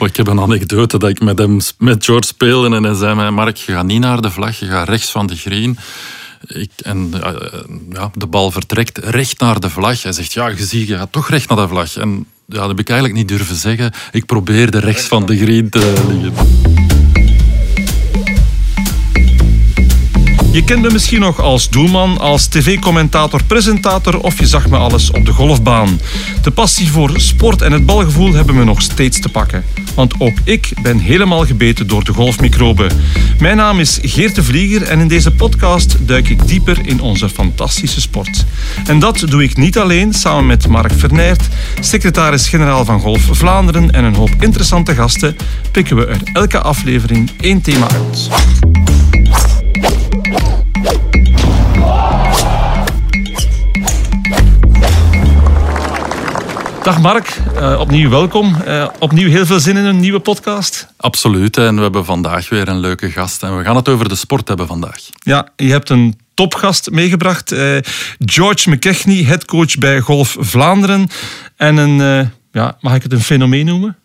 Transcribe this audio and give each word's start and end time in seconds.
Ik 0.00 0.16
heb 0.16 0.26
een 0.26 0.40
anekdote 0.40 0.98
dat 0.98 1.10
ik 1.10 1.20
met, 1.20 1.38
hem, 1.38 1.58
met 1.78 2.04
George 2.04 2.26
speelde 2.26 2.76
en 2.76 2.82
hij 2.82 2.94
zei 2.94 3.14
mij, 3.14 3.30
Mark, 3.30 3.56
je 3.56 3.72
gaat 3.72 3.84
niet 3.84 4.00
naar 4.00 4.20
de 4.20 4.30
vlag, 4.30 4.58
je 4.58 4.66
gaat 4.66 4.88
rechts 4.88 5.10
van 5.10 5.26
de 5.26 5.36
green. 5.36 5.78
Ik, 6.46 6.70
en 6.82 7.12
uh, 7.14 7.30
ja, 7.92 8.10
de 8.14 8.26
bal 8.26 8.50
vertrekt 8.50 8.98
recht 8.98 9.40
naar 9.40 9.60
de 9.60 9.70
vlag. 9.70 10.02
Hij 10.02 10.12
zegt, 10.12 10.32
ja, 10.32 10.48
je 10.48 10.64
ziet, 10.64 10.88
je 10.88 10.96
gaat 10.96 11.12
toch 11.12 11.28
recht 11.28 11.48
naar 11.48 11.58
de 11.58 11.68
vlag. 11.68 11.96
En 11.96 12.26
ja, 12.46 12.58
dat 12.58 12.68
heb 12.68 12.78
ik 12.78 12.88
eigenlijk 12.88 13.18
niet 13.18 13.28
durven 13.28 13.56
zeggen. 13.56 13.92
Ik 14.12 14.26
probeerde 14.26 14.78
rechts 14.78 15.04
van 15.04 15.26
de 15.26 15.36
green 15.36 15.68
te 15.68 16.04
liggen. 16.08 16.89
Je 20.52 20.64
kent 20.64 20.82
me 20.82 20.90
misschien 20.90 21.20
nog 21.20 21.40
als 21.40 21.68
doelman, 21.68 22.18
als 22.18 22.46
tv-commentator, 22.46 23.44
presentator 23.44 24.20
of 24.20 24.38
je 24.38 24.46
zag 24.46 24.68
me 24.68 24.76
alles 24.76 25.10
op 25.10 25.24
de 25.24 25.32
golfbaan. 25.32 26.00
De 26.42 26.50
passie 26.50 26.90
voor 26.90 27.20
sport 27.20 27.62
en 27.62 27.72
het 27.72 27.86
balgevoel 27.86 28.32
hebben 28.32 28.54
me 28.54 28.64
nog 28.64 28.82
steeds 28.82 29.20
te 29.20 29.28
pakken. 29.28 29.64
Want 29.94 30.14
ook 30.18 30.38
ik 30.44 30.72
ben 30.82 30.98
helemaal 30.98 31.46
gebeten 31.46 31.86
door 31.86 32.04
de 32.04 32.12
golfmicroben. 32.12 32.90
Mijn 33.38 33.56
naam 33.56 33.80
is 33.80 33.98
Geert 34.02 34.34
de 34.34 34.42
Vlieger 34.42 34.82
en 34.82 35.00
in 35.00 35.08
deze 35.08 35.30
podcast 35.30 35.96
duik 36.00 36.28
ik 36.28 36.48
dieper 36.48 36.78
in 36.86 37.00
onze 37.00 37.28
fantastische 37.28 38.00
sport. 38.00 38.44
En 38.86 38.98
dat 38.98 39.24
doe 39.28 39.42
ik 39.42 39.56
niet 39.56 39.78
alleen, 39.78 40.12
samen 40.12 40.46
met 40.46 40.66
Mark 40.66 40.92
Vernert, 40.96 41.48
secretaris-generaal 41.80 42.84
van 42.84 43.00
Golf 43.00 43.28
Vlaanderen 43.30 43.90
en 43.90 44.04
een 44.04 44.14
hoop 44.14 44.34
interessante 44.40 44.94
gasten, 44.94 45.36
pikken 45.70 45.96
we 45.96 46.06
er 46.06 46.20
elke 46.32 46.60
aflevering 46.60 47.30
één 47.40 47.60
thema 47.60 47.88
uit. 47.90 48.28
Dag 56.90 57.00
Mark, 57.00 57.36
uh, 57.54 57.80
opnieuw 57.80 58.10
welkom. 58.10 58.56
Uh, 58.66 58.88
opnieuw 58.98 59.28
heel 59.28 59.46
veel 59.46 59.60
zin 59.60 59.76
in 59.76 59.84
een 59.84 60.00
nieuwe 60.00 60.20
podcast. 60.20 60.86
Absoluut, 60.96 61.56
en 61.56 61.76
we 61.76 61.82
hebben 61.82 62.04
vandaag 62.04 62.48
weer 62.48 62.68
een 62.68 62.78
leuke 62.78 63.10
gast. 63.10 63.42
En 63.42 63.58
we 63.58 63.64
gaan 63.64 63.76
het 63.76 63.88
over 63.88 64.08
de 64.08 64.14
sport 64.14 64.48
hebben 64.48 64.66
vandaag. 64.66 65.00
Ja, 65.18 65.48
je 65.56 65.70
hebt 65.70 65.90
een 65.90 66.18
topgast 66.34 66.90
meegebracht. 66.90 67.52
Uh, 67.52 67.78
George 68.18 68.70
McKechnie, 68.70 69.26
headcoach 69.26 69.78
bij 69.78 70.00
Golf 70.00 70.36
Vlaanderen. 70.38 71.08
En 71.56 71.76
een, 71.76 72.30
ja, 72.52 72.76
mag 72.80 72.94
ik 72.94 73.02
het 73.02 73.12
een 73.12 73.20
fenomeen 73.20 73.66
noemen? 73.66 73.96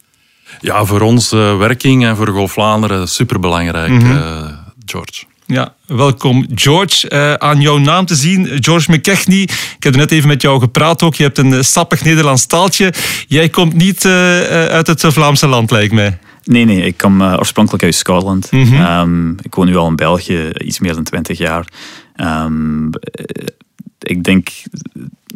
Ja, 0.59 0.85
voor 0.85 1.01
onze 1.01 1.37
werking 1.37 2.05
en 2.05 2.15
voor 2.15 2.27
Golf 2.27 2.51
Vlaanderen 2.51 3.07
superbelangrijk, 3.07 3.91
mm 3.91 3.99
-hmm. 3.99 4.57
George. 4.85 5.23
Ja, 5.47 5.75
welkom 5.85 6.45
George. 6.55 7.09
Uh, 7.09 7.33
aan 7.33 7.61
jouw 7.61 7.77
naam 7.77 8.05
te 8.05 8.15
zien, 8.15 8.63
George 8.63 8.91
McKechnie. 8.91 9.41
Ik 9.41 9.83
heb 9.83 9.93
er 9.93 9.99
net 9.99 10.11
even 10.11 10.27
met 10.27 10.41
jou 10.41 10.59
gepraat 10.59 11.03
ook. 11.03 11.15
Je 11.15 11.23
hebt 11.23 11.37
een 11.37 11.65
sappig 11.65 12.03
Nederlands 12.03 12.45
taaltje. 12.45 12.93
Jij 13.27 13.49
komt 13.49 13.73
niet 13.73 14.03
uh, 14.03 14.11
uit 14.49 14.87
het 14.87 15.05
Vlaamse 15.05 15.47
land, 15.47 15.71
lijkt 15.71 15.93
mij. 15.93 16.19
Nee, 16.43 16.65
nee, 16.65 16.81
ik 16.81 16.97
kom 16.97 17.21
uh, 17.21 17.35
oorspronkelijk 17.37 17.83
uit 17.83 17.95
Schotland. 17.95 18.51
Mm 18.51 18.63
-hmm. 18.63 18.99
um, 18.99 19.35
ik 19.41 19.55
woon 19.55 19.65
nu 19.65 19.75
al 19.75 19.87
in 19.87 19.95
België, 19.95 20.49
iets 20.57 20.79
meer 20.79 20.93
dan 20.93 21.03
twintig 21.03 21.37
jaar. 21.37 21.67
Um, 22.15 22.89
ik 23.99 24.23
denk 24.23 24.49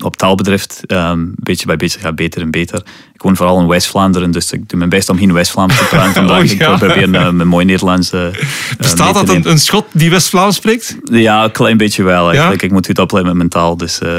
op 0.04 0.18
taal 0.18 0.36
betreft, 0.36 0.84
um, 0.88 1.34
beetje 1.36 1.66
bij 1.66 1.78
beetje 1.78 2.00
gaat 2.00 2.16
beter 2.16 2.42
en 2.42 2.52
beter. 2.52 2.84
Ik 3.20 3.26
woon 3.26 3.36
vooral 3.36 3.60
in 3.60 3.68
West-Vlaanderen, 3.68 4.32
dus 4.32 4.52
ik 4.52 4.70
doe 4.70 4.78
mijn 4.78 4.90
best 4.90 5.10
om 5.10 5.18
geen 5.18 5.34
West-Vlaams 5.34 5.78
te 5.78 5.84
praten 5.84 6.14
vandaag. 6.26 6.42
oh, 6.42 6.58
ja. 6.58 6.72
Ik 6.72 6.78
probeer 6.78 7.10
uh, 7.10 7.30
mijn 7.30 7.48
mooi 7.48 7.66
Nederlands 7.66 8.14
uh, 8.14 8.26
Bestaat 8.78 9.14
dat 9.14 9.30
een, 9.30 9.50
een, 9.50 9.60
Schot 9.60 9.86
die 9.92 10.10
West-Vlaams 10.10 10.56
spreekt? 10.56 10.98
Ja, 11.04 11.44
een 11.44 11.52
klein 11.52 11.78
beetje 11.78 12.04
wel 12.04 12.28
eigenlijk. 12.30 12.62
Ja? 12.62 12.68
Ik 12.68 12.74
moet 12.74 12.88
het 12.88 13.00
opleiden 13.00 13.38
met 13.38 13.38
mijn 13.38 13.64
taal, 13.64 13.78
dus, 13.78 14.00
uh, 14.04 14.10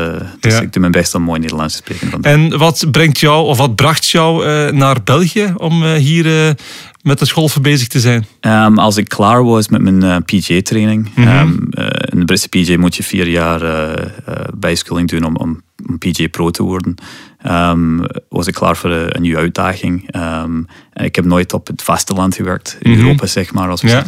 dus 0.40 0.52
ja. 0.52 0.60
ik 0.60 0.72
doe 0.72 0.80
mijn 0.80 0.92
best 0.92 1.14
om 1.14 1.22
mooi 1.22 1.40
Nederlands 1.40 1.76
te 1.76 1.82
spreken. 1.82 2.10
Vandaag. 2.10 2.32
En 2.32 2.58
wat 2.58 2.86
brengt 2.90 3.18
jou, 3.18 3.46
of 3.46 3.58
wat 3.58 3.74
bracht 3.74 4.06
jou 4.06 4.44
naar 4.72 4.96
België 5.04 5.52
om 5.56 5.84
hier 5.84 6.56
met 7.02 7.18
de 7.18 7.30
golfen 7.30 7.62
bezig 7.62 7.88
te 7.88 8.00
zijn? 8.00 8.26
Um, 8.40 8.78
als 8.78 8.96
ik 8.96 9.08
klaar 9.08 9.44
was 9.44 9.68
met 9.68 9.80
mijn 9.80 10.04
uh, 10.04 10.16
PJ-training. 10.24 11.10
Mm 11.14 11.24
-hmm. 11.24 11.38
um, 11.38 11.68
uh, 11.70 11.86
in 12.12 12.18
de 12.18 12.24
Britse 12.24 12.48
PJ 12.48 12.76
moet 12.76 12.96
je 12.96 13.02
vier 13.02 13.28
jaar 13.28 13.62
uh, 13.62 13.94
bijscholing 14.54 15.08
doen 15.08 15.24
om, 15.24 15.36
om, 15.36 15.62
om, 15.90 15.98
PJ 15.98 16.28
Pro 16.28 16.50
te 16.50 16.62
worden. 16.62 16.94
Um, 17.46 18.06
was 18.28 18.46
ik 18.46 18.54
klaar 18.54 18.76
voor 18.76 18.90
een, 18.90 19.16
een 19.16 19.22
nieuwe 19.22 19.38
uitdaging. 19.38 20.08
ik 20.92 21.16
heb 21.16 21.24
nooit 21.24 21.52
op 21.52 21.66
het 21.66 21.82
vasteland 21.82 22.34
gewerkt, 22.34 22.76
in 22.80 22.90
mm 22.90 22.96
-hmm. 22.96 23.04
Europa 23.04 23.26
zeg 23.26 23.52
maar, 23.52 23.68
als 23.68 23.82
we 23.82 23.88
ja. 23.88 24.04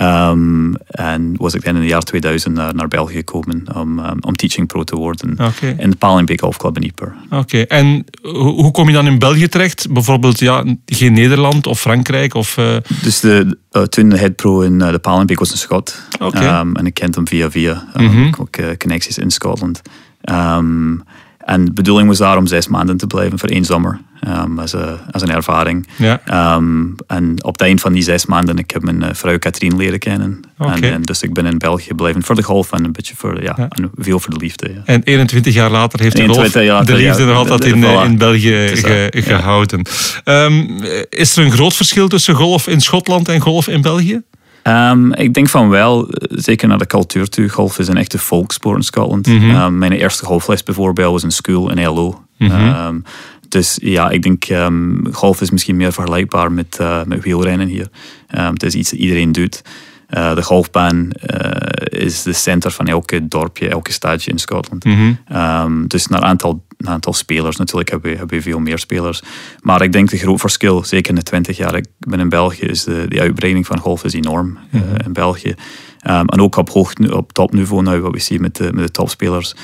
Um, 0.00 0.76
en 0.86 1.34
was 1.36 1.54
ik 1.54 1.64
dan 1.64 1.74
in 1.74 1.80
het 1.80 1.90
jaar 1.90 2.02
2000 2.02 2.54
naar, 2.54 2.74
naar 2.74 2.88
België 2.88 3.14
gekomen 3.14 3.74
om, 3.74 3.98
om 4.20 4.36
Teaching 4.36 4.66
Pro 4.66 4.84
te 4.84 4.96
worden 4.96 5.32
okay. 5.32 5.74
in 5.78 5.90
de 5.90 5.96
Paling 5.96 6.40
Golf 6.40 6.56
Club 6.56 6.76
in 6.76 6.84
Ieper. 6.84 7.14
Oké, 7.30 7.60
en 7.60 8.04
hoe 8.22 8.70
kom 8.70 8.86
je 8.86 8.92
dan 8.92 9.06
in 9.06 9.18
België 9.18 9.48
terecht? 9.48 9.92
Bijvoorbeeld 9.92 10.38
ja, 10.38 10.64
geen 10.86 11.12
Nederland 11.12 11.66
of 11.66 11.80
Frankrijk? 11.80 12.34
Of, 12.34 12.56
uh... 12.56 12.76
Dus 13.02 13.20
de, 13.20 13.58
uh, 13.72 13.82
toen 13.82 14.08
de 14.08 14.18
head 14.18 14.36
pro 14.36 14.60
in 14.60 14.80
uh, 14.80 14.90
de 14.90 14.98
Paling 14.98 15.38
was 15.38 15.50
een 15.50 15.58
Schot. 15.58 16.02
Okay. 16.18 16.64
En 16.72 16.86
ik 16.86 16.94
kende 16.94 17.16
hem 17.16 17.28
via 17.28 17.50
via. 17.50 17.86
Mm 17.94 18.08
-hmm. 18.08 18.34
ook 18.40 18.78
connecties 18.78 19.18
in 19.18 19.30
Scotland. 20.32 21.04
En 21.46 21.64
de 21.64 21.72
bedoeling 21.72 22.08
was 22.08 22.18
daar 22.18 22.36
om 22.36 22.46
zes 22.46 22.68
maanden 22.68 22.96
te 22.96 23.06
blijven 23.06 23.38
voor 23.38 23.48
één 23.48 23.64
zomer. 23.64 24.00
Um, 24.28 24.58
als, 24.58 24.74
a, 24.74 24.98
als, 25.10 25.22
een 25.22 25.30
ervaring. 25.30 25.88
Ja. 25.96 26.54
Um, 26.56 26.94
en 27.06 27.44
op 27.44 27.52
het 27.52 27.60
eind 27.60 27.80
van 27.80 27.92
die 27.92 28.02
zes 28.02 28.26
maanden 28.26 28.58
ik 28.58 28.70
heb 28.70 28.82
mijn 28.82 29.02
uh, 29.02 29.08
vrouw 29.12 29.38
Katrien 29.38 29.76
leren 29.76 29.98
kennen. 29.98 30.40
Okay. 30.58 30.74
En, 30.74 30.92
en, 30.92 31.02
dus 31.02 31.22
ik 31.22 31.34
ben 31.34 31.46
in 31.46 31.58
België 31.58 31.86
gebleven 31.86 32.22
voor 32.22 32.34
de 32.34 32.42
golf 32.42 32.72
en 32.72 32.84
een 32.84 32.92
beetje 32.92 33.14
voor, 33.16 33.42
ja, 33.42 33.54
ja. 33.56 33.68
En 33.68 33.90
veel 33.96 34.20
voor 34.20 34.30
de 34.30 34.40
liefde. 34.40 34.72
Ja. 34.74 34.80
En 34.84 35.02
21 35.02 35.54
jaar 35.54 35.70
later 35.70 36.00
heeft 36.00 36.16
de 36.16 36.28
golf 36.28 36.62
jaar, 36.62 36.84
de 36.84 36.94
liefde 36.94 37.24
nog 37.24 37.36
altijd 37.36 37.64
in, 37.64 37.84
in 37.84 38.18
België 38.18 38.70
ge, 38.72 39.08
gehouden. 39.10 39.86
Um, 40.24 40.80
is 41.08 41.36
er 41.36 41.44
een 41.44 41.52
groot 41.52 41.74
verschil 41.74 42.08
tussen 42.08 42.34
golf 42.34 42.66
in 42.66 42.80
Schotland 42.80 43.28
en 43.28 43.40
golf 43.40 43.68
in 43.68 43.80
België? 43.82 44.22
Um, 44.66 45.12
ik 45.12 45.34
denk 45.34 45.48
van 45.48 45.68
wel, 45.68 46.08
zeker 46.28 46.68
naar 46.68 46.78
de 46.78 46.86
cultuur 46.86 47.28
toe. 47.28 47.48
Golf 47.48 47.78
is 47.78 47.88
een 47.88 47.96
echte 47.96 48.18
volkssport 48.18 48.76
in 48.76 48.82
Schotland. 48.82 49.26
Mm 49.26 49.38
-hmm. 49.38 49.60
um, 49.60 49.78
mijn 49.78 49.92
eerste 49.92 50.24
golfles 50.24 50.62
bijvoorbeeld 50.62 51.12
was 51.12 51.22
in 51.22 51.30
school 51.30 51.70
in 51.70 51.84
LO. 51.84 52.24
Mm 52.38 52.48
-hmm. 52.48 52.86
um, 52.86 53.04
dus 53.48 53.78
ja, 53.82 54.10
ik 54.10 54.22
denk 54.22 54.44
golf 55.12 55.40
is 55.40 55.50
misschien 55.50 55.76
meer 55.76 55.92
vergelijkbaar 55.92 56.52
met, 56.52 56.78
uh, 56.80 57.02
met 57.04 57.22
wielrennen 57.22 57.68
hier. 57.68 57.88
het 58.26 58.62
is 58.62 58.74
iets 58.74 58.90
dat 58.90 58.98
iedereen 58.98 59.32
doet. 59.32 59.62
Uh, 60.10 60.34
de 60.34 60.42
golfbaan 60.42 61.10
uh, 61.34 61.50
is 62.00 62.22
de 62.22 62.32
center 62.32 62.70
van 62.70 62.86
elke 62.86 63.28
dorpje, 63.28 63.68
elke 63.68 63.92
stadje 63.92 64.30
in 64.30 64.38
Schotland. 64.38 64.84
Mm 64.84 64.94
-hmm. 64.94 65.36
um, 65.36 65.88
dus 65.88 66.06
naar 66.06 66.20
aantal, 66.20 66.64
naar 66.78 66.92
aantal 66.92 67.12
spelers 67.12 67.56
natuurlijk 67.56 67.90
hebben 67.90 68.10
we, 68.10 68.16
hebben 68.16 68.36
we 68.36 68.42
veel 68.42 68.58
meer 68.58 68.78
spelers. 68.78 69.22
Maar 69.60 69.82
ik 69.82 69.92
denk 69.92 70.10
de 70.10 70.18
groot 70.18 70.40
verschil, 70.40 70.84
zeker 70.84 71.10
in 71.10 71.16
de 71.16 71.22
20 71.22 71.56
jaar 71.56 71.74
ik 71.74 71.86
ben 71.98 72.20
in 72.20 72.28
België, 72.28 72.64
is 72.64 72.84
de, 72.84 73.04
de 73.08 73.20
uitbreiding 73.20 73.66
van 73.66 73.78
golf 73.78 74.04
is 74.04 74.12
enorm 74.12 74.46
mm 74.46 74.58
-hmm. 74.70 74.80
uh, 74.80 75.06
in 75.06 75.12
België. 75.12 75.54
Um, 76.10 76.28
en 76.28 76.40
ook 76.40 76.56
op, 76.56 76.70
hoog, 76.70 76.92
op 77.10 77.32
topniveau, 77.32 77.82
nou, 77.82 78.00
wat 78.00 78.12
we 78.12 78.20
zien 78.20 78.40
met 78.40 78.56
de, 78.56 78.72
met 78.72 78.86
de 78.86 78.90
topspelers. 78.90 79.54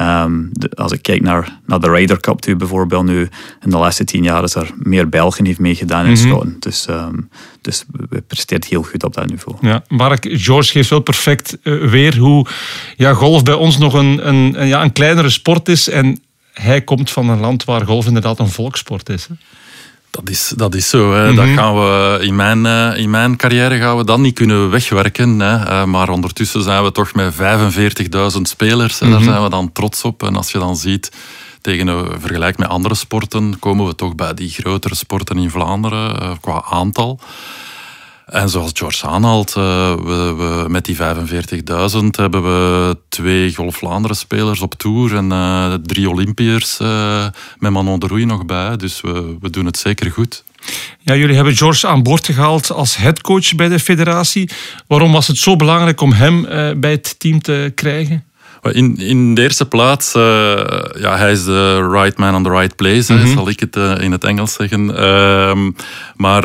Um, 0.00 0.48
de, 0.52 0.70
als 0.74 0.92
ik 0.92 1.02
kijk 1.02 1.22
naar, 1.22 1.58
naar 1.66 1.80
de 1.80 1.90
Ryder 1.90 2.20
Cup 2.20 2.38
toe 2.38 2.56
bijvoorbeeld 2.56 3.04
nu, 3.04 3.28
in 3.60 3.70
de 3.70 3.76
laatste 3.76 4.04
tien 4.04 4.22
jaar 4.22 4.42
is 4.42 4.54
er 4.54 4.70
meer 4.76 5.08
Belgen 5.08 5.44
heeft 5.44 5.58
meegedaan 5.58 6.04
in 6.04 6.10
mm 6.10 6.16
-hmm. 6.16 6.26
Schotland. 6.26 6.62
Dus, 6.62 6.86
um, 6.90 7.28
dus 7.60 7.84
we 8.08 8.20
presteert 8.20 8.64
heel 8.64 8.82
goed 8.82 9.04
op 9.04 9.14
dat 9.14 9.26
niveau. 9.26 9.56
Ja, 9.60 9.82
Mark, 9.88 10.28
George 10.30 10.70
geeft 10.70 10.90
wel 10.90 11.00
perfect 11.00 11.58
uh, 11.62 11.90
weer 11.90 12.18
hoe 12.18 12.46
ja, 12.96 13.12
golf 13.12 13.42
bij 13.42 13.54
ons 13.54 13.78
nog 13.78 13.94
een, 13.94 14.28
een, 14.28 14.60
een, 14.60 14.66
ja, 14.66 14.82
een 14.82 14.92
kleinere 14.92 15.30
sport 15.30 15.68
is. 15.68 15.88
En 15.88 16.22
hij 16.52 16.82
komt 16.82 17.10
van 17.10 17.28
een 17.28 17.40
land 17.40 17.64
waar 17.64 17.86
golf 17.86 18.06
inderdaad 18.06 18.38
een 18.38 18.48
volkssport 18.48 19.08
is. 19.08 19.26
Hè? 19.26 19.34
Dat 20.10 20.28
is, 20.28 20.52
dat 20.56 20.74
is 20.74 20.88
zo. 20.88 21.12
Hè. 21.12 21.20
Mm 21.20 21.26
-hmm. 21.26 21.36
dat 21.36 21.64
gaan 21.64 21.74
we, 21.74 22.18
in, 22.20 22.36
mijn, 22.36 22.64
uh, 22.64 22.96
in 22.96 23.10
mijn 23.10 23.36
carrière 23.36 23.78
gaan 23.78 23.96
we 23.96 24.04
dat 24.04 24.18
niet 24.18 24.34
kunnen 24.34 24.70
wegwerken. 24.70 25.38
Hè. 25.38 25.66
Uh, 25.66 25.84
maar 25.84 26.08
ondertussen 26.08 26.62
zijn 26.62 26.84
we 26.84 26.92
toch 26.92 27.14
met 27.14 27.34
45.000 27.34 27.38
spelers. 28.42 29.00
Mm 29.00 29.08
-hmm. 29.08 29.16
Daar 29.16 29.26
zijn 29.26 29.42
we 29.42 29.50
dan 29.50 29.72
trots 29.72 30.02
op. 30.02 30.22
En 30.22 30.36
als 30.36 30.52
je 30.52 30.58
dan 30.58 30.76
ziet, 30.76 31.10
tegen 31.60 32.20
vergelijk 32.20 32.58
met 32.58 32.68
andere 32.68 32.94
sporten, 32.94 33.58
komen 33.58 33.86
we 33.86 33.94
toch 33.94 34.14
bij 34.14 34.34
die 34.34 34.50
grotere 34.50 34.94
sporten 34.94 35.38
in 35.38 35.50
Vlaanderen 35.50 36.22
uh, 36.22 36.30
qua 36.40 36.64
aantal. 36.70 37.20
En 38.30 38.48
zoals 38.48 38.70
George 38.74 39.06
aanhaalt, 39.06 39.54
uh, 39.58 39.94
we, 39.94 40.34
we, 40.36 40.64
met 40.68 40.84
die 40.84 40.96
45.000 40.96 41.02
hebben 42.10 42.42
we 42.42 42.96
twee 43.08 43.54
Golf 43.54 43.76
Vlaanderen 43.76 44.16
spelers 44.16 44.60
op 44.60 44.74
tour 44.74 45.16
en 45.16 45.30
uh, 45.30 45.74
drie 45.74 46.10
Olympiërs 46.10 46.78
uh, 46.82 47.26
met 47.58 47.72
Manon 47.72 47.98
de 47.98 48.06
Roei 48.06 48.24
nog 48.24 48.46
bij. 48.46 48.76
Dus 48.76 49.00
we, 49.00 49.36
we 49.40 49.50
doen 49.50 49.66
het 49.66 49.78
zeker 49.78 50.10
goed. 50.10 50.44
Ja, 51.00 51.16
jullie 51.16 51.34
hebben 51.34 51.56
George 51.56 51.86
aan 51.86 52.02
boord 52.02 52.26
gehaald 52.26 52.72
als 52.72 52.96
headcoach 52.96 53.54
bij 53.54 53.68
de 53.68 53.78
federatie. 53.78 54.50
Waarom 54.86 55.12
was 55.12 55.26
het 55.26 55.36
zo 55.36 55.56
belangrijk 55.56 56.00
om 56.00 56.12
hem 56.12 56.46
bij 56.80 56.90
het 56.90 57.18
team 57.18 57.42
te 57.42 57.72
krijgen? 57.74 58.24
In, 58.62 58.96
in 58.96 59.34
de 59.34 59.42
eerste 59.42 59.66
plaats, 59.66 60.14
uh, 60.14 60.22
ja, 60.98 61.16
hij 61.16 61.32
is 61.32 61.44
de 61.44 61.88
right 61.90 62.18
man 62.18 62.34
on 62.34 62.42
the 62.42 62.50
right 62.50 62.76
place, 62.76 63.12
mm 63.12 63.18
-hmm. 63.18 63.32
zal 63.32 63.48
ik 63.48 63.60
het 63.60 63.76
uh, 63.76 63.94
in 64.00 64.12
het 64.12 64.24
Engels 64.24 64.52
zeggen. 64.52 64.88
Uh, 64.88 65.56
maar 66.16 66.44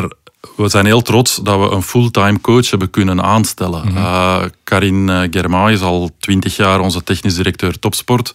we 0.55 0.69
zijn 0.69 0.85
heel 0.85 1.01
trots 1.01 1.35
dat 1.43 1.59
we 1.59 1.75
een 1.75 1.83
fulltime 1.83 2.41
coach 2.41 2.69
hebben 2.69 2.89
kunnen 2.89 3.23
aanstellen. 3.23 3.87
Mm 3.87 3.95
-hmm. 3.95 4.49
Karin 4.63 5.27
Germain 5.31 5.73
is 5.73 5.81
al 5.81 6.09
twintig 6.19 6.55
jaar 6.55 6.79
onze 6.79 7.03
technisch 7.03 7.35
directeur 7.35 7.79
topsport. 7.79 8.33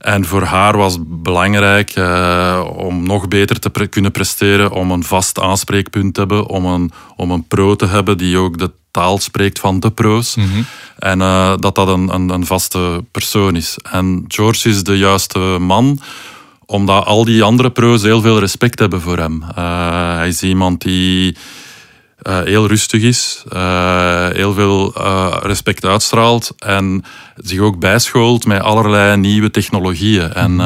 En 0.00 0.24
voor 0.24 0.42
haar 0.42 0.76
was 0.76 0.92
het 0.92 1.22
belangrijk 1.22 1.96
uh, 1.96 2.64
om 2.76 3.06
nog 3.06 3.28
beter 3.28 3.58
te 3.58 3.70
pre 3.70 3.86
kunnen 3.86 4.12
presteren, 4.12 4.72
om 4.72 4.90
een 4.90 5.04
vast 5.04 5.40
aanspreekpunt 5.40 6.14
te 6.14 6.20
hebben, 6.20 6.46
om 6.46 6.64
een, 6.64 6.90
om 7.16 7.30
een 7.30 7.46
pro 7.46 7.76
te 7.76 7.86
hebben 7.86 8.18
die 8.18 8.36
ook 8.36 8.58
de 8.58 8.70
taal 8.90 9.18
spreekt 9.18 9.58
van 9.58 9.80
de 9.80 9.90
pro's. 9.90 10.34
Mm 10.34 10.50
-hmm. 10.50 10.64
En 10.98 11.20
uh, 11.20 11.52
dat 11.56 11.74
dat 11.74 11.88
een, 11.88 12.14
een, 12.14 12.28
een, 12.28 12.46
vaste 12.46 13.04
persoon 13.10 13.56
is. 13.56 13.76
En 13.82 14.24
George 14.28 14.68
is 14.68 14.82
de 14.82 14.98
juiste 14.98 15.38
man, 15.38 16.00
omdat 16.70 17.04
al 17.04 17.24
die 17.24 17.42
andere 17.42 17.70
pro's 17.70 18.02
heel 18.02 18.20
veel 18.20 18.38
respect 18.38 18.78
hebben 18.78 19.00
voor 19.00 19.18
hem. 19.18 19.42
Uh, 19.58 20.16
hij 20.16 20.28
is 20.28 20.42
iemand 20.42 20.82
die 20.82 21.36
uh, 22.22 22.42
heel 22.42 22.66
rustig 22.66 23.02
is, 23.02 23.44
uh, 23.52 24.28
heel 24.28 24.52
veel 24.52 24.92
respect 25.42 25.84
uitstraalt 25.84 26.52
en 26.58 27.04
zich 27.36 27.60
ook 27.60 27.78
bijschoolt 27.78 28.46
met 28.46 28.62
allerlei 28.62 29.16
nieuwe 29.16 29.50
technologieën. 29.50 30.32
En 30.32 30.56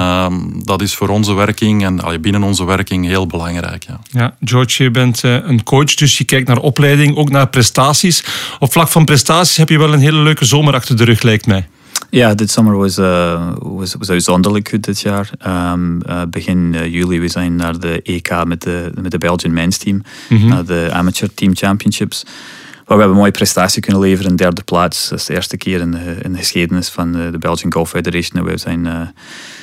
dat 0.65 0.83
is 0.83 0.95
voor 0.95 1.09
onze 1.09 1.35
werking 1.35 1.85
en 1.85 2.01
allee, 2.01 2.19
binnen 2.19 2.43
onze 2.43 2.65
werking 2.65 3.07
heel 3.07 3.27
belangrijk. 3.27 3.85
Ja, 3.85 4.01
ja 4.11 4.35
George, 4.45 4.83
je 4.83 4.91
bent 4.91 5.23
een 5.23 5.63
coach, 5.63 5.95
dus 5.95 6.19
je 6.19 6.25
kijkt 6.25 6.49
naar 6.49 6.59
opleiding, 6.59 7.17
ook 7.17 7.31
naar 7.31 7.49
prestaties. 7.49 8.25
Op 8.59 8.73
vlak 8.73 8.89
van 8.89 9.05
prestaties 9.05 9.57
heb 9.57 9.69
je 9.69 9.79
wel 9.79 9.93
een 9.93 10.01
hele 10.01 10.23
leuke 10.23 10.45
zomer 10.45 10.75
achter 10.75 10.97
de 10.97 11.05
rug, 11.05 11.23
lijkt 11.23 11.47
mij. 11.47 11.69
Ja, 12.11 12.35
dit 12.35 12.51
zomer 12.51 12.77
was, 12.77 12.99
uh, 12.99 13.51
was, 13.59 13.95
was 13.95 14.11
uitzonderlijk 14.11 14.69
goed 14.69 14.85
dit 14.85 15.01
jaar. 15.01 15.31
Um, 15.73 16.01
uh, 16.07 16.23
begin 16.31 16.73
uh, 16.75 16.93
juli 16.93 17.21
we 17.21 17.29
zijn 17.29 17.57
naar 17.57 17.79
de 17.79 18.03
EK 18.03 18.45
met 18.45 18.63
de, 18.63 18.93
met 19.01 19.11
de 19.11 19.19
Belgian 19.19 19.53
men's 19.53 19.79
team. 19.79 20.03
Mm 20.29 20.39
-hmm. 20.39 20.49
Naar 20.49 20.65
de 20.65 20.89
Amateur 20.93 21.35
Team 21.35 21.57
Championships. 21.57 22.23
Waar 22.75 22.83
we 22.85 22.93
hebben 22.95 23.11
een 23.11 23.17
mooie 23.17 23.31
prestatie 23.31 23.83
kunnen 23.83 24.01
leveren. 24.01 24.31
Een 24.31 24.37
derde 24.37 24.63
plaats. 24.63 25.09
Dat 25.09 25.19
is 25.19 25.25
de 25.25 25.35
eerste 25.35 25.57
keer 25.57 25.81
in 25.81 25.91
de, 25.91 26.17
in 26.23 26.33
de 26.33 26.39
geschiedenis 26.39 26.89
van 26.89 27.13
de, 27.13 27.31
de 27.31 27.39
Belgian 27.39 27.73
Golf 27.73 27.89
Federation. 27.89 28.45
We 28.45 28.59
zijn 28.59 29.15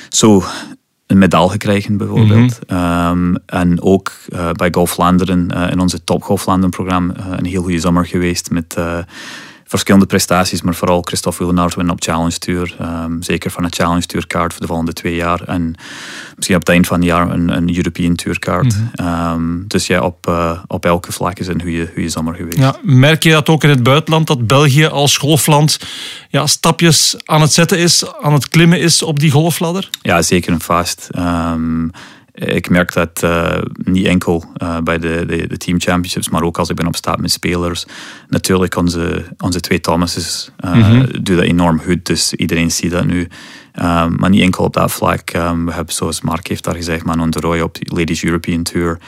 zo 0.08 0.44
een 1.06 1.18
medaille 1.18 1.50
gekregen 1.50 1.96
bijvoorbeeld. 1.96 2.58
Mm 2.68 2.76
-hmm. 2.76 3.34
um, 3.34 3.36
en 3.46 3.82
ook 3.82 4.12
bij 4.52 4.68
Golf 4.72 4.90
Vlaanderen, 4.90 5.48
in 5.70 5.80
onze 5.80 6.04
Top 6.04 6.22
Golf 6.22 6.42
Vlaanderen 6.42 6.70
programma, 6.70 7.14
een 7.38 7.44
heel 7.44 7.62
goede 7.62 7.80
zomer 7.80 8.06
geweest 8.06 8.50
met 8.50 8.76
verschillende 9.72 10.06
prestaties, 10.06 10.62
maar 10.62 10.74
vooral 10.74 11.02
Christophe 11.02 11.38
Willenard 11.38 11.74
winnen 11.74 11.94
op 11.94 12.02
Challenge 12.02 12.38
Tour. 12.38 12.76
Um, 12.80 13.22
zeker 13.22 13.50
van 13.50 13.64
een 13.64 13.72
Challenge 13.72 14.06
Tour 14.06 14.26
kaart 14.26 14.52
voor 14.52 14.60
de 14.60 14.66
volgende 14.66 14.92
twee 14.92 15.14
jaar. 15.14 15.42
En 15.42 15.74
misschien 16.36 16.56
op 16.56 16.62
het 16.62 16.70
eind 16.70 16.86
van 16.86 16.96
het 16.96 17.06
jaar 17.06 17.30
een, 17.30 17.48
een 17.48 17.76
European 17.76 18.14
Tour 18.14 18.38
kaart. 18.38 18.74
Mm 18.74 18.90
-hmm. 18.94 19.32
um, 19.32 19.64
dus 19.68 19.86
ja, 19.86 20.00
op, 20.00 20.26
uh, 20.28 20.58
op 20.66 20.84
elke 20.84 21.12
vlak 21.12 21.38
is 21.38 21.46
een 21.46 21.62
goede, 21.62 21.90
goede 21.94 22.08
zomer 22.08 22.34
geweest. 22.34 22.58
Ja, 22.58 22.76
merk 22.82 23.22
je 23.22 23.30
dat 23.30 23.48
ook 23.48 23.64
in 23.64 23.70
het 23.70 23.82
buitenland, 23.82 24.26
dat 24.26 24.46
België 24.46 24.86
als 24.86 25.16
golfland 25.16 25.78
ja, 26.28 26.46
stapjes 26.46 27.16
aan 27.24 27.40
het 27.40 27.52
zetten 27.52 27.78
is, 27.78 28.04
aan 28.20 28.32
het 28.32 28.48
klimmen 28.48 28.80
is 28.80 29.02
op 29.02 29.18
die 29.18 29.30
golfladder? 29.30 29.88
Ja, 30.02 30.22
zeker 30.22 30.52
en 30.52 30.60
vast. 30.60 31.08
Um, 31.18 31.90
ik 32.34 32.70
merk 32.70 32.92
dat 32.92 33.22
uh, 33.24 33.58
niet 33.74 34.06
enkel 34.06 34.44
uh, 34.62 34.78
bij 34.78 34.98
de, 34.98 35.24
de, 35.26 35.46
de, 35.46 35.56
team 35.56 35.80
championships, 35.80 36.28
maar 36.28 36.42
ook 36.42 36.58
als 36.58 36.68
ik 36.68 36.76
ben 36.76 36.86
op 36.86 36.96
staat 36.96 37.20
met 37.20 37.30
spelers. 37.30 37.86
Natuurlijk, 38.28 38.76
onze, 38.76 39.24
onze 39.38 39.60
twee 39.60 39.80
Thomases 39.80 40.50
uh, 40.64 40.74
mm 40.74 40.82
-hmm. 40.82 41.06
doen 41.22 41.36
dat 41.36 41.44
enorm 41.44 41.80
goed, 41.80 42.06
dus 42.06 42.34
iedereen 42.34 42.70
ziet 42.70 42.90
dat 42.90 43.04
nu. 43.04 43.20
Um, 43.20 44.14
maar 44.16 44.30
niet 44.30 44.42
enkel 44.42 44.64
op 44.64 44.72
dat 44.72 44.92
vlak. 44.92 45.32
Um, 45.32 45.66
we 45.66 45.72
hebben, 45.72 45.94
zoals 45.94 46.20
Mark 46.20 46.46
heeft 46.46 46.64
daar 46.64 46.74
gezegd, 46.74 47.04
Manon 47.04 47.30
de 47.30 47.40
Roy 47.40 47.60
op 47.60 47.74
de 47.74 47.94
Ladies 47.94 48.24
European 48.24 48.62
Tour. 48.62 48.98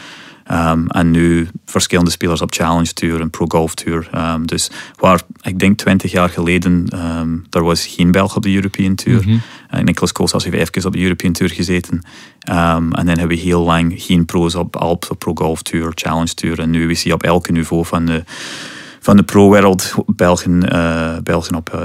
Um, 0.52 0.86
en 0.88 1.10
nu 1.10 1.48
verschillende 1.64 2.10
spelers 2.10 2.40
op 2.40 2.54
Challenge 2.54 2.92
Tour 2.92 3.20
en 3.20 3.30
Pro 3.30 3.44
Golf 3.48 3.74
Tour. 3.74 4.08
Um, 4.14 4.46
dus 4.46 4.70
waar 4.98 5.20
ik 5.40 5.58
denk 5.58 5.78
20 5.78 6.12
jaar 6.12 6.28
geleden, 6.28 6.86
um, 6.94 7.46
er 7.50 7.62
was 7.62 7.86
geen 7.86 8.10
Belg 8.10 8.36
op 8.36 8.42
de 8.42 8.54
European 8.54 8.94
Tour. 8.94 9.22
Mm 9.22 9.28
-hmm. 9.28 9.40
Uh, 9.74 9.84
Nicolas 9.84 10.12
Koolsas 10.12 10.44
heeft 10.44 10.76
even 10.76 10.86
op 10.86 10.92
de 10.92 11.02
European 11.02 11.32
Tour 11.32 11.52
gezeten. 11.52 12.02
en 12.40 12.90
dan 12.90 13.06
hebben 13.06 13.28
we 13.28 13.34
heel 13.34 13.62
lang 13.62 13.94
geen 13.96 14.24
pro's 14.24 14.54
op 14.54 14.76
Alps, 14.76 15.08
op 15.08 15.18
Pro 15.18 15.34
Golf 15.34 15.62
Tour, 15.62 15.92
Challenge 15.94 16.34
Tour. 16.34 16.60
En 16.60 16.70
nu 16.70 16.90
is 16.90 17.02
hij 17.02 17.12
op 17.12 17.22
elke 17.22 17.52
niveau 17.52 17.84
van 17.84 18.06
de 18.06 18.24
van 19.04 19.16
de 19.16 19.22
pro-wereld 19.22 19.94
Belgen, 20.06 20.62
uh, 20.72 21.56
op, 21.56 21.70
uh, 21.74 21.80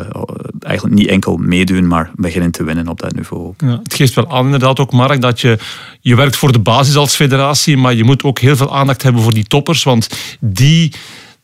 eigenlijk 0.60 0.96
niet 0.96 1.08
enkel 1.08 1.38
meedoen, 1.38 1.88
maar 1.88 2.12
beginnen 2.16 2.52
te 2.52 2.64
winnen 2.64 2.88
op 2.88 3.00
dat 3.00 3.16
niveau. 3.16 3.54
Ja, 3.58 3.80
het 3.84 3.94
geeft 3.94 4.14
wel 4.14 4.32
aan 4.32 4.46
inderdaad 4.46 4.80
ook, 4.80 4.92
Mark, 4.92 5.22
dat 5.22 5.42
je, 5.42 5.58
je 6.00 6.16
werkt 6.16 6.36
voor 6.36 6.52
de 6.52 6.60
basis 6.60 6.96
als 6.96 7.16
federatie, 7.16 7.78
maar 7.78 7.94
je 7.94 8.04
moet 8.04 8.24
ook 8.24 8.40
heel 8.40 8.56
veel 8.56 8.76
aandacht 8.76 9.04
hebben 9.04 9.22
voor 9.22 9.34
die 9.34 9.44
toppers, 9.44 9.84
want 9.84 10.10
die 10.40 10.94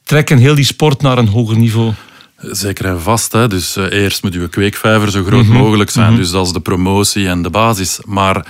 trekken 0.04 0.38
heel 0.38 0.56
die 0.56 0.66
sport 0.66 1.02
naar 1.02 1.18
een 1.18 1.28
hoger 1.28 1.58
niveau. 1.58 1.94
Zeker 2.52 2.86
en 2.86 3.02
vast. 3.02 3.32
Hè. 3.32 3.48
Dus 3.48 3.78
uh, 3.78 3.92
eerst 3.92 4.24
moet 4.24 4.34
je 4.34 4.48
kweekvijver 4.48 5.12
zo 5.12 5.24
groot 5.24 5.44
mm 5.44 5.52
-hmm. 5.52 5.62
mogelijk 5.62 5.90
zijn. 5.90 6.06
Mm 6.06 6.14
-hmm. 6.14 6.22
Dus 6.22 6.32
dat 6.32 6.46
is 6.46 6.54
de 6.54 6.60
promotie 6.60 7.28
en 7.28 7.42
de 7.42 7.50
basis. 7.50 8.00
Maar 8.06 8.46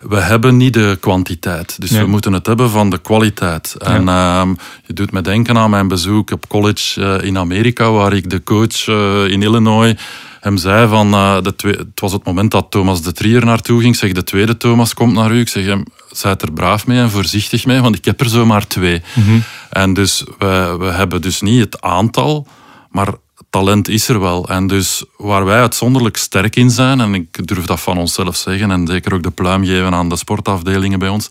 we 0.00 0.20
hebben 0.20 0.56
niet 0.56 0.74
de 0.74 0.96
kwantiteit. 1.00 1.80
Dus 1.80 1.90
nee. 1.90 2.00
we 2.00 2.06
moeten 2.06 2.32
het 2.32 2.46
hebben 2.46 2.70
van 2.70 2.90
de 2.90 2.98
kwaliteit. 2.98 3.74
Ja. 3.78 3.86
En 3.86 4.02
uh, 4.02 4.62
je 4.86 4.92
doet 4.92 5.12
me 5.12 5.20
denken 5.20 5.58
aan 5.58 5.70
mijn 5.70 5.88
bezoek 5.88 6.30
op 6.30 6.48
college 6.48 7.00
uh, 7.00 7.26
in 7.26 7.38
Amerika, 7.38 7.90
waar 7.90 8.12
ik 8.12 8.30
de 8.30 8.42
coach 8.42 8.86
uh, 8.86 9.26
in 9.26 9.42
Illinois 9.42 9.94
hem 10.40 10.56
zei 10.56 10.88
van, 10.88 11.14
uh, 11.14 11.42
de 11.42 11.56
twee, 11.56 11.72
het 11.72 12.00
was 12.00 12.12
het 12.12 12.24
moment 12.24 12.50
dat 12.50 12.70
Thomas 12.70 13.02
de 13.02 13.12
Trier 13.12 13.44
naartoe 13.44 13.80
ging. 13.80 13.96
Zeg, 13.96 14.12
de 14.12 14.24
tweede 14.24 14.56
Thomas 14.56 14.94
komt 14.94 15.12
naar 15.12 15.32
u. 15.32 15.40
Ik 15.40 15.48
zeg 15.48 15.64
hem, 15.64 15.84
zijt 16.10 16.42
er 16.42 16.52
braaf 16.52 16.86
mee 16.86 16.98
en 16.98 17.10
voorzichtig 17.10 17.66
mee, 17.66 17.80
want 17.80 17.96
ik 17.96 18.04
heb 18.04 18.20
er 18.20 18.28
zomaar 18.28 18.66
twee. 18.66 19.02
Mm 19.14 19.22
-hmm. 19.22 19.42
En 19.70 19.94
dus 19.94 20.24
we, 20.38 20.76
we 20.78 20.86
hebben 20.86 21.20
dus 21.20 21.40
niet 21.40 21.60
het 21.60 21.80
aantal, 21.80 22.46
maar 22.90 23.08
talent 23.50 23.88
is 23.88 24.08
er 24.08 24.20
wel. 24.20 24.48
En 24.48 24.66
dus 24.66 25.04
waar 25.16 25.44
wij 25.44 25.60
uitzonderlijk 25.60 26.16
sterk 26.16 26.56
in 26.56 26.70
zijn, 26.70 27.00
en 27.00 27.14
ik 27.14 27.46
durf 27.46 27.64
dat 27.64 27.80
van 27.80 27.98
onszelf 27.98 28.36
zeggen, 28.36 28.70
en 28.70 28.86
zeker 28.86 29.14
ook 29.14 29.22
de 29.22 29.30
pluim 29.30 29.64
geven 29.64 29.94
aan 29.94 30.08
de 30.08 30.16
sportafdelingen 30.16 30.98
bij 30.98 31.08
ons, 31.08 31.28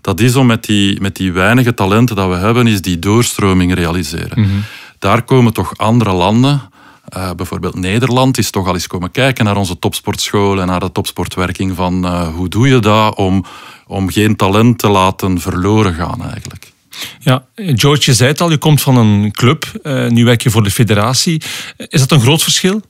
dat 0.00 0.20
is 0.20 0.36
om 0.36 0.46
met 0.46 0.64
die, 0.64 1.00
met 1.00 1.16
die 1.16 1.32
weinige 1.32 1.74
talenten 1.74 2.16
dat 2.16 2.28
we 2.28 2.34
hebben, 2.34 2.66
is 2.66 2.82
die 2.82 2.98
doorstroming 2.98 3.74
realiseren. 3.74 4.40
Mm 4.40 4.44
-hmm. 4.44 4.64
Daar 4.98 5.22
komen 5.22 5.52
toch 5.52 5.76
andere 5.76 6.12
landen, 6.12 6.70
uh, 7.16 7.30
bijvoorbeeld 7.36 7.74
Nederland, 7.74 8.38
is 8.38 8.50
toch 8.50 8.66
al 8.66 8.74
eens 8.74 8.86
komen 8.86 9.10
kijken 9.10 9.44
naar 9.44 9.56
onze 9.56 9.78
topsportschool 9.78 10.60
en 10.60 10.66
naar 10.66 10.80
de 10.80 10.92
topsportwerking 10.92 11.76
van 11.76 12.04
uh, 12.04 12.28
hoe 12.34 12.48
doe 12.48 12.68
je 12.68 12.78
dat 12.78 13.16
om, 13.16 13.44
om 13.86 14.10
geen 14.10 14.36
talent 14.36 14.78
te 14.78 14.88
laten 14.88 15.40
verloren 15.40 15.94
gaan 15.94 16.22
eigenlijk. 16.30 16.72
Ja, 17.18 17.44
George, 17.54 18.02
je 18.04 18.14
zei 18.14 18.30
het 18.30 18.40
al, 18.40 18.50
je 18.50 18.58
komt 18.58 18.80
van 18.80 18.96
een 18.96 19.32
club, 19.32 19.80
uh, 19.82 20.08
nu 20.08 20.24
werk 20.24 20.42
je 20.42 20.50
voor 20.50 20.62
de 20.62 20.70
federatie. 20.70 21.42
Is 21.76 22.00
dat 22.00 22.10
een 22.10 22.20
groot 22.20 22.42
verschil? 22.42 22.80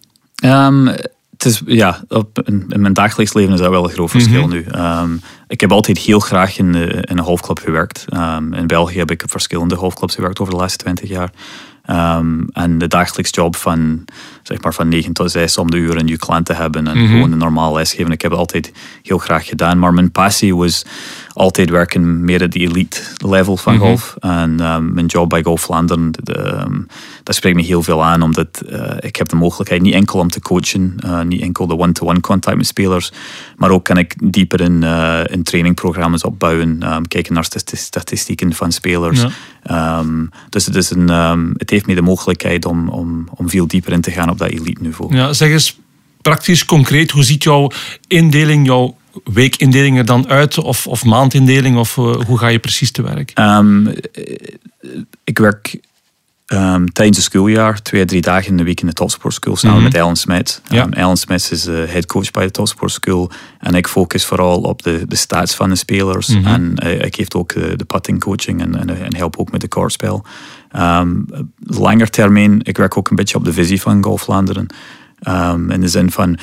Um, 0.44 0.90
het 1.38 1.44
is, 1.44 1.62
ja, 1.66 2.04
op, 2.08 2.40
in, 2.44 2.64
in, 2.68 2.80
mijn 2.80 2.92
dagelijks 2.92 3.32
leven 3.34 3.52
is 3.52 3.60
dat 3.60 3.70
wel 3.70 3.84
een 3.84 3.90
groot 3.90 4.10
verschil 4.10 4.46
mm 4.46 4.50
-hmm. 4.50 4.64
nu. 4.72 5.12
Um, 5.12 5.20
ik 5.48 5.60
heb 5.60 5.72
altijd 5.72 5.98
heel 5.98 6.20
graag 6.20 6.58
in, 6.58 6.72
de, 6.72 6.84
in 6.84 7.18
een 7.18 7.24
golfclub 7.24 7.58
gewerkt. 7.58 8.04
Um, 8.14 8.54
in 8.54 8.66
België 8.66 8.98
heb 8.98 9.10
ik 9.10 9.22
op 9.22 9.30
verschillende 9.30 9.76
golfclubs 9.76 10.14
gewerkt 10.14 10.40
over 10.40 10.52
de 10.52 10.58
laatste 10.58 10.78
twintig 10.84 11.08
jaar. 11.08 11.30
Um, 11.90 12.48
en 12.52 12.78
de 12.78 12.86
dagelijks 12.86 13.30
job 13.30 13.56
van, 13.56 14.04
zeg 14.42 14.62
maar 14.62 14.74
van 14.74 14.88
9 14.88 15.12
tot 15.12 15.30
6 15.30 15.58
om 15.58 15.70
de 15.70 15.76
uur 15.76 15.96
een 15.96 16.06
je 16.06 16.16
klant 16.16 16.46
te 16.46 16.52
hebben 16.52 16.86
en 16.86 16.96
mm 16.96 17.04
-hmm. 17.04 17.12
gewoon 17.12 17.32
een 17.32 17.38
normaal 17.38 17.74
lesgeven. 17.74 18.12
Ik 18.12 18.22
heb 18.22 18.30
het 18.30 18.40
altijd 18.40 18.72
heel 19.02 19.18
graag 19.18 19.46
gedaan. 19.46 19.78
Maar 19.78 19.94
mijn 19.94 20.12
passie 20.12 20.56
was 20.56 20.84
altijd 21.38 21.70
werken 21.70 22.24
meer 22.24 22.42
op 22.42 22.50
de 22.52 22.58
elite 22.58 23.00
level 23.16 23.56
van 23.56 23.74
mm 23.74 23.80
-hmm. 23.80 23.88
golf. 23.88 24.16
En 24.18 24.60
um, 24.60 24.92
mijn 24.92 25.06
job 25.06 25.28
bij 25.28 25.42
Golf 25.42 25.60
Vlaanderen, 25.60 26.12
um, 26.64 26.86
dat 27.22 27.34
spreekt 27.34 27.56
me 27.56 27.62
heel 27.62 27.82
veel 27.82 28.04
aan. 28.04 28.22
Omdat 28.22 28.62
uh, 28.68 28.90
ik 29.00 29.16
heb 29.16 29.28
de 29.28 29.36
mogelijkheid 29.36 29.82
niet 29.82 29.94
enkel 29.94 30.18
om 30.18 30.30
te 30.30 30.40
coachen, 30.40 30.96
uh, 31.04 31.22
niet 31.22 31.40
enkel 31.40 31.66
de 31.66 31.78
one-to-one 31.78 32.12
-one 32.12 32.20
contact 32.20 32.56
met 32.56 32.66
spelers, 32.66 33.12
maar 33.56 33.70
ook 33.70 33.84
kan 33.84 33.96
ik 33.96 34.32
dieper 34.32 34.60
in, 34.60 34.82
uh, 34.82 35.20
in 35.26 35.42
trainingprogramma's 35.42 36.24
opbouwen, 36.24 36.78
kijken 37.08 37.34
naar 37.34 37.48
statistieken 37.72 38.52
van 38.52 38.72
spelers. 38.72 39.24
Ja. 39.62 40.04
dus 40.48 40.66
het, 40.66 40.74
is 40.74 40.90
een, 40.90 41.08
het 41.56 41.70
heeft 41.70 41.86
me 41.86 41.94
de 41.94 42.02
mogelijkheid 42.02 42.64
om, 42.64 42.88
om, 42.88 43.28
om 43.34 43.48
veel 43.48 43.66
dieper 43.66 43.92
in 43.92 44.00
te 44.00 44.10
gaan 44.10 44.30
op 44.30 44.38
dat 44.38 44.50
elite 44.50 44.82
niveau. 44.82 45.14
Ja, 45.14 45.32
zeg 45.32 45.50
eens 45.50 45.78
praktisch 46.22 46.64
concreet, 46.64 47.10
hoe 47.10 47.24
ziet 47.24 47.42
jouw 47.42 47.70
indeling, 48.06 48.66
jouw 48.66 48.96
weekindeling 49.24 49.98
er 49.98 50.04
dan 50.04 50.28
uit? 50.28 50.58
Of, 50.58 50.86
of 50.86 51.04
maandindeling? 51.04 51.76
Of 51.76 51.96
uh, 51.96 52.14
hoe 52.14 52.38
ga 52.38 52.48
je 52.48 52.58
precies 52.58 52.90
te 52.90 53.02
werk? 53.02 53.32
Um, 53.38 53.94
ik 55.24 55.38
werk 55.38 55.80
um, 56.46 56.92
tijdens 56.92 57.16
het 57.16 57.26
schooljaar 57.26 57.82
twee, 57.82 58.04
drie 58.04 58.20
dagen 58.20 58.50
in 58.50 58.56
de 58.56 58.62
week 58.62 58.80
in 58.80 58.86
de 58.86 58.92
Topsport 58.92 59.34
School 59.34 59.56
samen 59.56 59.76
mm 59.76 59.82
-hmm. 59.82 59.92
met 59.92 60.02
Alan 60.02 60.16
Smith. 60.16 60.62
Ja. 60.68 60.84
Um, 60.84 60.92
Alan 60.92 61.16
Smith 61.16 61.48
is 61.52 61.68
uh, 61.68 61.84
head 61.84 62.06
coach 62.06 62.30
bij 62.30 62.44
de 62.44 62.50
Topsport 62.50 62.92
School. 62.92 63.30
En 63.58 63.74
ik 63.74 63.88
focus 63.88 64.24
vooral 64.24 64.60
op 64.60 64.82
de, 64.82 65.04
de 65.08 65.16
stats 65.16 65.54
van 65.54 65.68
de 65.68 65.76
spelers. 65.76 66.28
Mm 66.28 66.44
-hmm. 66.44 66.54
En 66.54 66.74
uh, 66.84 67.04
ik 67.04 67.16
geef 67.16 67.34
ook 67.34 67.54
de, 67.54 67.76
de 67.76 67.84
putting 67.84 68.20
coaching 68.20 68.60
en, 68.60 68.78
en, 68.78 69.04
en, 69.04 69.16
help 69.16 69.36
ook 69.36 69.50
met 69.50 69.60
de 69.60 69.68
kaartspel. 69.68 70.24
Langer 71.58 72.10
termijn, 72.10 72.60
ik 72.62 72.76
werk 72.76 72.96
ook 72.96 73.10
een 73.10 73.16
beetje 73.16 73.36
op 73.36 73.44
de 73.44 73.52
visie 73.52 73.80
van 73.80 74.04
Golf 74.04 74.22
Vlaanderen. 74.22 74.66
in 75.68 75.80
de 75.80 75.88
zin 75.88 76.10
van, 76.10 76.38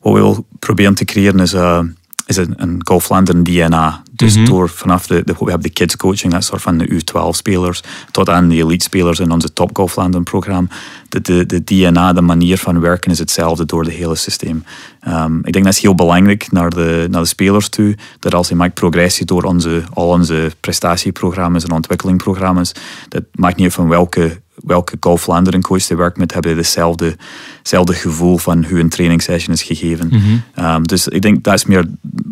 wat 0.00 0.12
we 0.12 0.20
willen 0.20 0.44
proberen 0.58 0.94
te 0.94 1.04
creëren 1.04 1.40
is... 1.40 1.54
Uh, 1.54 1.80
is 2.26 2.36
een, 2.36 2.54
een 2.56 2.80
Golf 2.84 3.06
DNA. 3.42 4.02
Dus 4.12 4.36
Mhm. 4.36 4.44
door 4.44 4.68
vanaf 4.68 5.06
de, 5.06 5.22
de, 5.24 5.32
we 5.38 5.44
hebben 5.44 5.62
de 5.62 5.70
kids 5.70 5.96
coaching, 5.96 6.32
dat 6.32 6.44
soort 6.44 6.62
van 6.62 6.78
de 6.78 6.88
U12-spelers, 6.88 7.82
tot 8.10 8.28
aan 8.28 8.48
de 8.48 8.54
elite-spelers 8.56 9.18
in 9.18 9.30
onze 9.30 9.52
Top 9.52 9.70
Golf 9.72 9.92
Vlaanderen 9.92 10.24
programma. 10.24 10.68
De, 11.08 11.20
de, 11.20 11.46
de 11.46 11.64
DNA, 11.64 12.12
de 12.12 12.20
manier 12.20 12.58
van 12.58 12.80
werken 12.80 13.10
is 13.10 13.18
hetzelfde 13.18 13.64
door 13.64 13.84
het 13.84 13.92
hele 13.92 14.14
systeem. 14.14 14.64
Ehm, 15.00 15.38
ik 15.38 15.52
denk 15.52 15.64
dat 15.64 15.74
is 15.74 15.82
heel 15.82 15.94
belangrijk 15.94 16.52
naar 16.52 16.70
de, 16.70 17.06
naar 17.10 17.22
de 17.22 17.28
spelers 17.28 17.68
toe, 17.68 17.96
dat 18.20 18.34
als 18.34 18.48
je 18.48 18.54
maakt 18.54 18.74
progressie 18.74 19.26
door 19.26 19.42
onze, 19.42 19.82
al 19.92 20.08
onze 20.08 20.50
prestatieprogramma's 20.60 21.64
en 21.64 21.72
ontwikkelingprogramma's, 21.72 22.72
dat 23.08 23.22
maakt 23.34 23.56
niet 23.56 23.64
uit 23.64 23.74
van 23.74 23.88
welke 23.88 24.40
welke 24.64 24.96
Golf 25.00 25.22
Vlaanderen 25.22 25.60
coach 25.60 25.88
je 25.88 25.96
werkt 25.96 26.16
met, 26.16 26.32
hebben 26.32 26.56
hetzelfde, 26.56 27.16
hetzelfde 27.58 27.94
gevoel 27.94 28.38
van 28.38 28.64
hoe 28.64 28.78
een 28.78 28.88
trainingssession 28.88 29.54
is 29.54 29.62
gegeven. 29.62 30.10
Ehm, 30.54 30.82
dus 30.82 31.08
ik 31.08 31.22
denk 31.22 31.44
dat 31.44 31.54
is, 31.54 31.64
meer, 31.64 31.84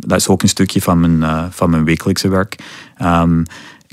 dat 0.07 0.19
is 0.19 0.29
ook 0.29 0.43
een 0.43 0.49
stukje 0.49 0.83
van 0.83 1.01
mijn, 1.01 1.23
eh, 1.23 1.45
van 1.51 1.71
mijn 1.71 1.85
wekelijkse 1.85 2.29
werk. 2.29 2.57
Ehm, 2.97 3.43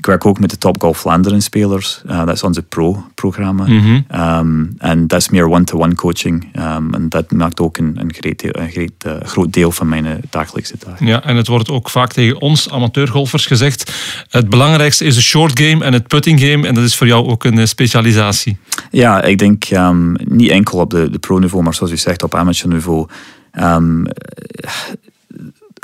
ik 0.02 0.08
werk 0.08 0.26
ook 0.26 0.40
met 0.40 0.50
de 0.50 0.58
Top 0.58 0.80
Golf 0.80 0.98
Vlaanderen 0.98 1.42
spelers. 1.42 2.02
Eh, 2.06 2.18
dat 2.24 2.34
is 2.34 2.42
onze 2.42 2.62
pro-programma. 2.62 3.66
Ehm, 4.08 4.64
en 4.78 5.06
dat 5.06 5.20
is 5.20 5.28
meer 5.28 5.50
one-to-one 5.50 5.94
coaching. 5.94 6.48
Ehm, 6.52 6.94
en 6.94 7.08
dat 7.08 7.32
maakt 7.32 7.60
ook 7.60 7.78
een, 7.78 7.96
een, 8.00 8.12
great 8.14 8.38
deel- 8.38 8.56
een 8.58 8.70
great, 8.70 8.92
eh, 8.98 9.28
groot 9.28 9.52
deel 9.52 9.72
van 9.72 9.88
mijn 9.88 10.06
eh, 10.06 10.12
dagelijkse 10.30 10.74
dagen. 10.78 11.06
Ja, 11.06 11.22
en 11.24 11.36
het 11.36 11.46
wordt 11.46 11.70
ook 11.70 11.90
vaak 11.90 12.12
tegen 12.12 12.40
ons 12.40 12.70
amateurgolfers 12.70 13.46
gezegd. 13.46 13.92
Het 14.28 14.48
belangrijkste 14.48 15.04
is 15.04 15.14
de 15.14 15.22
short 15.22 15.60
game 15.60 15.84
en 15.84 15.92
het 15.92 16.06
putting 16.06 16.40
game. 16.40 16.66
En 16.66 16.74
dat 16.74 16.84
is 16.84 16.96
voor 16.96 17.06
jou 17.06 17.26
ook 17.26 17.44
een 17.44 17.68
specialisatie. 17.68 18.56
Ja, 18.90 19.22
ik 19.22 19.38
denk 19.38 19.64
ehm, 19.64 20.12
niet 20.12 20.50
enkel 20.50 20.78
op 20.78 20.90
de, 20.90 21.10
de 21.10 21.18
pro-niveau, 21.18 21.64
maar 21.64 21.74
zoals 21.74 21.92
u 21.92 21.96
zegt, 21.96 22.22
op 22.22 22.34
amateurniveau. 22.34 23.06
Ehm 23.52 24.04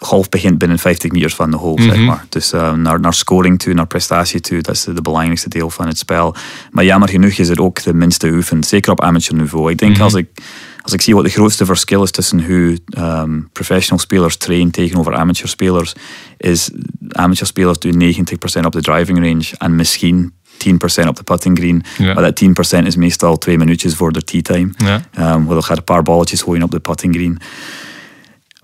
golf 0.05 0.29
begint 0.29 0.59
binnen 0.59 0.79
50 0.79 1.11
meters 1.11 1.35
van 1.35 1.51
de 1.51 1.57
hole, 1.57 1.83
zeg 1.83 1.99
maar. 1.99 2.25
Dus 2.29 2.53
eh, 2.53 2.73
naar, 2.73 3.01
naar 3.01 3.15
scoring 3.15 3.59
toe, 3.59 3.75
naar 3.75 3.87
prestatie 3.87 4.41
toe, 4.41 4.61
dat 4.61 4.75
is 4.75 4.85
de, 4.85 4.93
de 4.93 5.03
belangrijkste 5.03 5.49
deel 5.49 5.71
van 5.71 5.87
het 5.87 5.99
spel. 5.99 6.35
Maar 6.71 6.85
jammer 6.85 7.09
genoeg 7.09 7.33
is 7.33 7.49
het 7.49 7.59
ook 7.59 7.83
de 7.83 7.95
minste 7.95 8.29
oefend, 8.29 8.67
zeker 8.67 8.93
op 8.93 9.03
amateurniveau. 9.03 9.71
Ik 9.71 9.79
denk 9.79 9.99
als 9.99 10.15
ik 10.15 10.29
als 10.83 10.97
ik 10.97 11.03
zie 11.03 11.15
wat 11.15 11.25
de 11.25 11.31
grootste 11.31 11.65
verschil 11.65 12.03
is 12.03 12.11
tussen 12.11 12.45
hoe 12.45 12.79
ehm, 12.87 13.41
professional 13.53 13.99
spelers 13.99 14.37
trainen 14.37 14.71
tegenover 14.71 15.15
amateurspelers, 15.15 15.93
is 16.37 16.71
amateurspelers 17.09 17.79
doen 17.79 18.15
90% 18.61 18.65
op 18.65 18.73
de 18.73 18.81
driving 18.81 19.19
range 19.19 19.47
en 19.59 19.77
misschien 19.77 20.33
10% 21.05 21.09
op 21.09 21.17
de 21.17 21.23
putting 21.25 21.59
green. 21.59 21.83
Ja. 21.99 22.15
Maar 22.15 22.23
dat 22.23 22.43
10% 22.83 22.87
is 22.87 22.97
meestal 22.97 23.39
twee 23.39 23.59
minuutjes 23.59 23.95
voor 23.95 24.13
de 24.13 24.23
tea 24.25 24.41
time. 24.43 24.71
Ja. 24.77 25.35
Um, 25.35 25.45
waar 25.45 25.63
gaat 25.63 25.77
een 25.77 25.85
paar 25.85 26.03
balletjes 26.03 26.43
gooien 26.43 26.63
op 26.63 26.71
de 26.71 26.81
putting 26.81 27.15
green. 27.15 27.39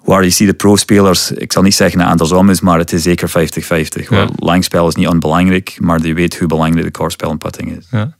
Waar 0.04 0.24
je 0.24 0.30
ziet 0.30 0.48
de 0.48 0.54
pro-spelers, 0.54 1.30
ik 1.30 1.52
zal 1.52 1.62
niet 1.62 1.74
zeggen 1.74 1.98
dat 1.98 2.08
het 2.08 2.20
andersom 2.20 2.50
is, 2.50 2.60
maar 2.60 2.78
het 2.78 2.92
is 2.92 3.02
zeker 3.02 3.28
50-50. 3.28 4.08
Waar 4.08 4.28
Langspel 4.36 4.88
is 4.88 4.94
niet 4.94 5.08
onbelangrijk, 5.08 5.76
maar 5.80 6.06
je 6.06 6.14
weet 6.14 6.38
hoe 6.38 6.48
belangrijk 6.48 6.84
de 6.84 6.90
kortspel 6.90 7.30
en 7.30 7.38
putting 7.38 7.78
is. 7.78 7.86
Ja. 7.90 8.14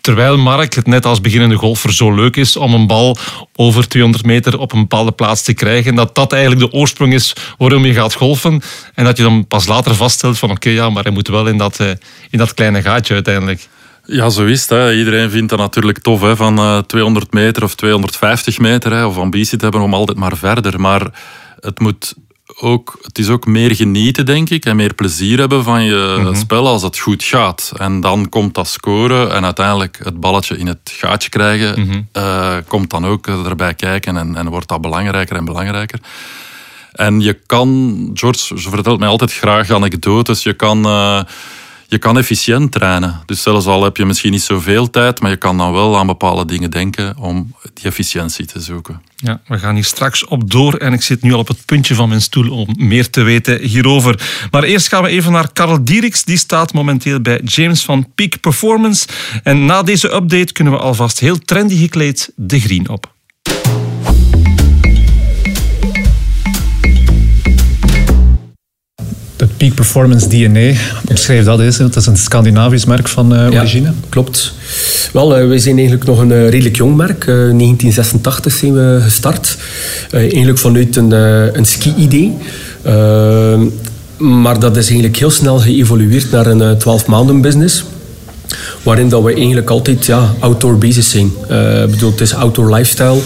Terwijl 0.00 0.38
Mark 0.38 0.74
het 0.74 0.86
net 0.86 1.06
als 1.06 1.20
beginnende 1.20 1.54
golfer 1.54 1.92
zo 1.92 2.14
leuk 2.14 2.36
is 2.36 2.56
om 2.56 2.74
een 2.74 2.86
bal 2.86 3.16
over 3.54 3.88
200 3.88 4.24
meter 4.24 4.58
op 4.58 4.72
een 4.72 4.80
bepaalde 4.80 5.12
plaats 5.12 5.42
te 5.42 5.52
krijgen. 5.52 5.94
Dat 5.94 6.14
dat 6.14 6.32
eigenlijk 6.32 6.70
de 6.70 6.78
oorsprong 6.78 7.12
is 7.12 7.36
waarom 7.58 7.84
je 7.84 7.92
gaat 7.92 8.14
golfen. 8.14 8.62
En 8.94 9.04
dat 9.04 9.16
je 9.16 9.22
dan 9.22 9.46
pas 9.46 9.66
later 9.66 9.94
vaststelt 9.94 10.38
van 10.38 10.50
oké, 10.50 10.70
ja, 10.70 10.90
maar 10.90 11.02
hij 11.02 11.12
moet 11.12 11.28
wel 11.28 11.46
in 11.46 11.58
dat, 11.58 11.80
eh, 11.80 11.90
in 12.30 12.38
dat 12.38 12.54
kleine 12.54 12.82
gaatje 12.82 13.14
uiteindelijk. 13.14 13.68
Ja, 14.12 14.28
zo 14.28 14.44
is 14.44 14.60
het. 14.60 14.70
Hè. 14.70 14.94
Iedereen 14.94 15.30
vindt 15.30 15.50
dat 15.50 15.58
natuurlijk 15.58 15.98
tof, 15.98 16.20
hè, 16.20 16.36
van 16.36 16.58
eh, 16.58 16.78
200 16.78 17.32
meter 17.32 17.62
of 17.62 17.74
250 17.74 18.58
meter, 18.58 18.92
hè, 18.92 19.04
of 19.04 19.16
ambitie 19.16 19.58
te 19.58 19.64
hebben 19.64 19.82
om 19.82 19.94
altijd 19.94 20.18
maar 20.18 20.36
verder. 20.36 20.80
Maar 20.80 21.10
het, 21.60 21.78
moet 21.78 22.14
ook, 22.60 22.98
het 23.02 23.18
is 23.18 23.28
ook 23.28 23.46
meer 23.46 23.74
genieten, 23.74 24.26
denk 24.26 24.50
ik, 24.50 24.64
en 24.64 24.76
meer 24.76 24.94
plezier 24.94 25.38
hebben 25.38 25.64
van 25.64 25.84
je 25.84 26.30
spel 26.32 26.66
als 26.66 26.82
het 26.82 26.98
goed 26.98 27.24
gaat. 27.24 27.72
En 27.76 28.00
dan 28.00 28.28
komt 28.28 28.54
dat 28.54 28.68
scoren 28.68 29.34
en 29.34 29.44
uiteindelijk 29.44 30.00
het 30.02 30.20
balletje 30.20 30.58
in 30.58 30.66
het 30.66 30.92
gaatje 30.96 31.28
krijgen, 31.28 32.08
eh, 32.12 32.56
komt 32.68 32.90
dan 32.90 33.06
ook 33.06 33.26
erbij 33.26 33.74
kijken 33.74 34.16
en, 34.16 34.36
en 34.36 34.48
wordt 34.48 34.68
dat 34.68 34.80
belangrijker 34.80 35.36
en 35.36 35.44
belangrijker. 35.44 36.00
En 36.92 37.20
je 37.20 37.38
kan, 37.46 38.10
George 38.14 38.58
vertelt 38.58 38.98
mij 38.98 39.08
altijd 39.08 39.32
graag 39.32 39.70
anekdotes, 39.70 40.42
je 40.42 40.52
kan... 40.54 40.84
eh, 40.84 41.20
je 41.90 41.98
kan 41.98 42.18
efficiënt 42.18 42.72
trainen. 42.72 43.20
Dus 43.26 43.42
zelfs 43.42 43.66
al 43.66 43.82
heb 43.82 43.96
je 43.96 44.04
misschien 44.04 44.30
niet 44.30 44.42
zoveel 44.42 44.90
tijd, 44.90 45.20
maar 45.20 45.30
je 45.30 45.36
kan 45.36 45.58
dan 45.58 45.72
wel 45.72 45.98
aan 45.98 46.06
bepaalde 46.06 46.44
dingen 46.44 46.70
denken 46.70 47.16
om 47.16 47.54
die 47.74 47.84
efficiëntie 47.84 48.46
te 48.46 48.60
zoeken. 48.60 49.02
Ja, 49.16 49.40
we 49.46 49.58
gaan 49.58 49.74
hier 49.74 49.84
straks 49.84 50.24
op 50.24 50.50
door 50.50 50.74
en 50.74 50.92
ik 50.92 51.02
zit 51.02 51.22
nu 51.22 51.32
al 51.32 51.38
op 51.38 51.48
het 51.48 51.64
puntje 51.64 51.94
van 51.94 52.08
mijn 52.08 52.20
stoel 52.20 52.50
om 52.50 52.74
meer 52.76 53.10
te 53.10 53.22
weten 53.22 53.60
hierover. 53.60 54.20
Maar 54.50 54.62
eerst 54.62 54.88
gaan 54.88 55.02
we 55.02 55.08
even 55.08 55.32
naar 55.32 55.52
Karel 55.52 55.84
Dieriks. 55.84 56.24
Die 56.24 56.38
staat 56.38 56.72
momenteel 56.72 57.20
bij 57.20 57.40
James 57.44 57.84
van 57.84 58.12
Peak 58.14 58.40
Performance. 58.40 59.06
En 59.42 59.64
na 59.64 59.82
deze 59.82 60.14
update 60.14 60.52
kunnen 60.52 60.72
we 60.72 60.78
alvast 60.78 61.18
heel 61.18 61.38
trendy 61.38 61.76
gekleed 61.76 62.32
de 62.36 62.60
green 62.60 62.88
op. 62.88 63.12
Peak 69.60 69.74
Performance 69.74 70.28
DNA, 70.28 70.72
omschrijf 71.08 71.44
dat 71.44 71.60
eens. 71.60 71.76
Dat 71.76 71.96
is 71.96 72.06
een 72.06 72.16
Scandinavisch 72.16 72.84
merk 72.84 73.08
van 73.08 73.34
eh, 73.34 73.50
Ja, 73.50 73.58
origine. 73.58 73.92
klopt. 74.08 74.54
Wel, 75.12 75.36
eh, 75.36 75.48
wij 75.48 75.58
zijn 75.58 75.74
eigenlijk 75.76 76.06
nog 76.06 76.18
een 76.18 76.32
eh, 76.32 76.48
redelijk 76.48 76.76
jong 76.76 76.96
merk. 76.96 77.20
Eh, 77.20 77.34
1986 77.34 78.52
zijn 78.52 78.72
we 78.74 78.98
gestart. 79.02 79.56
Eigenlijk 80.10 80.58
vanuit 80.58 80.96
een, 80.96 81.10
een 81.56 81.64
ski-idee. 81.64 82.36
Eh, 82.82 83.60
maar 84.18 84.60
dat 84.60 84.76
is 84.76 84.84
eigenlijk 84.86 85.16
heel 85.16 85.30
snel 85.30 85.58
geëvolueerd 85.58 86.30
naar 86.30 86.46
een 86.46 86.78
12 86.78 87.06
maanden 87.06 87.40
business. 87.40 87.84
Waarin 88.82 89.08
dat 89.08 89.22
we 89.22 89.34
eigenlijk 89.34 89.70
altijd 89.70 90.06
ja, 90.06 90.34
outdoor 90.38 90.78
bezig 90.78 91.04
zijn. 91.04 91.26
Ik 91.84 91.90
bedoel, 91.90 92.10
het 92.10 92.20
is 92.20 92.34
outdoor 92.34 92.74
lifestyle. 92.74 93.20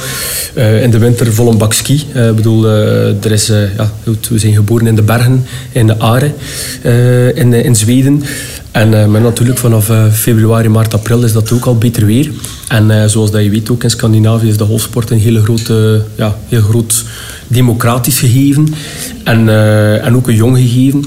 Eh, 0.55 0.83
in 0.83 0.91
de 0.91 0.99
winter 0.99 1.33
vol 1.33 1.51
een 1.51 1.59
bak 1.59 1.73
ski. 1.73 2.05
Eh, 2.13 2.31
bedoel, 2.31 2.67
er 2.67 3.33
is, 3.33 3.47
ja, 3.47 3.93
we 4.29 4.39
zijn 4.39 4.55
geboren 4.55 4.87
in 4.87 4.95
de 4.95 5.03
bergen, 5.03 5.47
in 5.73 5.87
de 5.87 5.99
Are, 5.99 6.33
eh, 6.83 7.37
in, 7.37 7.53
in 7.53 7.77
Zweden. 7.77 8.23
En 8.71 9.11
maar 9.11 9.21
natuurlijk 9.21 9.59
vanaf 9.59 9.91
februari, 10.13 10.69
maart, 10.69 10.95
april 10.95 11.23
is 11.23 11.33
dat 11.33 11.53
ook 11.53 11.65
al 11.65 11.79
beter 11.79 12.07
weer. 12.07 12.31
En 12.69 13.11
zoals 13.11 13.31
dat 13.31 13.43
je 13.43 13.51
weet 13.51 13.71
ook 13.71 13.83
in 13.83 13.91
Scandinavië 13.91 14.49
is 14.49 14.57
de 14.57 14.65
golfsport 14.65 15.11
een 15.11 15.19
hele 15.19 15.43
grote, 15.43 16.03
ja, 16.15 16.37
heel 16.49 16.61
groot 16.61 17.05
democratisch 17.47 18.19
gegeven. 18.19 18.75
En, 19.25 19.49
en 20.03 20.17
ook 20.17 20.29
een 20.29 20.35
jong 20.35 20.57
gegeven. 20.57 21.05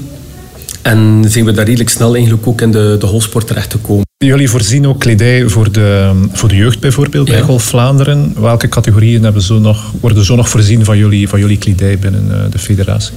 En 0.88 1.24
zijn 1.28 1.44
we 1.44 1.52
daar 1.52 1.64
redelijk 1.64 1.90
snel 1.90 2.14
eigenlijk 2.14 2.46
ook 2.46 2.60
in 2.60 2.70
de, 2.70 2.96
de 2.98 3.06
golfsport 3.06 3.46
terecht 3.46 3.72
gekomen. 3.72 4.06
Jullie 4.16 4.50
voorzien 4.50 4.86
ook 4.86 5.00
kledij 5.00 5.48
voor 5.48 5.72
de, 5.72 6.12
voor 6.32 6.48
de 6.48 6.56
jeugd 6.56 6.80
bijvoorbeeld 6.80 7.28
bij. 7.28 7.40
Golf 7.40 7.62
Vlaanderen. 7.62 8.34
Welke 8.40 8.68
categorieën 8.68 9.22
hebben 9.22 9.42
zo 9.42 9.58
nog, 9.58 9.92
worden 10.00 10.24
zo 10.24 10.36
nog 10.36 10.48
voorzien 10.48 10.84
van 10.84 10.98
jullie, 10.98 11.28
van 11.28 11.40
jullie 11.40 11.58
kledij 11.58 11.98
binnen 11.98 12.26
eh, 12.30 12.50
de 12.50 12.58
federatie? 12.58 13.12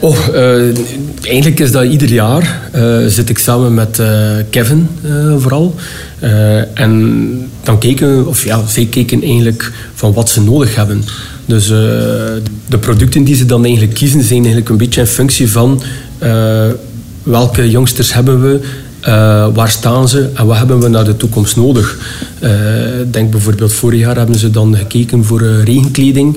Oh, 0.00 0.16
eh, 0.34 0.76
eigenlijk 1.22 1.60
is 1.60 1.70
dat 1.70 1.84
ieder 1.84 2.08
jaar. 2.08 2.70
eh, 2.72 3.06
zit 3.06 3.28
ik 3.28 3.38
samen 3.38 3.74
met 3.74 4.02
Kevin 4.50 4.88
vooral. 5.38 5.74
En 6.74 7.50
dan 7.62 7.78
kijken, 7.78 8.26
of 8.26 8.44
ja, 8.44 8.66
zij 8.66 8.86
kijken 8.86 9.22
eigenlijk 9.22 9.72
van 9.94 10.12
wat 10.12 10.30
ze 10.30 10.42
nodig 10.42 10.74
hebben. 10.74 11.04
Dus 11.46 11.66
de 11.66 12.78
producten 12.80 13.24
die 13.24 13.34
ze 13.34 13.46
dan 13.46 13.64
eigenlijk 13.64 13.94
kiezen 13.94 14.22
zijn 14.22 14.38
eigenlijk 14.38 14.68
een 14.68 14.76
beetje 14.76 15.00
in 15.00 15.06
functie 15.06 15.50
van 15.50 15.82
welke 17.28 17.70
jongsters 17.70 18.14
hebben 18.14 18.42
we, 18.42 18.60
eh, 19.00 19.46
waar 19.54 19.68
staan 19.68 20.08
ze 20.08 20.28
en 20.34 20.46
wat 20.46 20.56
hebben 20.56 20.80
we 20.80 20.88
naar 20.88 21.04
de 21.04 21.16
toekomst 21.16 21.56
nodig. 21.56 21.98
Eh, 22.38 22.50
denk 23.10 23.30
bijvoorbeeld 23.30 23.72
vorig 23.72 24.00
jaar 24.00 24.16
hebben 24.16 24.38
ze 24.38 24.50
dan 24.50 24.76
gekeken 24.76 25.24
voor 25.24 25.40
eh, 25.40 25.64
regenkleding. 25.64 26.36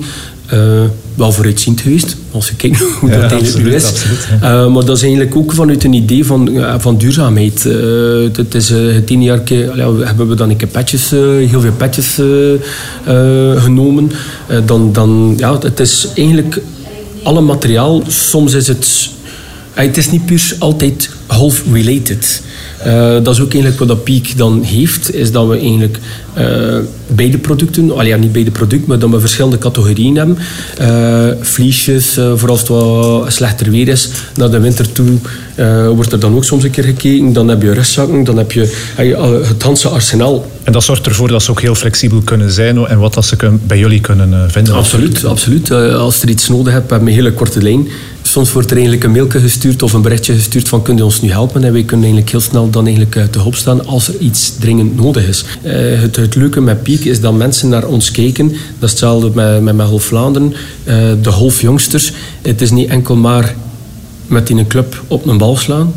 Wel 1.14 1.32
vooruitziend 1.32 1.80
geweest, 1.80 2.16
als 2.30 2.48
je 2.48 2.54
kijkt 2.54 2.78
hoe 3.00 3.10
Ja, 3.10 3.20
dat 3.20 3.32
eigenlijk 3.32 3.64
nu 3.64 3.74
is. 3.74 3.88
absoluut, 3.88 4.40
maar 4.72 4.84
dat 4.84 4.96
is 4.96 5.02
eigenlijk 5.02 5.36
ook 5.36 5.52
vanuit 5.52 5.84
een 5.84 5.92
idee 5.92 6.24
van, 6.24 6.50
van 6.78 6.96
duurzaamheid. 6.96 7.62
Het 8.36 8.54
is 8.54 8.68
het 8.68 9.10
ene 9.10 9.22
jaar 9.22 9.40
hebben 10.00 10.28
we 10.28 10.34
dan 10.34 10.50
een 10.50 10.56
keer 10.56 10.68
heel 11.10 11.60
veel 11.60 11.72
petjes 11.76 12.20
genomen. 13.62 14.12
Dan, 14.64 14.92
dan, 14.92 15.34
ja, 15.36 15.58
het 15.58 15.80
is 15.80 16.08
eigenlijk 16.14 16.60
alle 17.22 17.40
materiaal. 17.40 18.02
Soms 18.06 18.52
is 18.52 18.68
het 18.68 19.10
Het 19.72 19.96
is 19.96 20.10
niet 20.10 20.26
puur 20.26 20.56
altijd 20.58 21.10
golf-related. 21.26 22.42
Eh, 22.78 23.16
dat 23.22 23.34
is 23.34 23.40
ook 23.40 23.52
eigenlijk 23.52 23.78
wat 23.78 23.88
dat 23.88 24.04
Peak 24.04 24.36
dan 24.36 24.62
heeft, 24.62 25.14
is 25.14 25.32
dat 25.32 25.48
we 25.48 25.58
eigenlijk 25.58 25.98
eh, 26.34 26.46
beide 27.06 27.38
producten, 27.38 27.90
al 27.90 28.04
ja, 28.04 28.16
niet 28.16 28.32
beide 28.32 28.50
producten, 28.50 28.88
maar 28.88 28.98
dat 28.98 29.10
we 29.10 29.20
verschillende 29.20 29.58
categorieën 29.58 30.16
hebben. 30.16 30.38
Eh 30.78 31.26
vliesjes, 31.40 32.16
eh, 32.16 32.32
voor 32.36 32.48
als 32.48 32.60
het 32.60 32.68
wat 32.68 33.32
slechter 33.32 33.70
weer 33.70 33.88
is, 33.88 34.08
naar 34.36 34.50
de 34.50 34.60
winter 34.60 34.92
toe 34.92 35.18
wordt 35.94 36.12
er 36.12 36.20
dan 36.20 36.34
ook 36.34 36.44
soms 36.44 36.64
een 36.64 36.70
keer 36.70 36.84
gekeken. 36.84 37.32
Dan 37.32 37.48
heb 37.48 37.62
je 37.62 37.72
rugzakken, 37.72 38.24
dan 38.24 38.36
heb 38.36 38.52
je 38.52 38.76
het 39.46 39.62
Hanse 39.62 39.88
arsenaal. 39.88 40.50
En 40.62 40.72
dat 40.72 40.84
zorgt 40.84 41.06
ervoor 41.06 41.28
dat 41.28 41.42
ze 41.42 41.50
ook 41.50 41.60
heel 41.60 41.74
flexibel 41.74 42.20
kunnen 42.20 42.50
zijn 42.50 42.86
en 42.86 42.98
wat 42.98 43.14
dat 43.14 43.24
ze 43.24 43.36
bij 43.66 43.78
jullie 43.78 44.00
kunnen 44.00 44.50
vinden. 44.50 44.74
Absoluut, 44.74 45.24
absoluut. 45.24 45.70
Als 45.70 46.22
er 46.22 46.28
iets 46.28 46.48
nodig 46.48 46.72
hebt, 46.72 46.90
hebben 46.90 47.08
we 47.08 47.14
een 47.14 47.20
hele 47.20 47.32
korte 47.32 47.62
lijn. 47.62 47.88
Soms 48.32 48.52
wordt 48.52 48.70
er 48.70 48.76
eigenlijk 48.76 49.04
een 49.04 49.10
mailje 49.10 49.40
gestuurd 49.40 49.82
of 49.82 49.92
een 49.92 50.02
berichtje 50.02 50.34
gestuurd 50.34 50.68
van 50.68 50.82
kun 50.82 50.96
je 50.96 51.04
ons 51.04 51.20
nu 51.20 51.30
helpen? 51.30 51.64
En 51.64 51.72
wij 51.72 51.84
kunnen 51.84 52.04
eigenlijk 52.04 52.30
heel 52.30 52.40
snel 52.40 52.70
dan 52.70 52.84
eigenlijk 52.84 53.16
eh, 53.16 53.24
te 53.24 53.38
hulp 53.38 53.54
staan 53.54 53.86
als 53.86 54.08
er 54.08 54.18
iets 54.18 54.56
dringend 54.58 54.96
nodig 54.96 55.28
is. 55.28 55.44
Uh, 55.62 56.00
het, 56.00 56.16
het, 56.16 56.34
leuke 56.34 56.60
met 56.60 56.82
Piek 56.82 57.04
is 57.04 57.20
dat 57.20 57.36
mensen 57.36 57.68
naar 57.68 57.86
ons 57.86 58.10
kijken. 58.10 58.48
Dat 58.48 58.58
is 58.80 58.90
hetzelfde 58.90 59.30
met, 59.34 59.62
met, 59.62 59.74
met 59.74 59.86
Golf 59.86 60.04
Vlaanderen. 60.04 60.54
Uh, 60.84 60.94
de 61.22 61.30
golfjongsters. 61.30 62.12
Het 62.42 62.60
is 62.60 62.70
niet 62.70 62.88
enkel 62.88 63.16
maar 63.16 63.54
met 64.26 64.50
in 64.50 64.58
een 64.58 64.66
club 64.66 65.02
op 65.06 65.26
een 65.26 65.38
bal 65.38 65.56
slaan. 65.56 65.92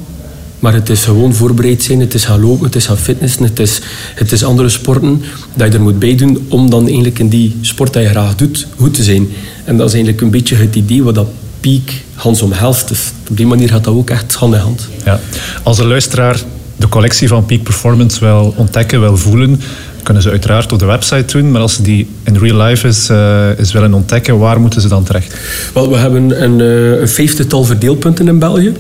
Maar 0.60 0.74
het 0.74 0.90
is 0.90 1.04
gewoon 1.04 1.34
voorbereid 1.34 1.84
zijn, 1.84 2.00
het 2.00 2.14
is 2.14 2.26
gaan 2.26 2.42
lopen, 2.42 2.66
het 2.66 2.76
is 2.76 2.86
gaan 2.86 2.98
fitnessen, 2.98 3.44
het 3.44 3.60
is, 3.60 3.82
het 4.16 4.32
is 4.32 4.44
andere 4.44 4.70
sporten 4.70 5.22
dat 5.54 5.68
je 5.72 5.78
er 5.78 5.84
moet 5.84 6.00
bij 6.00 6.16
doen 6.16 6.46
om 6.50 6.70
dan 6.70 6.86
eigenlijk 6.86 7.20
in 7.20 7.30
die 7.30 7.56
sport 7.62 7.94
dat 7.94 8.04
je 8.04 8.10
graag 8.10 8.36
doet, 8.36 8.68
goed 8.78 8.94
te 8.94 9.04
zijn. 9.04 9.28
En 9.64 9.78
dat 9.78 9.88
is 9.88 9.94
eigenlijk 9.94 10.24
een 10.24 10.32
beetje 10.32 10.56
het 10.56 10.76
idee 10.76 11.04
wat 11.04 11.16
dat 11.16 11.28
Peak 11.66 12.02
Hans 12.14 12.42
omhelst. 12.42 12.88
Dus 12.88 13.12
op 13.30 13.38
die 13.38 13.48
manier 13.48 13.70
gaat 13.70 13.84
dat 13.84 13.94
ook 13.94 14.10
echt 14.10 14.34
hand 14.34 14.54
in 14.54 14.60
hand. 14.60 14.88
Ja. 15.06 15.20
Als 15.64 15.80
een 15.80 15.88
luisteraar 15.88 16.40
de 16.76 16.90
collectie 16.90 17.28
van 17.28 17.46
Peak 17.46 17.64
Performance 17.64 18.20
wil 18.20 18.54
ontdekken, 18.58 19.00
wil 19.00 19.18
voelen, 19.18 19.62
kunnen 20.04 20.24
ze 20.24 20.30
uiteraard 20.30 20.72
op 20.72 20.80
de 20.80 20.86
website 20.86 21.38
doen. 21.38 21.52
Maar 21.52 21.62
als 21.62 21.74
ze 21.74 21.82
die 21.82 22.08
in 22.24 22.38
real 22.38 22.62
life 22.62 22.88
is, 22.88 23.10
uh, 23.10 23.60
is 23.60 23.72
willen 23.72 23.94
ontdekken, 23.94 24.40
waar 24.40 24.60
moeten 24.60 24.82
ze 24.82 24.88
dan 24.88 25.04
terecht? 25.04 25.36
Wel, 25.74 25.90
we 25.90 25.98
hebben 25.98 26.44
een, 26.44 26.60
uh, 26.60 27.00
een 27.00 27.10
vijftigtal 27.10 27.64
verdeelpunten 27.64 28.28
in 28.28 28.40
België. 28.40 28.74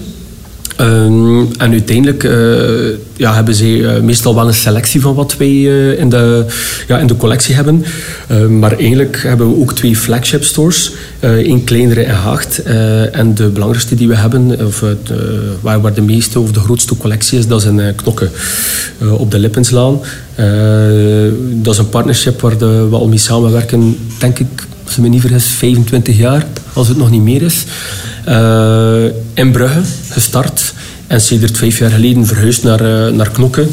Um, 0.82 1.51
en 1.58 1.72
uiteindelijk 1.72 2.24
uh, 2.24 2.98
ja, 3.17 3.34
hebben 3.34 3.55
ze 3.55 3.67
uh, 3.67 4.00
meestal 4.00 4.36
wel 4.36 4.48
een 4.48 4.53
selectie 4.53 5.01
van 5.01 5.15
wat 5.15 5.38
wij 5.38 5.48
uh, 5.48 6.00
in, 6.00 6.10
de, 6.10 6.46
ja, 6.88 7.00
in 7.00 7.08
de 7.08 7.17
collectie 7.17 7.55
hebben. 7.55 7.86
maar 8.60 8.77
eigenlijk 8.77 9.22
hebben 9.22 9.50
we 9.50 9.62
ook 9.62 9.74
twee 9.74 9.96
flagship 9.96 10.44
stores. 10.44 10.91
één 11.20 11.63
kleinere 11.63 12.03
in 12.03 12.10
Haagt. 12.10 12.62
en 13.12 13.36
de 13.36 13.48
belangrijkste 13.48 13.96
die 13.96 14.08
we 14.08 14.15
hebben, 14.15 14.65
of 14.65 14.84
waar, 15.62 15.82
waar 15.82 15.94
de 15.94 16.01
meeste 16.01 16.39
of 16.39 16.51
de 16.51 16.60
grootste 16.60 16.98
collectie 16.98 17.38
is, 17.38 17.48
dat 17.48 17.62
is 17.62 17.67
in 17.67 17.96
Knokke 17.96 18.29
op 19.17 19.32
de 19.32 19.39
Lippenslaan. 19.39 20.00
dat 21.62 21.74
is 21.74 21.79
een 21.79 21.89
partnership 21.89 22.41
waar 22.41 22.58
we 22.58 22.96
al 22.96 23.08
mee 23.08 23.17
samenwerken, 23.17 23.98
denk 24.20 24.39
ik, 24.39 24.67
als 24.86 24.96
ik 24.96 25.01
me 25.01 25.08
niet 25.08 25.22
vergis, 25.22 25.46
25 25.46 26.17
jaar, 26.17 26.46
als 26.75 26.88
het 26.88 26.98
nog 26.98 27.12
niet 27.12 27.22
meer 27.22 27.41
is. 27.41 27.63
Uh, 28.27 29.03
in 29.34 29.51
Brugge 29.51 29.82
gestart. 30.10 30.74
En 31.08 31.22
sinds 31.22 31.51
vijf 31.60 31.77
jaar 31.77 31.89
geleden 31.89 32.25
verhuisd 32.25 32.63
naar, 32.63 32.82
uh, 32.82 33.15
naar 33.15 33.29
Knokke. 33.29 33.67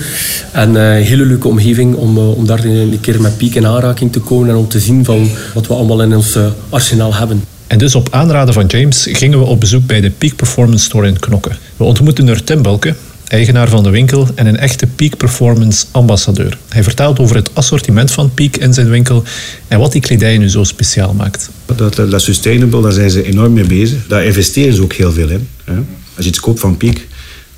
En 0.53 0.75
een 0.75 1.03
hele 1.03 1.27
leuke 1.27 1.49
omgeving 1.49 1.95
om, 1.95 2.19
om 2.19 2.47
daar 2.47 2.65
een 2.65 2.99
keer 3.01 3.21
met 3.21 3.37
Piek 3.37 3.55
in 3.55 3.67
aanraking 3.67 4.13
te 4.13 4.21
komen 4.21 4.49
en 4.49 4.55
om 4.55 4.69
te 4.69 4.81
zien 4.81 5.05
van 5.05 5.31
wat 5.55 5.67
we 5.67 5.75
allemaal 5.75 6.03
in 6.03 6.17
ons 6.17 6.39
arsenaal 6.69 7.15
hebben. 7.15 7.45
En 7.67 7.79
dus 7.79 7.95
op 7.95 8.09
aanraden 8.11 8.55
van 8.55 8.67
James 8.67 9.09
gingen 9.13 9.39
we 9.39 9.45
op 9.45 9.61
bezoek 9.61 9.87
bij 9.87 10.01
de 10.01 10.11
Peak 10.11 10.37
Performance 10.37 10.85
Store 10.85 11.07
in 11.07 11.19
Knokke. 11.19 11.51
We 11.77 11.85
ontmoetten 11.85 12.29
er 12.29 12.45
Tim 12.45 12.63
Bulke, 12.63 12.95
eigenaar 13.33 13.69
van 13.69 13.83
de 13.83 13.91
winkel 13.91 14.29
en 14.35 14.47
een 14.47 14.57
echte 14.57 14.87
Peak 14.87 15.17
Performance 15.17 15.87
ambassadeur. 15.91 16.59
Hij 16.69 16.83
vertelt 16.83 17.19
over 17.19 17.37
het 17.37 17.51
assortiment 17.55 18.11
van 18.11 18.35
Peak 18.35 18.57
in 18.57 18.75
zijn 18.75 18.89
winkel 18.89 19.23
en 19.69 19.79
wat 19.79 19.93
die 19.93 20.01
kledij 20.01 20.39
nu 20.39 20.49
zo 20.49 20.65
speciaal 20.65 21.15
maakt. 21.15 21.51
Dat, 21.77 21.95
dat 21.95 22.23
sustainable, 22.23 22.83
daar 22.83 22.93
zijn 22.93 23.11
ze 23.11 23.23
enorm 23.25 23.53
mee 23.53 23.65
bezig. 23.65 24.07
Daar 24.09 24.25
investeren 24.25 24.75
ze 24.75 24.83
ook 24.83 24.93
heel 24.93 25.13
veel 25.13 25.29
in. 25.29 25.49
Hè. 25.65 25.75
Als 26.17 26.25
je 26.25 26.31
iets 26.31 26.41
koopt 26.41 26.61
van 26.61 26.77
Peak, 26.77 26.97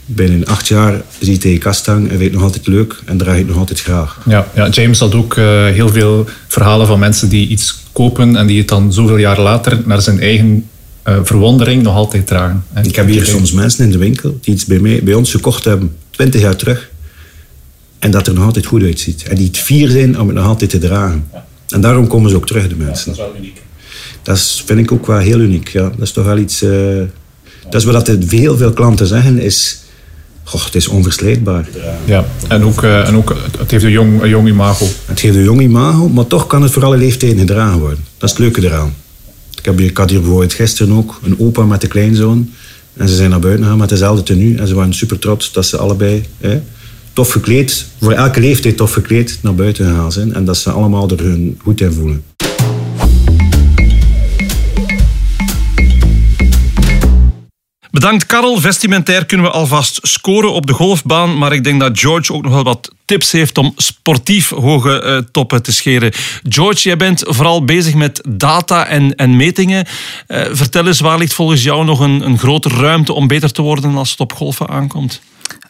binnen 0.06 0.44
acht 0.44 0.68
jaar 0.68 1.02
zie 1.18 1.32
je 1.32 1.38
tegen 1.38 1.58
kast 1.58 1.86
hangen 1.86 2.10
en 2.10 2.18
weet 2.18 2.32
nog 2.32 2.42
altijd 2.42 2.66
leuk 2.66 3.02
en 3.04 3.16
draag 3.16 3.36
het 3.36 3.46
nog 3.46 3.56
altijd 3.56 3.80
graag. 3.80 4.20
Ja, 4.26 4.46
ja 4.54 4.68
James 4.68 4.98
had 4.98 5.14
ook 5.14 5.36
uh, 5.36 5.44
heel 5.66 5.88
veel 5.88 6.26
verhalen 6.48 6.86
van 6.86 6.98
mensen 6.98 7.28
die 7.28 7.48
iets 7.48 7.78
kopen 7.92 8.36
en 8.36 8.46
die 8.46 8.58
het 8.58 8.68
dan 8.68 8.92
zoveel 8.92 9.16
jaar 9.16 9.40
later 9.40 9.80
naar 9.84 10.02
zijn 10.02 10.20
eigen 10.20 10.68
uh, 11.08 11.18
verwondering 11.22 11.82
nog 11.82 11.94
altijd 11.94 12.26
dragen. 12.26 12.64
Hè. 12.72 12.82
Ik 12.82 12.96
heb 12.96 13.06
hier 13.06 13.26
soms 13.26 13.52
mensen 13.52 13.84
in 13.84 13.90
de 13.90 13.98
winkel 13.98 14.38
die 14.40 14.54
iets 14.54 14.64
bij, 14.64 14.78
mij, 14.78 15.02
bij 15.02 15.14
ons 15.14 15.30
gekocht 15.30 15.64
hebben, 15.64 15.96
20 16.10 16.40
jaar 16.40 16.56
terug, 16.56 16.90
en 18.04 18.10
dat 18.10 18.26
er 18.26 18.34
nog 18.34 18.44
altijd 18.44 18.66
goed 18.66 18.82
uitziet. 18.82 19.22
En 19.22 19.36
die 19.36 19.46
het 19.46 19.58
vier 19.58 19.88
zijn 19.88 20.20
om 20.20 20.26
het 20.26 20.36
nog 20.36 20.46
altijd 20.46 20.70
te 20.70 20.78
dragen. 20.78 21.28
Ja. 21.32 21.46
En 21.68 21.80
daarom 21.80 22.06
komen 22.06 22.30
ze 22.30 22.36
ook 22.36 22.46
terug, 22.46 22.68
de 22.68 22.76
mensen. 22.76 23.10
Ja, 23.10 23.16
dat 23.16 23.26
is 23.26 23.32
wel 23.32 23.42
uniek. 23.42 23.62
Dat 24.22 24.62
vind 24.64 24.78
ik 24.78 24.92
ook 24.92 25.06
wel 25.06 25.18
heel 25.18 25.38
uniek. 25.38 25.68
Ja. 25.68 25.82
Dat 25.82 26.00
is 26.00 26.12
toch 26.12 26.24
wel 26.24 26.38
iets... 26.38 26.62
Uh, 26.62 27.02
dat 27.70 27.80
is 27.80 27.84
wat 27.84 28.06
heel 28.28 28.56
veel 28.56 28.72
klanten 28.72 29.06
zeggen, 29.06 29.38
is... 29.38 29.82
Goh, 30.44 30.64
het 30.64 30.74
is 30.74 30.88
onverslijtbaar. 30.88 31.68
Ja, 32.04 32.24
en 32.48 32.64
ook, 32.64 32.82
uh, 32.82 33.08
en 33.08 33.16
ook 33.16 33.36
het 33.58 33.70
heeft 33.70 33.84
een 33.84 33.90
jong, 33.90 34.22
een 34.22 34.28
jong 34.28 34.48
imago. 34.48 34.86
Het 35.06 35.20
heeft 35.20 35.36
een 35.36 35.42
jong 35.42 35.60
imago, 35.60 36.08
maar 36.08 36.26
toch 36.26 36.46
kan 36.46 36.62
het 36.62 36.70
voor 36.70 36.84
alle 36.84 36.96
leeftijden 36.96 37.38
gedragen 37.38 37.78
worden. 37.78 38.04
Dat 38.18 38.30
is 38.30 38.36
het 38.36 38.38
leuke 38.38 38.62
eraan. 38.62 38.94
Ik, 39.64 39.70
heb, 39.70 39.80
ik 39.80 39.96
had 39.96 40.10
hier 40.10 40.20
bijvoorbeeld 40.20 40.52
gisteren 40.52 40.96
ook 40.96 41.20
een 41.22 41.38
opa 41.38 41.64
met 41.64 41.82
een 41.82 41.88
kleinzoon. 41.88 42.50
En 42.96 43.08
ze 43.08 43.14
zijn 43.14 43.30
naar 43.30 43.38
buiten 43.38 43.62
gegaan 43.62 43.78
met 43.78 43.88
dezelfde 43.88 44.22
tenue. 44.22 44.58
En 44.58 44.68
ze 44.68 44.74
waren 44.74 44.94
super 44.94 45.18
trots 45.18 45.52
dat 45.52 45.66
ze 45.66 45.76
allebei 45.76 46.24
hè, 46.38 46.60
tof 47.12 47.30
gekleed, 47.30 47.86
voor 48.00 48.12
elke 48.12 48.40
leeftijd 48.40 48.76
tof 48.76 48.92
gekleed, 48.92 49.38
naar 49.42 49.54
buiten 49.54 49.86
gegaan 49.86 50.12
zijn. 50.12 50.34
En 50.34 50.44
dat 50.44 50.56
ze 50.56 50.70
allemaal 50.70 51.10
er 51.10 51.20
hun 51.20 51.58
goed 51.62 51.80
in 51.80 51.92
voelen. 51.92 52.22
Bedankt 57.94 58.26
Karel. 58.26 58.60
Vestimentair 58.60 59.26
kunnen 59.26 59.46
we 59.46 59.52
alvast 59.52 59.98
scoren 60.02 60.52
op 60.52 60.66
de 60.66 60.72
golfbaan. 60.72 61.38
Maar 61.38 61.52
ik 61.52 61.64
denk 61.64 61.80
dat 61.80 61.98
George 61.98 62.32
ook 62.32 62.42
nog 62.42 62.52
wel 62.52 62.62
wat 62.62 62.90
tips 63.04 63.32
heeft 63.32 63.58
om 63.58 63.72
sportief 63.76 64.48
hoge 64.48 65.02
uh, 65.04 65.18
toppen 65.32 65.62
te 65.62 65.72
scheren. 65.72 66.12
George, 66.48 66.88
jij 66.88 66.96
bent 66.96 67.22
vooral 67.26 67.64
bezig 67.64 67.94
met 67.94 68.20
data 68.28 68.86
en, 68.86 69.14
en 69.14 69.36
metingen. 69.36 69.86
Uh, 70.28 70.44
vertel 70.50 70.86
eens, 70.86 71.00
waar 71.00 71.18
ligt 71.18 71.34
volgens 71.34 71.62
jou 71.62 71.84
nog 71.84 72.00
een, 72.00 72.20
een 72.26 72.38
grote 72.38 72.68
ruimte 72.68 73.12
om 73.12 73.26
beter 73.26 73.52
te 73.52 73.62
worden 73.62 73.96
als 73.96 74.10
het 74.10 74.20
op 74.20 74.32
golfen 74.32 74.68
aankomt? 74.68 75.20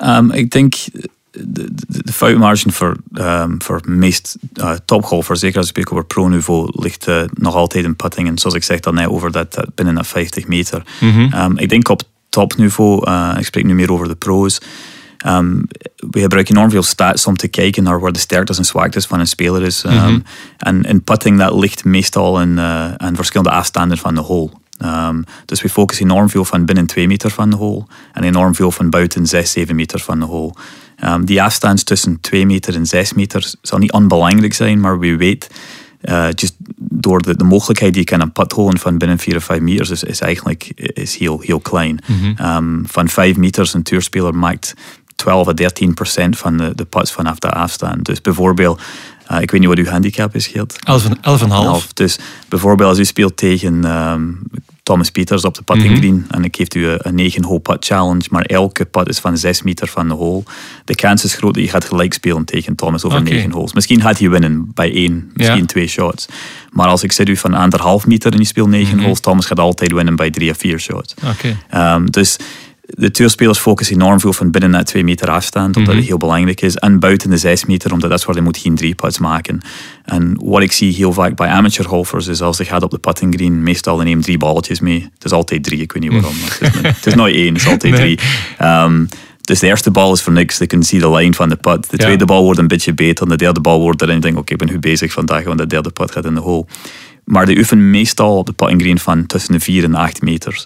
Um, 0.04 0.30
ik 0.30 0.50
denk 0.50 0.74
de, 1.30 1.68
de 1.86 2.12
foutmargin 2.12 2.72
voor, 2.72 2.96
um, 3.14 3.62
voor 3.62 3.80
meest 3.86 4.36
uh, 4.54 4.72
topgolfers, 4.84 5.40
zeker 5.40 5.56
als 5.56 5.66
ik 5.66 5.72
spreek 5.72 5.92
over 5.92 6.04
pro-niveau, 6.04 6.70
ligt 6.82 7.08
uh, 7.08 7.22
nog 7.34 7.54
altijd 7.54 7.84
in 7.84 7.96
putting. 7.96 8.28
En 8.28 8.38
zoals 8.38 8.56
ik 8.56 8.64
zeg 8.64 8.80
dan 8.80 8.94
net 8.94 9.08
over 9.08 9.32
dat, 9.32 9.64
binnen 9.74 9.94
dat 9.94 10.06
50 10.06 10.46
meter. 10.46 10.82
Mm 11.00 11.10
-hmm. 11.10 11.40
um, 11.40 11.58
ik 11.58 11.68
denk 11.68 11.88
op 11.88 12.02
topniveau, 12.34 13.10
uh, 13.10 13.34
ik 13.38 13.44
spreek 13.44 13.64
nu 13.64 13.74
meer 13.74 13.92
over 13.92 14.08
de 14.08 14.14
pro's, 14.14 14.60
um, 15.26 15.66
we 15.96 16.20
gebruiken 16.20 16.54
enorm 16.54 16.70
veel 16.70 16.82
stats 16.82 17.26
om 17.26 17.36
te 17.36 17.48
kijken 17.48 17.82
naar 17.82 18.00
waar 18.00 18.12
de 18.12 18.18
sterktes 18.18 18.58
en 18.58 18.64
zwaktes 18.64 19.06
van 19.06 19.20
een 19.20 19.26
speler 19.26 19.62
is. 19.62 19.84
Um, 19.84 19.92
mm 19.92 19.98
-hmm. 19.98 20.22
En 20.58 20.82
in 20.82 21.02
putting 21.02 21.38
dat 21.38 21.54
ligt 21.54 21.84
meestal 21.84 22.40
in, 22.40 22.56
uh, 22.56 22.84
in 22.96 23.16
verschillende 23.16 23.52
afstanden 23.52 23.98
van 23.98 24.14
de 24.14 24.20
hole. 24.20 24.50
Um, 24.84 25.24
dus 25.44 25.62
we 25.62 25.68
focussen 25.68 26.10
enorm 26.10 26.28
veel 26.28 26.44
van 26.44 26.64
binnen 26.64 26.86
2 26.86 27.06
meter 27.06 27.30
van 27.30 27.50
de 27.50 27.56
hole 27.56 27.86
en 28.12 28.22
enorm 28.22 28.54
veel 28.54 28.70
van 28.70 28.90
buiten 28.90 29.26
6, 29.26 29.50
7 29.50 29.76
meter 29.76 30.00
van 30.00 30.18
de 30.18 30.24
hole. 30.24 30.54
Um, 31.04 31.24
die 31.24 31.42
afstand 31.42 31.86
tussen 31.86 32.20
2 32.20 32.46
meter 32.46 32.74
en 32.74 32.86
6 32.86 33.12
meter 33.12 33.52
zal 33.62 33.78
niet 33.78 33.92
onbelangrijk 33.92 34.54
zijn, 34.54 34.80
maar 34.80 34.98
wie 34.98 35.16
weet, 35.16 35.50
uh, 36.04 36.26
just 36.34 36.54
door 36.76 37.22
de, 37.22 37.36
de, 37.36 37.44
mogelijkheid 37.44 37.92
die 37.92 38.02
je 38.02 38.08
kan 38.08 38.20
een 38.20 38.32
pad 38.32 38.52
holen 38.52 38.78
van 38.78 38.98
binnen 38.98 39.18
4 39.18 39.36
of 39.36 39.44
5 39.44 39.60
meters 39.60 39.90
is, 39.90 40.04
is 40.04 40.20
eigenlijk 40.20 40.72
is 40.76 41.16
heel, 41.16 41.40
heel 41.40 41.60
klein. 41.60 41.98
Mm 42.06 42.34
-hmm. 42.36 42.46
um, 42.46 42.84
van 42.86 43.08
5 43.08 43.36
meters 43.36 43.74
een 43.74 43.82
tuurspeler 43.82 44.34
maakt 44.34 44.74
12 45.16 45.48
à 45.48 45.52
13 45.52 45.94
procent 45.94 46.38
van 46.38 46.56
de, 46.56 46.72
de 46.74 46.84
putts 46.84 47.12
vanaf 47.12 47.38
de 47.38 47.50
afstand. 47.50 48.04
Dus 48.04 48.20
bijvoorbeeld, 48.20 48.80
uh, 49.30 49.40
ik 49.40 49.50
weet 49.50 49.60
niet 49.60 49.68
wat 49.68 49.78
uw 49.78 49.86
handicap 49.86 50.34
is, 50.34 50.46
Geert. 50.46 50.76
11,5. 51.84 51.92
Dus 51.94 52.18
bijvoorbeeld 52.48 52.88
als 52.88 52.98
u 52.98 53.04
speelt 53.04 53.36
tegen 53.36 53.84
um, 53.84 54.42
Thomas 54.84 55.10
Peters 55.10 55.44
op 55.44 55.54
de 55.54 55.62
putting 55.62 55.88
mm 55.88 55.94
-hmm. 55.94 56.02
green 56.02 56.26
en 56.30 56.44
ik 56.44 56.56
geef 56.56 56.74
u 56.74 56.86
een 56.98 57.14
9 57.14 57.44
hole 57.44 57.60
putt 57.60 57.84
challenge, 57.84 58.26
maar 58.30 58.42
elke 58.42 58.84
put 58.84 59.08
is 59.08 59.18
van 59.18 59.36
6 59.36 59.62
meter 59.62 59.88
van 59.88 60.08
de 60.08 60.14
hole. 60.14 60.42
De 60.84 60.94
kans 60.94 61.24
is 61.24 61.34
groot 61.34 61.54
dat 61.54 61.62
je 61.62 61.68
gaat 61.68 61.84
gelijk 61.84 62.12
spelen 62.12 62.44
tegen 62.44 62.74
Thomas 62.74 63.04
over 63.04 63.18
okay. 63.18 63.32
9 63.32 63.50
holes. 63.50 63.72
Misschien 63.72 64.00
gaat 64.00 64.18
hij 64.18 64.30
winnen 64.30 64.70
bij 64.74 64.94
één, 64.94 65.30
misschien 65.34 65.58
ja. 65.58 65.66
twee 65.66 65.86
shots. 65.86 66.26
Maar 66.70 66.86
als 66.86 67.02
ik 67.02 67.12
zet 67.12 67.28
u 67.28 67.36
van 67.36 67.54
anderhalf 67.54 68.06
meter 68.06 68.32
en 68.32 68.38
je 68.38 68.44
speelt 68.44 68.68
9 68.68 68.86
mm 68.86 68.94
-hmm. 68.94 69.04
holes, 69.04 69.20
Thomas 69.20 69.46
gaat 69.46 69.58
altijd 69.58 69.92
winnen 69.92 70.16
bij 70.16 70.30
drie 70.30 70.50
of 70.50 70.58
vier 70.58 70.80
shots. 70.80 71.14
Okay. 71.24 71.94
Um, 71.94 72.10
dus 72.10 72.36
de 72.86 73.10
tuurspelers 73.10 73.58
focussen 73.58 73.94
enorm 73.96 74.20
veel 74.20 74.32
van 74.32 74.50
binnen 74.50 74.70
net 74.70 74.86
2 74.86 75.04
meter 75.04 75.30
afstand, 75.30 75.66
omdat 75.66 75.82
mm 75.82 75.88
-hmm. 75.88 75.96
het 75.96 76.06
heel 76.06 76.16
belangrijk 76.16 76.60
is. 76.60 76.76
En 76.76 76.98
buiten 76.98 77.30
de 77.30 77.36
6 77.36 77.64
meter, 77.64 77.92
omdat 77.92 78.10
dat 78.10 78.18
is 78.18 78.24
waar 78.24 78.34
je 78.34 78.42
moet 78.42 78.58
geen 78.58 78.74
drie 78.74 78.94
putts 78.94 79.18
maken. 79.18 79.60
En 80.04 80.36
wat 80.42 80.62
ik 80.62 80.72
zie 80.72 80.94
heel 80.94 81.12
vaak 81.12 81.36
bij 81.36 81.48
amateur 81.48 81.84
golfers 81.84 82.26
is 82.26 82.40
als 82.40 82.56
ze 82.56 82.64
gaat 82.64 82.82
op 82.82 82.90
de 82.90 82.98
putting 82.98 83.34
green, 83.34 83.62
meestal 83.62 83.98
nemen 83.98 84.22
drie 84.22 84.38
balletjes 84.38 84.80
mee. 84.80 85.10
Het 85.14 85.24
is 85.24 85.32
altijd 85.32 85.64
drie, 85.64 85.80
ik 85.80 85.92
weet 85.92 86.02
niet 86.02 86.12
waarom. 86.12 86.34
Het, 86.34 86.74
is, 86.74 86.80
het 86.96 87.06
is 87.06 87.14
nooit 87.14 87.34
één, 87.34 87.52
het 87.52 87.62
is 87.62 87.68
altijd 87.68 87.92
nee. 87.92 88.16
drie. 88.16 88.28
Um, 88.68 89.08
dus 89.40 89.58
de 89.58 89.66
eerste 89.66 89.90
bal 89.90 90.12
is 90.12 90.22
voor 90.22 90.32
niks. 90.32 90.58
Je 90.58 90.66
kunt 90.66 90.86
zien 90.86 91.00
de 91.00 91.10
lijn 91.10 91.34
van 91.34 91.48
de 91.48 91.56
put. 91.56 91.90
De 91.90 91.96
tweede 91.96 92.18
ja. 92.18 92.24
bal 92.24 92.42
wordt 92.42 92.58
een 92.58 92.66
beetje 92.66 92.94
beter. 92.94 93.24
En 93.24 93.30
de 93.30 93.36
derde 93.36 93.60
bal 93.60 93.80
wordt 93.80 94.02
erin. 94.02 94.16
Ik 94.16 94.22
denk, 94.22 94.38
oké, 94.38 94.52
okay, 94.52 94.56
ik 94.56 94.64
ben 94.64 94.74
nu 94.74 94.90
bezig 94.90 95.12
vandaag, 95.12 95.44
want 95.44 95.58
de 95.58 95.66
derde 95.66 95.90
put 95.90 96.10
gaat 96.10 96.24
in 96.24 96.34
de 96.34 96.40
hole. 96.40 96.66
Maar 97.24 97.46
die 97.46 97.58
oefenen 97.58 97.90
meestal 97.90 98.38
op 98.38 98.46
de 98.46 98.52
putting 98.52 98.80
green 98.80 98.98
van 98.98 99.26
tussen 99.26 99.52
de 99.52 99.60
4 99.60 99.84
en 99.84 99.94
8 99.94 100.22
meters. 100.22 100.64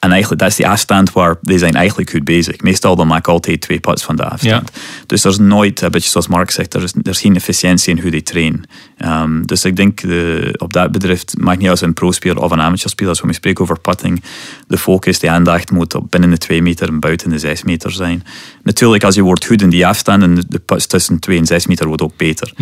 En 0.00 0.10
eigenlijk, 0.10 0.40
dat 0.40 0.50
is 0.50 0.56
die 0.56 0.68
afstand 0.68 1.12
waar 1.12 1.36
die 1.42 1.58
zijn 1.58 1.74
eigenlijk 1.74 2.10
goed 2.10 2.24
bezig. 2.24 2.60
Meestal 2.60 2.96
dan 2.96 3.06
maak 3.06 3.18
ik 3.18 3.28
altijd 3.28 3.60
twee 3.60 3.80
putts 3.80 4.02
van 4.04 4.16
de 4.16 4.24
afstand. 4.24 4.70
Dus 5.06 5.24
er 5.24 5.30
is 5.30 5.38
nooit, 5.38 5.80
een 5.80 5.90
beetje 5.90 6.10
zoals 6.10 6.28
Mark 6.28 6.50
zegt, 6.50 6.74
er 6.74 6.82
is, 6.82 6.92
er 6.92 7.10
is 7.10 7.20
geen 7.20 7.36
efficiëntie 7.36 7.94
in 7.94 8.02
hoe 8.02 8.10
die 8.10 8.22
trainen. 8.22 8.62
Um, 9.04 9.46
dus 9.46 9.64
ik 9.64 9.76
denk 9.76 10.00
de, 10.00 10.54
op 10.58 10.72
dat 10.72 10.92
bedrijf, 10.92 11.24
maakt 11.38 11.58
niet 11.58 11.68
uit 11.68 11.80
een 11.80 11.94
pro-speler 11.94 12.42
of 12.42 12.50
een 12.50 12.60
amateur-speler, 12.60 13.10
als 13.10 13.20
we 13.20 13.32
spreken 13.32 13.62
over 13.62 13.80
putting, 13.80 14.22
de 14.66 14.78
focus, 14.78 15.18
de 15.18 15.30
aandacht 15.30 15.70
moet 15.70 15.94
op 15.94 16.10
binnen 16.10 16.30
de 16.30 16.38
twee 16.38 16.62
meter 16.62 16.88
en 16.88 17.00
buiten 17.00 17.30
de 17.30 17.38
zes 17.38 17.62
meter 17.62 17.92
zijn. 17.92 18.24
Natuurlijk, 18.62 19.04
als 19.04 19.14
je 19.14 19.22
wordt 19.22 19.46
goed 19.46 19.62
in 19.62 19.70
die 19.70 19.86
afstand 19.86 20.22
en 20.22 20.44
de 20.48 20.58
putts 20.58 20.86
tussen 20.86 21.18
twee 21.18 21.38
en 21.38 21.46
zes 21.46 21.66
meter 21.66 21.86
wordt 21.86 22.02
ook 22.02 22.16
beter. 22.16 22.52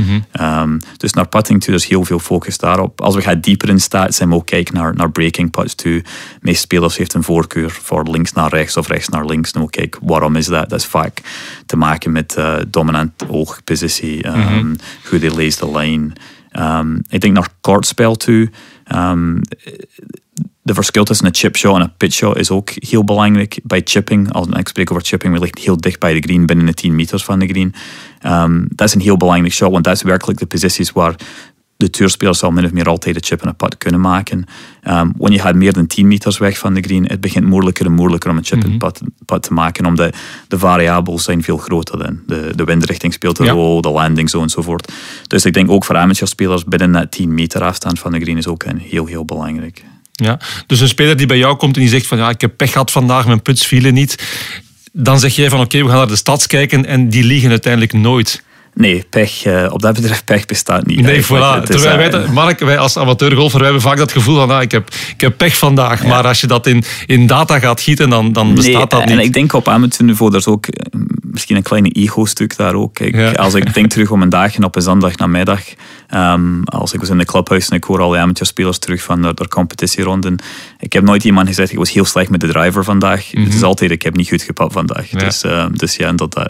Um, 0.41 0.79
dus 0.97 1.13
naar 1.13 1.29
putting 1.29 1.61
toe, 1.61 1.75
er 1.75 1.81
is 1.81 1.87
heel 1.87 2.05
veel 2.05 2.19
focus 2.19 2.59
daarop. 2.59 3.01
Als 3.01 3.15
we 3.15 3.21
gaan 3.21 3.41
dieper 3.41 3.69
in 3.69 3.81
staat 3.81 4.15
zijn 4.15 4.29
we 4.29 4.35
ook 4.35 4.47
kijken 4.47 4.75
naar, 4.75 4.95
naar 4.95 5.11
breaking 5.11 5.51
putts 5.51 5.75
toe. 5.75 6.03
De 6.03 6.05
meeste 6.41 6.61
spelers 6.61 6.97
heeft 6.97 7.15
een 7.15 7.27
voorkeur 7.29 7.71
voor 7.71 8.11
links 8.11 8.33
naar 8.33 8.51
rechts 8.51 8.77
of 8.77 8.89
rechts 8.89 9.09
naar 9.09 9.25
links. 9.25 9.53
Nou, 9.53 9.71
kijk, 9.71 9.99
waarom 10.03 10.37
is 10.37 10.47
dat? 10.47 10.69
Dat 10.71 10.79
is 10.79 10.87
vaak 10.87 11.21
te 11.67 11.77
maken 11.77 12.13
met 12.13 12.35
uh, 12.39 12.57
dominant 12.69 13.13
oogpositie, 13.29 14.27
um, 14.27 14.39
Mhm. 14.39 14.75
hoe 15.09 15.19
die 15.19 15.35
leest 15.35 15.59
de 15.59 15.71
lijn. 15.71 16.13
Um, 16.59 17.03
ik 17.09 17.21
denk 17.21 17.35
naar 17.35 17.49
kortspel 17.61 18.17
toe. 18.17 18.51
Um, 18.95 19.41
de 20.63 20.75
verschil 20.75 21.05
tussen 21.05 21.27
een 21.27 21.35
chipshot 21.35 21.75
en 21.77 21.81
een 21.83 21.97
pitchshot 21.97 22.37
is 22.37 22.51
ook 22.51 22.71
heel 22.75 23.05
belangrijk. 23.05 23.59
Bij 23.63 23.81
chipping, 23.85 24.33
als 24.33 24.47
ik 24.47 24.69
spreek 24.69 24.91
over 24.91 25.05
chipping, 25.05 25.33
we 25.35 25.41
liggen 25.41 25.61
heel 25.63 25.77
dicht 25.77 26.01
bij 26.01 26.13
de 26.15 26.21
green, 26.21 26.47
binnen 26.47 26.67
de 26.67 26.75
10 26.75 26.95
meters 26.95 27.25
van 27.25 27.39
de 27.39 27.47
green. 27.47 27.75
Um, 28.27 28.67
dat 28.75 28.89
is 28.89 28.95
een 28.95 29.01
heel 29.01 29.17
belangrijk 29.17 29.53
shot, 29.55 29.73
want 29.73 29.85
dat 29.85 29.95
is 29.95 30.03
werkelijk 30.03 30.39
de 30.39 30.47
posities 30.47 30.93
waar 30.93 31.15
de 31.79 31.91
tourspelers 31.91 32.43
al 32.43 32.51
min 32.51 32.65
of 32.65 32.73
meer 32.73 32.89
altijd 32.89 33.17
een 33.17 33.23
chip 33.25 33.43
en 33.43 33.49
een 33.49 33.57
pad 33.57 33.79
kunnen 33.79 34.01
maken. 34.01 34.39
Um, 34.89 35.13
wanneer 35.17 35.39
je 35.39 35.45
gaat 35.45 35.55
meer 35.55 35.73
dan 35.73 35.87
10 35.87 36.07
meters 36.09 36.39
weg 36.39 36.59
van 36.59 36.75
de 36.75 36.81
green, 36.81 37.05
het 37.07 37.21
begint 37.21 37.45
moeilijker 37.47 37.87
en 37.87 37.93
moeilijker 37.93 38.31
om 38.31 38.37
een 38.37 38.45
chip 38.45 38.63
en 38.63 38.69
Mhm. 38.69 38.79
pad, 38.79 39.01
pad 39.25 39.43
te 39.43 39.53
maken, 39.53 39.87
omdat 39.87 40.17
de 40.49 40.59
variabels 40.59 41.25
zijn 41.25 41.43
veel 41.43 41.57
groter 41.57 41.99
dan. 41.99 42.21
De, 42.27 42.53
de 42.57 42.65
windrichting 42.65 43.13
speelt 43.13 43.39
een 43.39 43.45
Ja. 43.45 43.53
rol, 43.53 43.81
de 43.81 43.91
landing 43.91 44.31
zo 44.31 44.43
enzovoort. 44.43 44.93
Dus 45.27 45.45
ik 45.45 45.53
denk 45.53 45.71
ook 45.71 45.85
voor 45.85 45.97
amateurspelers 45.97 46.65
binnen 46.65 46.93
dat 46.93 47.11
10 47.11 47.35
meter 47.35 47.63
afstand 47.63 47.99
van 47.99 48.13
de 48.13 48.21
green 48.21 48.37
is 48.37 48.47
ook 48.47 48.65
een 48.65 48.79
heel, 48.79 49.07
heel 49.07 49.25
belangrijk. 49.25 49.85
Ja, 50.13 50.39
dus 50.67 50.81
een 50.81 50.89
speler 50.89 51.17
die 51.17 51.27
bij 51.27 51.39
jou 51.39 51.57
komt 51.57 51.75
en 51.77 51.81
die 51.81 51.91
zegt 51.91 52.07
van 52.07 52.19
ja, 52.19 52.29
ik 52.31 52.41
heb 52.41 52.57
pech 52.57 52.73
gehad 52.73 52.91
vandaag, 52.91 53.27
mijn 53.27 53.43
puts 53.43 53.67
vielen 53.67 53.95
niet. 53.95 54.25
Dan 54.93 55.19
zeg 55.21 55.37
jij 55.37 55.51
van 55.51 55.61
oké, 55.61 55.83
we 55.83 55.89
gaan 55.89 55.97
naar 55.97 56.07
de 56.09 56.17
stads 56.17 56.47
kijken 56.47 56.87
en 56.87 57.09
die 57.09 57.25
liegen 57.25 57.51
uiteindelijk 57.51 57.93
nooit. 57.93 58.43
Nee, 58.79 59.07
pech, 59.11 59.45
uh, 59.47 59.67
op 59.71 59.83
dat 59.83 59.95
bedrijf 59.95 60.25
pech 60.25 60.47
bestaat 60.47 60.87
niet. 60.87 61.01
Nee, 61.01 61.25
voilà. 61.25 61.63
Terwijl 61.65 61.97
wij, 61.97 62.07
uh, 62.07 62.13
dat- 62.13 62.29
Mark, 62.29 62.61
wij 62.61 62.79
als 62.79 62.97
amateurgolfer 62.97 63.59
wij 63.59 63.69
hebben 63.69 63.89
vaak 63.89 63.97
dat 63.97 64.13
gevoel 64.13 64.37
van 64.37 64.51
ah, 64.51 64.63
ik, 64.63 64.71
heb, 64.71 64.91
ik 65.15 65.21
heb 65.21 65.37
pech 65.37 65.59
vandaag. 65.59 66.05
Maar 66.05 66.27
als 66.27 66.41
je 66.41 66.47
dat 66.47 66.67
in, 66.67 66.85
in 67.07 67.27
data 67.27 67.59
gaat 67.59 67.81
gieten, 67.81 68.11
dan, 68.11 68.33
dan 68.33 68.55
bestaat 68.55 68.75
nee, 68.75 68.87
dat 68.87 69.05
niet. 69.05 69.19
En 69.19 69.25
ik 69.25 69.33
denk 69.33 69.53
op 69.53 69.69
amateurniveau, 69.69 70.33
er 70.33 70.39
is 70.39 70.47
ook 70.47 70.67
eh, 70.67 71.01
misschien 71.21 71.57
een 71.57 71.63
kleine 71.63 71.89
ego-stuk 71.89 72.57
daar 72.57 72.75
ook. 72.75 72.99
Ja. 72.99 73.31
Als 73.31 73.55
ik 73.55 73.75
denk 73.75 73.91
terug 73.91 74.11
op 74.11 74.19
mijn 74.19 74.31
dagen 74.31 74.65
op 74.65 74.77
een 74.77 74.83
zondag 74.83 75.17
namiddag, 75.17 75.61
um, 76.15 76.65
als 76.65 76.93
ik 76.93 77.01
was 77.01 77.09
in 77.09 77.19
de 77.19 77.25
clubhuis 77.25 77.69
en 77.69 77.77
ik 77.77 77.85
hoor 77.85 78.01
al 78.01 78.11
die 78.11 78.21
amateurspelers 78.21 78.79
terug 78.79 79.03
van 79.03 79.23
de, 79.23 79.35
de 79.35 79.49
competitieronden. 79.49 80.37
Ik 80.79 80.93
heb 80.93 81.05
nooit 81.05 81.25
iemand 81.25 81.49
gezegd, 81.49 81.73
ik 81.73 81.79
was 81.79 81.93
heel 81.93 82.05
slecht 82.05 82.31
met 82.31 82.41
de 82.41 82.49
driver 82.49 82.85
vandaag. 82.85 83.31
Het 83.31 83.55
is 83.55 83.63
altijd, 83.63 83.91
ik 83.91 84.03
heb 84.03 84.17
niet 84.17 84.29
goed 84.29 84.43
gepakt 84.43 84.73
vandaag. 84.73 85.13
Mhm. 85.13 85.19
Ja. 85.19 85.25
Dus, 85.25 85.45
uh, 85.45 85.67
dus 85.73 85.97
ja, 85.97 86.13
dat... 86.13 86.39
Uh, 86.39 86.45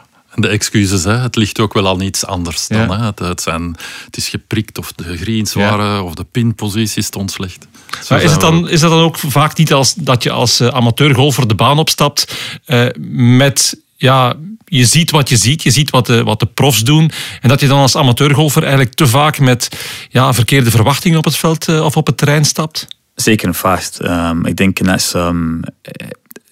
de 0.35 0.47
excuses, 0.47 1.03
hè. 1.03 1.17
het 1.17 1.35
ligt 1.35 1.59
ook 1.59 1.73
wel 1.73 1.87
al 1.87 2.01
iets 2.01 2.25
anders 2.25 2.67
dan. 2.67 2.79
Ja. 2.79 2.99
Hè. 2.99 3.05
Het, 3.05 3.19
het, 3.19 3.41
zijn, 3.41 3.75
het 4.05 4.17
is 4.17 4.29
geprikt 4.29 4.77
of 4.77 4.93
de 4.93 5.17
greens 5.17 5.53
Ja. 5.53 5.69
waren 5.69 6.03
of 6.03 6.15
de 6.15 6.23
pinpositie 6.23 7.03
stond 7.03 7.31
slecht. 7.31 7.67
Zo 8.03 8.15
Maar 8.15 8.23
is, 8.23 8.31
het 8.31 8.41
dan, 8.41 8.69
is 8.69 8.79
dat 8.79 8.89
dan 8.89 9.01
ook 9.01 9.17
vaak 9.17 9.57
niet 9.57 9.73
als, 9.73 9.93
dat 9.93 10.23
je 10.23 10.31
als 10.31 10.61
uh, 10.61 10.67
amateurgolfer 10.67 11.47
de 11.47 11.55
baan 11.55 11.79
opstapt 11.79 12.35
uh, 12.67 12.87
met... 13.07 13.79
Ja, 13.95 14.35
je 14.65 14.85
ziet 14.85 15.11
wat 15.11 15.29
je 15.29 15.37
ziet, 15.37 15.63
je 15.63 15.71
ziet 15.71 15.89
wat 15.89 16.05
de, 16.05 16.23
wat 16.23 16.39
de 16.39 16.45
profs 16.45 16.79
doen. 16.79 17.11
En 17.41 17.49
dat 17.49 17.59
je 17.59 17.67
dan 17.67 17.79
als 17.79 17.95
amateurgolfer 17.95 18.61
eigenlijk 18.61 18.93
te 18.93 19.07
vaak 19.07 19.39
met 19.39 19.69
ja, 20.09 20.33
verkeerde 20.33 20.71
verwachtingen 20.71 21.17
op 21.17 21.25
het 21.25 21.35
veld 21.35 21.67
uh, 21.67 21.83
of 21.83 21.97
op 21.97 22.05
het 22.05 22.17
terrein 22.17 22.45
stapt? 22.45 22.87
Zeker 23.15 23.47
en 23.47 23.55
vast. 23.55 23.99
Um, 24.01 24.45
ik 24.45 24.55
denk 24.55 24.85
dat 24.85 24.95
is, 24.95 25.13
um, 25.13 25.59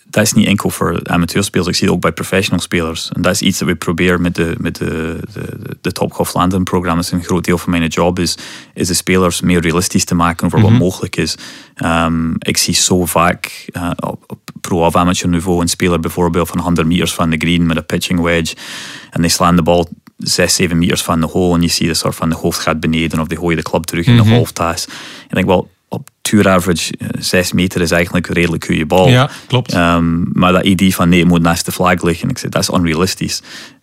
dat 0.09 0.23
is 0.23 0.33
niet 0.33 0.47
enkel 0.47 0.69
voor 0.69 0.99
amateurspelers. 1.03 1.67
Ik 1.67 1.75
zie 1.75 1.85
het 1.85 1.95
ook 1.95 2.01
bij 2.01 2.11
professional 2.11 2.59
spelers. 2.59 3.09
En 3.11 3.21
dat 3.21 3.33
is 3.33 3.41
iets 3.41 3.59
dat 3.59 3.67
we 3.67 3.75
proberen 3.75 4.21
met 4.21 4.35
de, 4.35 4.55
met 4.57 4.75
de, 4.75 5.19
de, 5.33 5.77
de 5.81 5.91
Top 5.91 6.13
Golf 6.13 6.63
programma's. 6.63 7.11
Een 7.11 7.23
groot 7.23 7.43
deel 7.43 7.57
van 7.57 7.71
mijn 7.71 7.87
job 7.87 8.19
is, 8.19 8.37
is 8.73 8.87
de 8.87 8.93
spelers 8.93 9.41
meer 9.41 9.61
realistisch 9.61 10.05
te 10.05 10.15
maken 10.15 10.45
over 10.45 10.59
wat 10.59 10.69
mm 10.69 10.75
-hmm. 10.75 10.85
mogelijk 10.85 11.15
is. 11.15 11.35
Um, 11.83 12.35
ik 12.39 12.57
zie 12.57 12.73
zo 12.73 13.05
vaak 13.05 13.67
uh, 13.71 13.91
op, 13.99 14.23
op 14.27 14.39
pro- 14.61 14.85
of 14.85 14.95
amateur 14.95 15.29
niveau 15.29 15.61
een 15.61 15.67
speler 15.67 15.99
bijvoorbeeld 15.99 16.47
van 16.47 16.59
100 16.59 16.87
meters 16.87 17.13
van 17.13 17.29
de 17.29 17.37
green 17.37 17.65
met 17.65 17.77
een 17.77 17.85
pitching 17.85 18.21
wedge. 18.21 18.55
En 19.11 19.21
die 19.21 19.31
slaan 19.31 19.55
de 19.55 19.61
bal 19.61 19.89
6, 20.17 20.55
7 20.55 20.77
meters 20.77 21.03
van 21.03 21.19
de 21.19 21.25
hole. 21.25 21.55
En 21.55 21.61
je 21.61 21.67
ziet 21.67 21.87
de 21.87 21.93
soort 21.93 22.15
van 22.15 22.29
de 22.29 22.35
hoofd 22.35 22.59
gaat 22.59 22.79
beneden 22.79 23.19
of 23.19 23.27
die 23.27 23.37
gooien 23.37 23.57
de 23.57 23.63
klap 23.63 23.85
terug 23.85 24.05
in 24.05 24.13
mm 24.13 24.19
-hmm. 24.19 24.29
de 24.29 24.35
golftas. 24.35 24.85
En 24.85 24.93
ik 25.27 25.33
denk 25.33 25.47
wel, 25.47 25.69
op 25.89 26.09
tour 26.29 26.49
average 26.49 26.93
6 27.19 27.51
meter 27.51 27.81
is 27.81 27.91
eigenlijk 27.91 28.27
een 28.27 28.33
redelijk 28.33 28.65
goede 28.65 28.85
bal. 28.85 29.09
Ja, 29.09 29.29
klopt. 29.47 29.73
Um, 29.73 30.29
maar 30.33 30.51
dat 30.51 30.63
idee 30.63 30.95
van 30.95 31.09
nee, 31.09 31.19
het 31.19 31.27
moet 31.27 31.41
naast 31.41 31.65
de 31.65 31.71
flag 31.71 32.01
liggen, 32.01 32.29
ik 32.29 32.37
zeg, 32.37 32.49
dat 32.49 32.61
is 32.61 32.69
onrealistisch. 32.69 33.41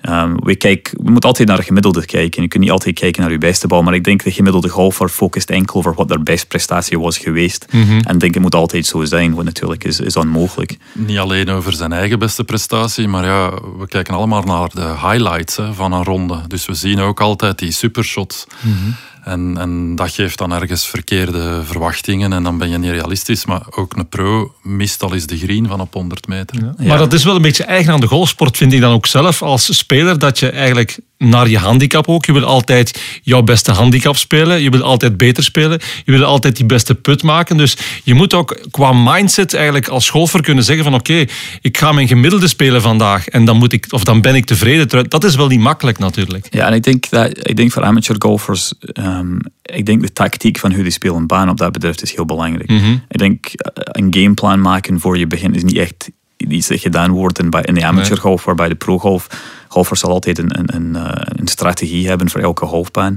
Um, 0.08 0.36
we, 0.44 0.56
kijk, 0.56 0.94
we 1.02 1.10
moeten 1.10 1.28
altijd 1.28 1.48
naar 1.48 1.56
de 1.56 1.62
gemiddelde 1.62 2.04
kijken. 2.04 2.42
Je 2.42 2.48
kunt 2.48 2.62
niet 2.62 2.72
altijd 2.72 2.98
kijken 2.98 3.22
naar 3.22 3.30
je 3.30 3.38
beste 3.38 3.66
bal, 3.66 3.82
maar 3.82 3.94
ik 3.94 4.04
denk 4.04 4.24
de 4.24 4.30
gemiddelde 4.30 4.68
golfer 4.68 5.08
focust 5.08 5.50
enkel 5.50 5.78
over 5.78 5.94
wat 5.94 6.08
de 6.08 6.18
beste 6.18 6.46
prestatie 6.46 6.98
was 6.98 7.18
geweest. 7.18 7.66
Mhm. 7.70 7.76
Mm 7.76 7.88
-hmm. 7.88 8.00
En 8.00 8.14
ik 8.14 8.20
denk 8.20 8.34
het 8.34 8.42
moet 8.42 8.54
altijd 8.54 8.86
zo 8.86 9.04
zijn, 9.04 9.34
wat 9.34 9.44
natuurlijk 9.44 9.84
is, 9.84 10.00
is 10.00 10.16
onmogelijk. 10.16 10.76
Niet 10.92 11.18
alleen 11.18 11.50
over 11.50 11.72
zijn 11.72 11.92
eigen 11.92 12.18
beste 12.18 12.44
prestatie, 12.44 13.08
maar 13.08 13.24
ja, 13.24 13.50
we 13.78 13.86
kijken 13.88 14.14
allemaal 14.14 14.42
naar 14.42 14.68
de 14.68 15.08
highlights 15.08 15.56
hè, 15.56 15.72
van 15.72 15.92
een 15.92 16.04
ronde. 16.04 16.40
Dus 16.46 16.66
we 16.66 16.74
zien 16.74 17.00
ook 17.00 17.20
altijd 17.20 17.58
die 17.58 17.72
supershots. 17.72 18.46
Mhm. 18.60 18.68
Mm 18.68 18.78
-hmm. 18.82 18.94
En, 19.26 19.56
en, 19.58 19.94
dat 19.94 20.10
geeft 20.10 20.38
dan 20.38 20.52
ergens 20.52 20.86
verkeerde 20.86 21.62
verwachtingen 21.64 22.32
en 22.32 22.42
dan 22.42 22.58
ben 22.58 22.70
je 22.70 22.78
niet 22.78 22.90
realistisch. 22.90 23.44
Maar 23.44 23.62
ook 23.70 23.96
een 23.96 24.08
pro 24.08 24.54
mist 24.62 25.02
al 25.02 25.14
eens 25.14 25.26
de 25.26 25.38
green 25.38 25.66
van 25.66 25.80
op 25.80 25.94
100 25.94 26.26
meter. 26.26 26.60
Ja. 26.60 26.74
Ja. 26.78 26.86
Maar 26.86 26.98
dat 26.98 27.12
is 27.12 27.24
wel 27.24 27.36
een 27.36 27.42
beetje 27.42 27.64
eigen 27.64 27.92
aan 27.92 28.00
de 28.00 28.06
golfsport, 28.06 28.56
vind 28.56 28.72
ik 28.72 28.80
dan 28.80 28.92
ook 28.92 29.06
zelf 29.06 29.42
als 29.42 29.76
speler. 29.76 30.18
Dat 30.18 30.38
je 30.38 30.50
eigenlijk 30.50 30.98
naar 31.18 31.48
je 31.48 31.58
handicap 31.58 32.08
ook. 32.08 32.24
Je 32.24 32.32
wil 32.32 32.44
altijd 32.44 33.02
jouw 33.22 33.42
beste 33.42 33.72
handicap 33.72 34.16
spelen. 34.16 34.62
Je 34.62 34.70
wil 34.70 34.82
altijd 34.82 35.16
beter 35.16 35.44
spelen. 35.44 35.80
Je 36.04 36.12
wil 36.12 36.24
altijd 36.24 36.56
die 36.56 36.66
beste 36.66 36.94
put 36.94 37.22
maken. 37.22 37.56
Dus 37.56 37.76
je 38.04 38.14
moet 38.14 38.34
ook 38.34 38.58
qua 38.70 38.92
mindset 38.92 39.54
eigenlijk 39.54 39.88
als 39.88 40.10
golfer 40.10 40.42
kunnen 40.42 40.64
zeggen 40.64 40.84
van 40.84 40.94
oké, 40.94 41.12
okay, 41.12 41.28
ik 41.60 41.78
ga 41.78 41.92
mijn 41.92 42.08
gemiddelde 42.08 42.48
spelen 42.48 42.82
vandaag 42.82 43.28
en 43.28 43.44
dan 43.44 43.56
moet 43.56 43.72
ik 43.72 43.86
of 43.90 44.04
dan 44.04 44.20
ben 44.20 44.34
ik 44.34 44.44
tevreden. 44.44 45.08
Dat 45.08 45.24
is 45.24 45.34
wel 45.34 45.48
niet 45.48 45.60
makkelijk 45.60 45.98
natuurlijk. 45.98 46.46
Ja, 46.50 46.66
en 46.66 46.74
ik 46.74 46.82
denk 46.82 47.10
dat 47.10 47.48
ik 47.48 47.56
denk 47.56 47.72
voor 47.72 47.84
amateur 47.84 48.16
golfers, 48.18 48.72
um, 48.94 49.38
ik 49.62 49.86
denk 49.86 50.02
de 50.02 50.12
tactiek 50.12 50.58
van 50.58 50.72
hoe 50.72 50.82
die 50.82 50.92
spelen 50.92 51.26
baan 51.26 51.48
op 51.48 51.56
dat 51.56 51.72
betreft 51.72 52.02
is 52.02 52.14
heel 52.14 52.24
belangrijk. 52.24 52.68
Mhm. 52.68 52.78
Mm 52.78 52.84
-hmm. 52.84 53.02
Ik 53.08 53.18
denk 53.18 53.46
uh, 53.46 53.52
een 53.74 54.14
gameplan 54.14 54.60
maken 54.60 55.00
voor 55.00 55.18
je 55.18 55.26
begint 55.26 55.56
is 55.56 55.64
niet 55.64 55.76
echt 55.76 56.10
iets 56.48 56.68
dat 56.68 56.80
gedaan 56.80 57.10
wordt 57.10 57.38
in, 57.38 57.50
in 57.50 57.74
de 57.74 57.84
amateur 57.84 58.16
golf, 58.16 58.44
waarbij 58.44 58.68
de 58.68 58.74
pro 58.74 58.98
golf 58.98 59.28
golfers 59.68 60.00
zal 60.00 60.10
altijd 60.10 60.38
een, 60.38 60.58
een, 60.58 60.74
een, 60.74 60.94
een, 61.40 61.48
strategie 61.48 62.08
hebben 62.08 62.30
voor 62.30 62.40
elke 62.40 62.66
golfbaan. 62.66 63.16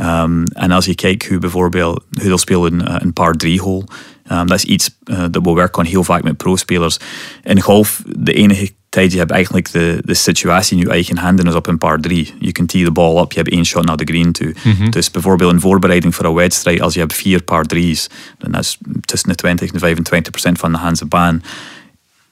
Um, 0.00 0.44
en 0.44 0.70
als 0.70 0.84
je 0.84 0.94
kijkt 0.94 1.28
hoe 1.28 1.38
bijvoorbeeld 1.38 2.04
Hudel 2.10 2.38
speelt 2.38 2.72
een, 2.72 3.02
een 3.02 3.12
par 3.12 3.32
3 3.32 3.60
hole, 3.60 3.84
um, 4.32 4.46
dat 4.46 4.56
is 4.56 4.64
iets 4.64 4.98
uh, 5.04 5.24
dat 5.30 5.44
we 5.44 5.52
werken 5.52 5.86
heel 5.86 6.04
vaak 6.04 6.22
met 6.22 6.36
pro-spelers. 6.36 6.98
In 7.42 7.60
golf, 7.60 8.02
de 8.18 8.32
enige 8.32 8.70
tijd 8.88 9.12
je 9.12 9.18
hebt 9.18 9.30
eigenlijk 9.30 9.72
de, 9.72 10.00
de 10.04 10.14
situatie 10.14 10.76
in 10.76 10.82
je 10.82 10.90
eigen 10.90 11.16
handen 11.16 11.46
is 11.46 11.54
op 11.54 11.66
een 11.66 11.78
par 11.78 12.00
3. 12.00 12.34
Je 12.38 12.52
kunt 12.52 12.68
tee 12.68 12.84
de 12.84 12.90
bal 12.90 13.14
op, 13.14 13.32
je 13.32 13.38
hebt 13.38 13.50
één 13.50 13.64
shot 13.64 13.84
naar 13.84 13.96
de 13.96 14.04
green 14.04 14.32
toe. 14.32 14.54
Mhm. 14.56 14.68
Mm 14.68 14.74
-hmm. 14.76 14.90
Dus 14.90 15.10
bijvoorbeeld 15.10 15.52
een 15.52 15.60
voorbereiding 15.60 16.14
voor 16.14 16.24
een 16.24 16.34
wedstrijd, 16.34 16.80
als 16.80 16.94
je 16.94 17.00
hebt 17.00 17.14
vier 17.14 17.42
par 17.42 17.64
3's, 17.74 18.06
dan 18.38 18.54
is 18.54 18.78
tussen 19.00 19.28
de 19.28 19.34
20 19.34 19.72
en 19.72 19.78
25 19.78 20.30
procent 20.30 20.58
van 20.58 20.72
de 20.72 20.78
Hanse 20.78 21.06
baan 21.06 21.42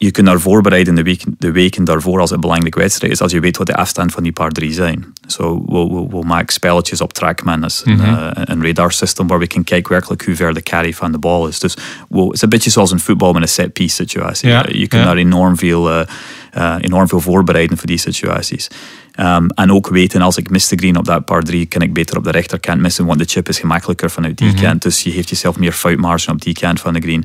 je 0.04 0.10
kunt 0.10 0.26
daar 0.26 0.40
voorbereiden 0.40 0.94
de, 0.94 1.02
week, 1.02 1.24
de 1.38 1.50
weken 1.50 1.84
daarvoor 1.84 2.20
als 2.20 2.28
het 2.28 2.34
een 2.34 2.40
belangrijke 2.40 2.78
wedstrijd 2.78 3.12
is, 3.12 3.20
als 3.20 3.32
je 3.32 3.40
weet 3.40 3.56
wat 3.56 3.66
de 3.66 3.76
afstand 3.76 4.12
van 4.12 4.22
die 4.22 4.32
paar 4.32 4.50
drie 4.50 4.72
zijn. 4.72 5.04
So, 5.26 5.64
we, 5.66 5.94
we, 5.94 6.18
we, 6.18 6.26
maken 6.26 6.52
spelletjes 6.52 7.00
op 7.00 7.12
Trackman, 7.12 7.60
dat 7.60 7.70
is 7.70 7.82
een, 7.84 7.92
mm 7.92 8.00
-hmm. 8.00 8.14
uh, 8.14 8.30
een 8.34 8.66
radar 8.66 8.92
system 8.92 9.26
waar 9.26 9.38
we 9.38 9.46
kunnen 9.46 9.64
kijken 9.64 9.92
werkelijk 9.92 10.24
hoe 10.24 10.36
ver 10.36 10.54
de 10.54 10.62
carry 10.62 10.92
van 10.92 11.12
de 11.12 11.18
bal 11.18 11.48
is. 11.48 11.58
Dus 11.58 11.74
het 12.08 12.32
is 12.32 12.42
een 12.42 12.48
beetje 12.48 12.70
zoals 12.70 12.90
een 12.90 13.00
voetbal 13.00 13.32
met 13.32 13.42
een 13.42 13.48
set-piece 13.48 13.94
situatie. 13.94 14.48
Ja, 14.48 14.64
je 14.68 14.88
kunt 14.88 15.02
ja. 15.02 15.04
daar 15.04 15.16
enorm 15.16 15.56
veel, 15.56 15.90
uh, 15.90 16.06
uh, 16.56 16.74
enorm 16.80 17.08
veel 17.08 17.20
voorbereiden 17.20 17.78
voor 17.78 17.86
die 17.86 17.98
situaties. 17.98 18.68
Um, 19.20 19.50
en 19.50 19.72
ook 19.72 19.88
weten, 19.88 20.22
als 20.22 20.36
ik 20.36 20.50
mis 20.50 20.68
de 20.68 20.76
green 20.76 20.96
op 20.96 21.04
dat 21.04 21.24
par 21.24 21.42
3, 21.42 21.66
kan 21.66 21.82
ik 21.82 21.94
beter 21.94 22.16
op 22.16 22.24
de 22.24 22.30
rechterkant 22.30 22.80
missen, 22.80 23.06
want 23.06 23.18
de 23.18 23.24
chip 23.24 23.48
is 23.48 23.58
gemakkelijker 23.58 24.10
vanuit 24.10 24.36
die 24.36 24.46
Mhm. 24.46 24.56
mm 24.56 24.62
-hmm. 24.62 24.70
kant. 24.70 24.82
Dus 24.82 25.02
je 25.02 25.10
geeft 25.10 25.28
jezelf 25.28 25.58
meer 25.58 25.72
foutmarge 25.72 26.30
op 26.30 26.42
die 26.42 26.54
kant 26.54 26.80
van 26.80 26.92
de 26.92 27.00
green. 27.00 27.24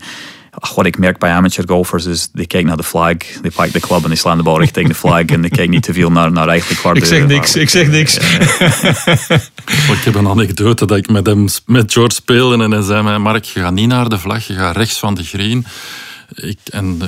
Ach, 0.60 0.76
wat 0.76 0.86
ik 0.86 0.98
merk 0.98 1.18
bij 1.20 1.32
amateur 1.32 1.64
golfers 1.68 2.06
is, 2.06 2.30
die 2.34 2.48
kijken 2.48 2.68
naar 2.68 2.78
de 2.78 2.84
flag, 2.84 3.16
die 3.42 3.52
pakken 3.52 3.74
de 3.74 3.80
club 3.88 4.04
en 4.04 4.10
die 4.10 4.18
slaan 4.18 4.38
de 4.38 4.44
bal 4.44 4.60
richting 4.60 4.88
de 4.88 4.94
flag 4.94 5.26
en 5.26 5.42
die 5.42 5.52
kijken 5.52 5.70
niet 5.70 5.84
te 5.84 5.94
veel 5.94 6.12
naar, 6.12 6.32
naar 6.32 6.48
eigenlijk 6.48 6.82
waar 6.82 6.96
Ik 6.96 7.02
de, 7.02 7.08
zeg 7.08 7.26
niks, 7.28 7.54
waar- 7.54 7.62
ik 7.62 7.70
zeg 7.70 7.88
niks. 7.88 8.18
Ik 9.90 10.06
heb 10.06 10.16
een 10.16 10.28
anekdote 10.28 10.86
dat 10.86 10.98
ik 10.98 11.10
met 11.10 11.26
hem, 11.26 11.48
met 11.66 11.94
George 11.94 12.16
speelde 12.16 12.64
en 12.64 12.72
hij 12.72 12.82
zei 12.82 13.04
mij, 13.04 13.18
Mark, 13.18 13.44
je 13.44 13.60
gaat 13.60 13.74
niet 13.74 13.88
naar 13.88 14.10
de 14.10 14.20
vlag, 14.20 14.48
je 14.48 14.54
gaat 14.54 14.76
rechts 14.76 15.00
van 15.00 15.14
de 15.16 15.24
green. 15.24 15.66
Ik, 16.36 16.58
en 16.72 17.02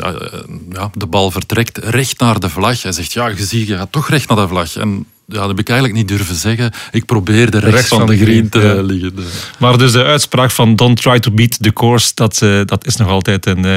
ja, 0.72 0.90
de 0.94 1.06
bal 1.08 1.32
vertrekt 1.32 1.78
recht 1.78 2.20
naar 2.20 2.40
de 2.40 2.50
vlag. 2.50 2.82
Hij 2.82 2.92
zegt, 2.92 3.14
ja, 3.14 3.28
je 3.28 3.46
ziet, 3.46 3.68
je 3.68 3.78
gaat 3.78 3.92
toch 3.92 4.10
recht 4.10 4.28
naar 4.28 4.38
de 4.38 4.48
vlag. 4.48 4.76
En 4.76 5.06
ja, 5.26 5.38
dat 5.38 5.48
heb 5.48 5.60
ik 5.60 5.70
eigenlijk 5.70 6.00
niet 6.00 6.08
durven 6.08 6.36
zeggen. 6.36 6.72
Ik 6.92 7.06
probeerde 7.06 7.58
rechts, 7.58 7.76
rechts 7.76 7.88
van, 7.88 8.06
de 8.06 8.18
green 8.18 8.50
te 8.50 8.84
liggen. 8.84 9.14
Maar 9.60 9.78
dus 9.78 9.92
de 9.92 10.04
uitspraak 10.04 10.52
van 10.52 10.76
don't 10.76 11.02
try 11.02 11.20
to 11.20 11.32
beat 11.32 11.64
the 11.64 11.74
course, 11.74 12.12
dat, 12.16 12.42
uh, 12.44 12.62
dat 12.66 12.86
is 12.86 12.96
nog 12.96 13.08
altijd 13.08 13.46
een, 13.46 13.66
uh, 13.66 13.76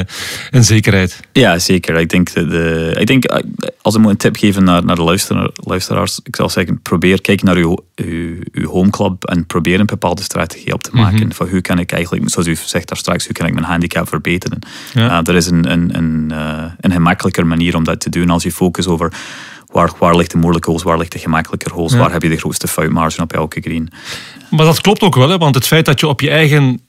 een 0.50 0.64
zekerheid. 0.64 1.20
Ja, 1.32 1.58
zeker. 1.58 1.96
Ik 1.96 2.08
denk, 2.08 2.32
de, 2.32 2.96
ik 2.98 3.06
denk 3.06 3.42
als 3.82 3.94
ik 3.94 4.00
moet 4.00 4.10
een 4.10 4.16
tip 4.16 4.36
geven 4.36 4.64
naar, 4.64 4.84
naar 4.84 4.96
de 4.96 5.02
luisteraar, 5.02 5.48
luisteraars, 5.54 6.20
ik 6.22 6.36
zal 6.36 6.48
zeggen, 6.48 6.82
probeer, 6.82 7.20
kijk 7.20 7.42
naar 7.42 7.56
uw, 7.56 7.78
uw, 7.94 8.36
uw 8.52 8.68
homeclub 8.68 9.24
en 9.24 9.46
probeer 9.46 9.80
een 9.80 9.86
bepaalde 9.86 10.22
strategie 10.22 10.72
op 10.72 10.82
te 10.82 10.90
maken. 10.92 11.14
Mm 11.14 11.22
-hmm. 11.22 11.32
Van 11.32 11.48
hoe 11.48 11.60
kan 11.60 11.78
ik 11.78 11.92
eigenlijk, 11.92 12.30
zoals 12.30 12.48
u 12.48 12.56
zegt 12.64 12.88
daar 12.88 12.98
straks, 12.98 13.24
hoe 13.24 13.34
kan 13.34 13.46
ik 13.46 13.54
mijn 13.54 13.66
handicap 13.66 14.08
verbeteren? 14.08 14.58
Ja. 14.94 15.20
Uh, 15.20 15.28
er 15.28 15.34
is 15.34 15.46
een, 15.46 15.70
een, 15.70 15.96
een, 15.96 16.30
een 16.80 16.92
gemakkelijker 16.92 17.46
manier 17.46 17.76
om 17.76 17.84
dat 17.84 18.00
te 18.00 18.10
doen 18.10 18.30
als 18.30 18.42
je 18.42 18.52
focus 18.52 18.86
over 18.86 19.12
Waar, 19.74 19.92
waar 19.98 20.16
ligt 20.16 20.30
de 20.30 20.38
moeilijke 20.38 20.68
holes, 20.68 20.82
waar 20.82 20.98
ligt 20.98 21.12
de 21.12 21.18
gemakkelijker 21.18 21.72
holes, 21.72 21.94
waar 21.94 22.12
heb 22.12 22.22
je 22.22 22.28
de 22.28 22.36
grootste 22.36 22.68
foutmarge 22.68 23.22
op 23.22 23.32
elke 23.32 23.60
green. 23.60 23.90
Maar 24.50 24.64
dat 24.64 24.80
klopt 24.80 25.02
ook 25.02 25.14
wel, 25.14 25.28
hè, 25.28 25.38
want 25.38 25.54
het 25.54 25.66
feit 25.66 25.84
dat 25.84 26.00
je 26.00 26.06
op 26.06 26.20
je 26.20 26.30
eigen 26.30 26.80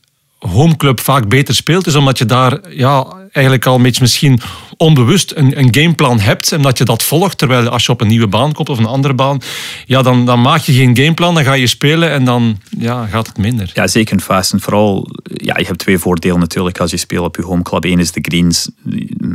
homeclub 0.47 0.99
vaak 0.99 1.27
beter 1.27 1.55
speelt, 1.55 1.87
is 1.87 1.95
omdat 1.95 2.17
je 2.17 2.25
daar 2.25 2.59
ja, 2.69 3.05
eigenlijk 3.31 3.65
al 3.65 3.75
een 3.75 3.81
beetje 3.81 4.01
misschien 4.01 4.39
onbewust 4.77 5.33
een, 5.35 5.59
een 5.59 5.75
gameplan 5.75 6.19
hebt 6.19 6.51
en 6.51 6.61
dat 6.61 6.77
je 6.77 6.83
dat 6.83 7.03
volgt. 7.03 7.37
Terwijl 7.37 7.69
als 7.69 7.85
je 7.85 7.91
op 7.91 8.01
een 8.01 8.07
nieuwe 8.07 8.27
baan 8.27 8.53
komt 8.53 8.69
of 8.69 8.77
een 8.77 8.85
andere 8.85 9.13
baan, 9.13 9.39
ja, 9.85 10.01
dan, 10.01 10.25
dan 10.25 10.41
maak 10.41 10.61
je 10.61 10.73
geen 10.73 10.97
gameplan, 10.97 11.33
dan 11.33 11.43
ga 11.43 11.53
je 11.53 11.67
spelen 11.67 12.11
en 12.11 12.25
dan 12.25 12.59
ja, 12.77 13.05
gaat 13.05 13.27
het 13.27 13.37
minder. 13.37 13.71
Ja, 13.73 13.87
zeker 13.87 14.13
in 14.13 14.21
fast. 14.21 14.53
En 14.53 14.61
vooral, 14.61 15.07
ja, 15.23 15.57
je 15.57 15.65
hebt 15.65 15.79
twee 15.79 15.97
voordelen 15.97 16.39
natuurlijk 16.39 16.79
als 16.79 16.91
je 16.91 16.97
speelt 16.97 17.25
op 17.25 17.35
je 17.35 17.41
homeclub. 17.41 17.83
Eén 17.83 17.99
is 17.99 18.11
de 18.11 18.19
greens. 18.21 18.69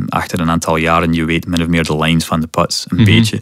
Achter 0.09 0.39
een 0.39 0.49
aantal 0.49 0.75
jaren, 0.75 1.13
je 1.13 1.25
weet 1.25 1.47
min 1.47 1.61
of 1.61 1.67
meer 1.67 1.83
de 1.83 1.97
lines 1.97 2.25
van 2.25 2.39
de 2.39 2.47
putts, 2.47 2.85
een 2.89 3.01
mhm. 3.01 3.05
beetje. 3.05 3.39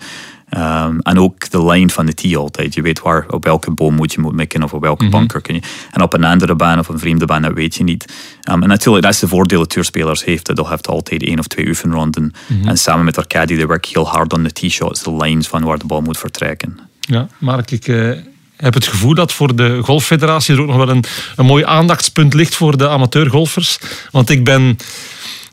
Um, 0.57 0.99
en 0.99 1.19
ook 1.19 1.49
de 1.49 1.63
lijn 1.63 1.89
van 1.89 2.05
de 2.05 2.13
tee 2.13 2.37
altijd. 2.37 2.73
Je 2.73 2.81
weet 2.81 3.01
waar, 3.01 3.25
op 3.27 3.43
welke 3.43 3.71
boom 3.71 3.95
moet 3.95 4.13
je 4.13 4.21
moet 4.21 4.33
mikken 4.33 4.63
of 4.63 4.73
op 4.73 4.81
welke 4.81 5.03
mm 5.03 5.09
bunker 5.09 5.41
kun 5.41 5.55
je. 5.55 5.61
En 5.91 6.01
op 6.01 6.13
een 6.13 6.23
andere 6.23 6.55
baan 6.55 6.79
of 6.79 6.87
een 6.87 6.99
vreemde 6.99 7.25
baan, 7.25 7.41
dat 7.41 7.53
weet 7.53 7.75
je 7.75 7.83
niet. 7.83 8.13
Um, 8.51 8.63
en 8.63 8.69
natuurlijk, 8.69 9.05
dat 9.05 9.13
is 9.13 9.19
de 9.19 9.27
voordeel 9.27 9.59
dat 9.59 9.69
tourspelers 9.69 10.23
heeft. 10.23 10.55
Dat 10.55 10.69
heeft 10.69 10.87
altijd 10.87 11.23
één 11.23 11.39
of 11.39 11.47
twee 11.47 11.67
oefenronden. 11.67 12.33
Mm 12.47 12.67
En 12.67 12.77
samen 12.77 13.05
met 13.05 13.17
Arcadi, 13.17 13.55
die 13.55 13.67
werken 13.67 13.91
heel 13.93 14.07
hard 14.07 14.33
aan 14.33 14.43
de 14.43 14.51
tee 14.51 14.69
shots, 14.69 15.03
de 15.03 15.15
lines 15.15 15.47
van 15.47 15.63
waar 15.63 15.77
de 15.77 15.85
bal 15.85 16.01
moet 16.01 16.17
vertrekken. 16.17 16.79
Ja, 16.99 17.27
Mark, 17.37 17.71
ik... 17.71 17.87
Uh 17.87 18.17
heb 18.59 18.73
het 18.73 18.87
gevoel 18.87 19.13
dat 19.13 19.31
voor 19.31 19.55
de 19.55 19.79
golffederatie 19.83 20.55
er 20.55 20.61
ook 20.61 20.67
nog 20.67 20.77
wel 20.77 20.89
een, 20.89 21.03
een 21.35 21.45
mooi 21.45 21.63
aandachtspunt 21.63 22.33
ligt 22.33 22.55
voor 22.55 22.77
de 22.77 22.89
amateurgolfers. 22.89 23.79
Want 24.11 24.29
ik 24.29 24.43
ben 24.43 24.77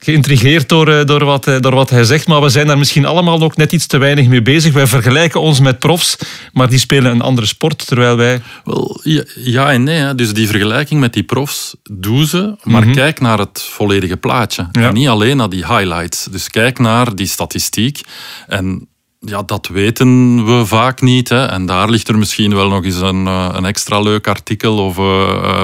geïntrigeerd 0.07 0.69
door, 0.69 0.89
eh, 0.89 1.05
door, 1.05 1.25
wat, 1.25 1.47
eh, 1.47 1.61
door 1.61 1.75
wat 1.75 1.91
hij 1.91 2.05
zegt. 2.05 2.27
Maar 2.27 2.41
we 2.41 2.49
zijn 2.49 2.67
daar 2.67 2.79
misschien 2.79 3.07
allemaal 3.07 3.43
ook 3.43 3.57
net 3.57 3.73
iets 3.73 3.87
te 3.87 3.99
weinig 3.99 4.29
mee 4.29 4.43
bezig. 4.43 4.73
Wij 4.73 4.87
vergelijken 4.87 5.41
ons 5.41 5.61
met 5.61 5.79
profs, 5.79 6.17
maar 6.53 6.69
die 6.69 6.79
spelen 6.79 7.11
een 7.11 7.21
andere 7.21 7.47
sport. 7.47 7.87
Terwijl 7.87 8.17
wij. 8.17 8.43
Wel, 8.65 9.01
ja, 9.35 9.73
en 9.73 9.83
nee. 9.83 9.99
Hè. 9.99 10.15
Dus 10.15 10.33
die 10.33 10.49
vergelijking 10.49 11.01
met 11.01 11.13
die 11.13 11.23
profs 11.23 11.77
doen 11.91 12.27
ze. 12.27 12.57
Maar 12.63 12.85
mhm. 12.85 12.95
kijk 12.95 13.21
naar 13.21 13.39
het 13.39 13.63
volledige 13.63 14.17
plaatje. 14.17 14.69
En 14.73 14.95
niet 14.95 15.09
alleen 15.09 15.37
naar 15.37 15.49
die 15.49 15.67
highlights. 15.67 16.25
Dus 16.31 16.51
kijk 16.51 16.79
naar 16.79 17.15
die 17.15 17.27
statistiek. 17.27 18.01
En 18.47 18.89
ja, 19.21 19.43
dat 19.43 19.69
weten 19.73 20.45
we 20.45 20.67
vaak 20.67 21.01
niet. 21.01 21.29
Hè. 21.29 21.47
En 21.47 21.67
daar 21.67 21.91
ligt 21.91 22.09
er 22.09 22.19
misschien 22.19 22.55
wel 22.55 22.69
nog 22.69 22.85
eens 22.85 23.01
een, 23.01 23.27
eh, 23.27 23.49
een 23.53 23.65
extra 23.65 24.01
leuk 24.01 24.29
artikel 24.29 24.79
of 24.79 24.97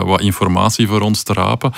wat 0.05 0.21
informatie 0.21 0.87
voor 0.87 1.01
ons 1.01 1.23
te 1.23 1.33
rapen 1.33 1.73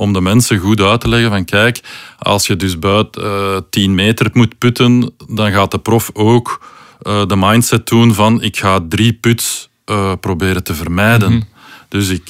om 0.00 0.12
de 0.12 0.20
mensen 0.20 0.58
goed 0.58 0.80
uit 0.80 1.00
te 1.00 1.08
leggen 1.08 1.30
van 1.30 1.44
kijk, 1.44 1.80
als 2.18 2.46
je 2.46 2.56
dus 2.56 2.78
buiten 2.78 3.22
uh, 3.22 3.56
eh, 3.56 3.62
10 3.70 3.94
meter 3.94 4.30
moet 4.32 4.58
putten, 4.58 5.12
dan 5.28 5.52
gaat 5.52 5.70
de 5.70 5.78
prof 5.78 6.10
ook 6.12 6.62
uh, 7.02 7.26
de 7.26 7.36
mindset 7.36 7.86
doen 7.86 8.14
van 8.14 8.42
ik 8.42 8.56
ga 8.56 8.80
drie 8.88 9.12
puts 9.12 9.68
uh, 9.86 10.12
proberen 10.20 10.64
te 10.64 10.74
vermijden. 10.74 11.32
Mm 11.32 11.38
-hmm. 11.38 11.48
Dus 11.88 12.08
ik, 12.08 12.28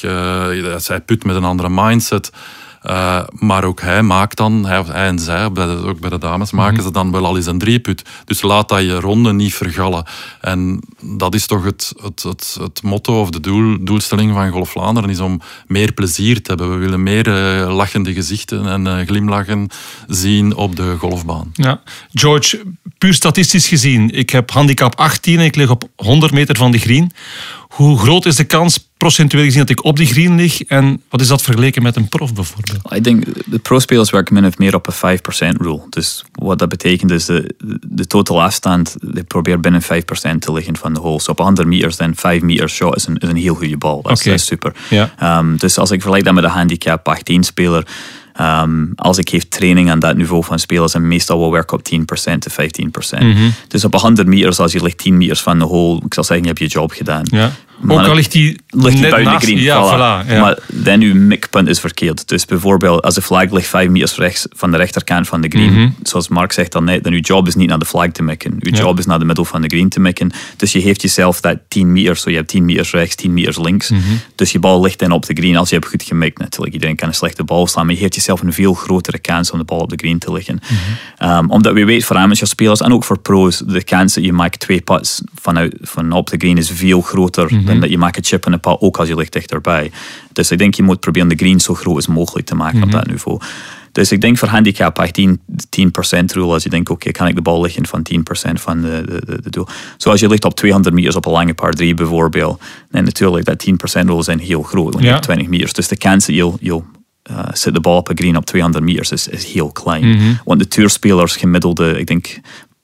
zij 0.76 1.00
put 1.00 1.24
met 1.24 1.36
een 1.36 1.44
andere 1.44 1.68
mindset. 1.70 2.32
Uh, 2.86 3.22
maar 3.38 3.64
ook 3.64 3.80
hij 3.80 4.02
maakt 4.02 4.36
dan, 4.36 4.66
hij, 4.66 4.82
hij 4.82 5.06
en 5.06 5.18
zij, 5.18 5.52
bij 5.52 5.66
de, 5.66 5.86
ook 5.86 6.00
bij 6.00 6.10
de 6.10 6.18
dames, 6.18 6.50
maken 6.50 6.74
mhm. 6.74 6.82
ze 6.82 6.90
dan 6.90 7.10
wel 7.10 7.24
al 7.24 7.36
eens 7.36 7.46
een 7.46 7.58
drieput. 7.58 8.02
Dus 8.24 8.42
laat 8.42 8.68
dat 8.68 8.80
je 8.80 9.00
ronde 9.00 9.32
niet 9.32 9.54
vergallen. 9.54 10.04
En 10.40 10.80
dat 11.00 11.34
is 11.34 11.46
toch 11.46 11.64
het, 11.64 11.92
het, 12.02 12.22
het, 12.22 12.56
het 12.60 12.82
motto 12.82 13.20
of 13.20 13.30
de 13.30 13.40
doel, 13.40 13.76
doelstelling 13.80 14.32
van 14.32 14.50
Golf 14.50 14.70
Vlaanderen, 14.70 15.10
is 15.10 15.20
om 15.20 15.40
meer 15.66 15.92
plezier 15.92 16.42
te 16.42 16.48
hebben. 16.48 16.70
We 16.70 16.76
willen 16.76 17.02
meer 17.02 17.28
uh, 17.28 17.74
lachende 17.76 18.12
gezichten 18.12 18.66
en 18.66 18.86
uh, 18.86 19.06
glimlachen 19.06 19.68
zien 20.06 20.54
op 20.56 20.76
de 20.76 20.96
golfbaan. 20.98 21.50
Ja. 21.52 21.82
George, 22.12 22.62
puur 22.98 23.14
statistisch 23.14 23.68
gezien, 23.68 24.10
ik 24.10 24.30
heb 24.30 24.50
handicap 24.50 24.94
18 24.94 25.38
en 25.38 25.44
ik 25.44 25.56
lig 25.56 25.70
op 25.70 25.88
100 25.96 26.32
meter 26.32 26.56
van 26.56 26.70
de 26.70 26.78
green. 26.78 27.12
Hoe 27.68 27.98
groot 27.98 28.26
is 28.26 28.36
de 28.36 28.44
kans 28.44 28.88
procentueel 28.96 29.44
gezien 29.44 29.60
dat 29.60 29.70
ik 29.70 29.84
op 29.84 29.96
die 29.96 30.06
green 30.06 30.36
lig? 30.36 30.62
En 30.62 31.02
wat 31.08 31.20
is 31.20 31.28
dat 31.28 31.42
vergeleken 31.42 31.82
met 31.82 31.96
een 31.96 32.08
prof 32.08 32.34
bijvoorbeeld? 32.34 32.69
Ik 32.88 33.04
denk, 33.04 33.24
de 33.46 33.58
pro-spelers 33.58 34.10
werken 34.10 34.34
min 34.34 34.46
of 34.46 34.58
meer 34.58 34.74
op 34.74 34.86
een 34.86 35.18
5% 35.18 35.56
rule. 35.56 35.80
Dus 35.88 36.24
wat 36.32 36.58
dat 36.58 36.68
betekent 36.68 37.10
is, 37.10 37.24
de, 37.24 37.54
de 37.86 38.06
total 38.06 38.42
afstand, 38.42 38.96
die 39.00 39.24
probeert 39.24 39.60
binnen 39.60 39.82
5% 39.82 39.86
te 40.38 40.52
liggen 40.52 40.76
van 40.76 40.94
de 40.94 41.00
holes. 41.00 41.28
Op 41.28 41.38
100 41.38 41.68
meters, 41.68 41.96
dan 41.96 42.14
5 42.14 42.42
meter 42.42 42.68
shot 42.68 42.96
is 42.96 43.06
een, 43.06 43.16
is 43.16 43.28
een 43.28 43.36
heel 43.36 43.54
goede 43.54 43.76
bal. 43.76 44.02
Dat, 44.02 44.26
is, 44.26 44.44
super. 44.44 44.72
Ja. 44.88 45.38
Um, 45.38 45.56
dus 45.56 45.78
als 45.78 45.90
ik 45.90 46.00
vergelijk 46.00 46.24
dat 46.24 46.34
met 46.34 46.42
de 46.42 46.50
handicap 46.50 47.16
18-speler, 47.18 47.86
Um, 48.40 48.92
als 48.96 49.18
ik 49.18 49.28
geef 49.28 49.48
training 49.48 49.90
aan 49.90 49.98
dat 49.98 50.16
niveau 50.16 50.44
van 50.44 50.58
spelers, 50.58 50.94
en 50.94 51.08
meestal 51.08 51.38
wel 51.38 51.52
werken 51.52 51.76
op 51.76 51.88
10% 51.94 52.38
to 52.38 52.50
15%. 52.50 53.18
Mm 53.18 53.32
-hmm. 53.32 53.52
Dus 53.68 53.84
op 53.84 53.94
100 53.94 54.28
meters, 54.28 54.58
als 54.58 54.72
je 54.72 54.82
ligt 54.82 54.98
10 54.98 55.16
meters 55.16 55.40
van 55.40 55.58
de 55.58 55.64
hole, 55.64 56.00
ik 56.04 56.14
zal 56.14 56.24
zeggen, 56.24 56.46
je 56.46 56.52
hebt 56.52 56.72
je 56.72 56.78
job 56.78 56.92
gedaan. 56.92 57.22
Ja. 57.24 57.52
Ook 57.88 58.06
al 58.06 58.14
ligt 58.14 58.32
die 58.32 58.60
ligt 58.68 59.00
net 59.00 59.10
buiten 59.10 59.32
de 59.32 59.40
green. 59.40 59.58
Ja, 59.58 59.84
voilà. 59.84 60.28
ja. 60.28 60.40
Maar 60.40 60.58
dan 60.66 61.00
uw 61.00 61.14
mikpunt 61.14 61.68
is 61.68 61.80
verkeerd. 61.80 62.28
Dus 62.28 62.44
bijvoorbeeld, 62.44 63.02
als 63.02 63.14
de 63.14 63.22
flag 63.22 63.50
ligt 63.50 63.68
5 63.68 63.88
meters 63.88 64.16
rechts 64.16 64.46
van 64.50 64.70
de 64.70 64.76
rechterkant 64.76 65.28
van 65.28 65.40
de 65.40 65.48
green, 65.48 65.70
mm 65.70 65.76
-hmm. 65.76 65.94
zoals 66.02 66.28
Mark 66.28 66.52
zegt 66.52 66.72
dan 66.72 66.84
net, 66.84 67.04
dan 67.04 67.12
uw 67.12 67.20
job 67.20 67.46
is 67.46 67.54
niet 67.54 67.68
naar 67.68 67.78
de 67.78 67.84
flag 67.84 68.10
te 68.10 68.22
mikken. 68.22 68.54
Uw 68.58 68.72
job 68.72 68.98
is 68.98 69.06
naar 69.06 69.18
de 69.18 69.24
middel 69.24 69.44
van 69.44 69.62
de 69.62 69.68
green 69.68 69.88
te 69.88 70.00
mikken. 70.00 70.30
Dus 70.56 70.72
je 70.72 70.80
geeft 70.80 71.02
jezelf 71.02 71.40
dat 71.40 71.58
10 71.68 71.92
meters, 71.92 72.22
zo 72.22 72.30
je 72.30 72.36
hebt 72.36 72.48
10 72.48 72.64
meters 72.64 72.90
rechts, 72.90 73.14
10 73.14 73.32
meters 73.32 73.58
links. 73.58 73.90
Mm 73.90 73.98
-hmm. 73.98 74.20
Dus 74.34 74.52
je 74.52 74.58
bal 74.58 74.80
ligt 74.80 74.98
dan 74.98 75.12
op 75.12 75.26
de 75.26 75.34
green 75.34 75.56
als 75.56 75.68
je 75.68 75.74
hebt 75.74 75.88
goed 75.88 76.02
gemikt 76.02 76.38
natuurlijk. 76.38 76.72
Iedereen 76.72 76.96
kan 76.96 77.08
een 77.08 77.14
slechte 77.14 77.44
bal 77.44 77.66
slaan, 77.66 77.86
maar 77.86 77.94
je 77.94 78.00
geeft 78.00 78.14
jezelf 78.14 78.42
een 78.42 78.52
veel 78.52 78.74
grotere 78.74 79.18
kans 79.18 79.50
om 79.50 79.58
de 79.58 79.64
bal 79.64 79.78
op 79.80 79.90
de 79.90 79.96
green 79.96 80.18
te 80.18 80.32
liggen. 80.32 80.54
Mm 80.54 80.76
-hmm. 81.18 81.30
um, 81.30 81.50
omdat 81.50 81.72
we 81.72 81.84
weten 81.84 82.06
voor 82.06 82.16
amateurspelers 82.16 82.80
en 82.80 82.92
ook 82.92 83.04
voor 83.04 83.18
pro's, 83.18 83.62
de 83.66 83.84
kans 83.84 84.14
dat 84.14 84.24
je 84.24 84.32
maakt 84.32 84.60
twee 84.60 84.80
putts 84.80 85.22
vanuit, 85.34 85.76
van 85.80 86.12
op 86.12 86.30
de 86.30 86.36
green 86.36 86.56
is 86.56 86.70
veel 86.70 87.00
groter 87.00 87.48
mhm. 87.70 87.80
dan 87.80 87.88
dat 87.88 87.90
je 87.90 87.98
maakt 87.98 88.16
een 88.16 88.24
chip 88.24 88.46
en 88.46 88.52
een 88.52 88.60
ook 88.62 88.98
als 88.98 89.08
je 89.08 89.16
ligt 89.16 89.32
dichterbij. 89.32 89.90
Dus 90.32 90.50
ik 90.50 90.58
denk 90.58 90.74
je 90.74 90.82
moet 90.82 91.00
proberen 91.00 91.28
de 91.28 91.36
green 91.36 91.60
zo 91.60 91.74
groot 91.74 91.94
als 91.94 92.06
mogelijk 92.06 92.46
te 92.46 92.54
maken 92.54 92.82
op 92.82 92.88
mhm. 92.88 92.96
dat 92.96 93.06
niveau. 93.06 93.40
Dus 93.92 94.12
ik 94.12 94.20
denk 94.20 94.38
voor 94.38 94.48
handicap 94.48 94.98
18, 94.98 95.40
10% 96.18 96.24
rule. 96.26 96.52
Als 96.52 96.62
je 96.62 96.68
denkt, 96.68 96.90
oké, 96.90 97.10
kan 97.10 97.26
ik 97.26 97.34
de 97.34 97.42
bal 97.42 97.60
liggen 97.60 97.86
van 97.86 98.06
10% 98.48 98.52
van 98.52 98.80
de, 98.80 99.02
de, 99.06 99.40
de 99.42 99.50
doel. 99.50 99.66
Zoals 99.96 100.20
je 100.20 100.28
ligt 100.28 100.44
op 100.44 100.54
200 100.54 100.94
meters 100.94 101.16
op 101.16 101.26
een 101.26 101.32
lange 101.32 101.54
par 101.54 101.72
3 101.72 101.94
bijvoorbeeld. 101.94 102.62
En 102.90 103.04
natuurlijk, 103.04 103.44
dat 103.44 103.66
10% 104.00 104.06
rule 104.06 104.22
zijn 104.22 104.38
heel 104.38 104.62
groot. 104.62 104.92
Want 104.92 105.04
je 105.04 105.10
hebt 105.10 105.22
20 105.22 105.48
meters. 105.48 105.72
Dus 105.72 105.88
de 105.88 105.96
kans 105.96 106.26
dat 106.26 106.34
je, 106.34 106.52
je 106.60 106.80
uh, 107.30 107.38
zit 107.52 107.74
de 107.74 107.80
bal 107.80 107.96
op 107.96 108.08
een 108.08 108.18
green 108.18 108.36
op 108.36 108.46
200 108.46 108.84
meters 108.84 109.10
is, 109.10 109.28
is 109.28 109.44
heel 109.44 109.72
klein. 109.72 110.08
Mhm. 110.08 110.32
Want 110.44 110.60
de 110.60 110.68
tourspelers 110.68 111.36
gemiddelde, 111.36 111.98
ik 111.98 112.06
denk 112.06 112.40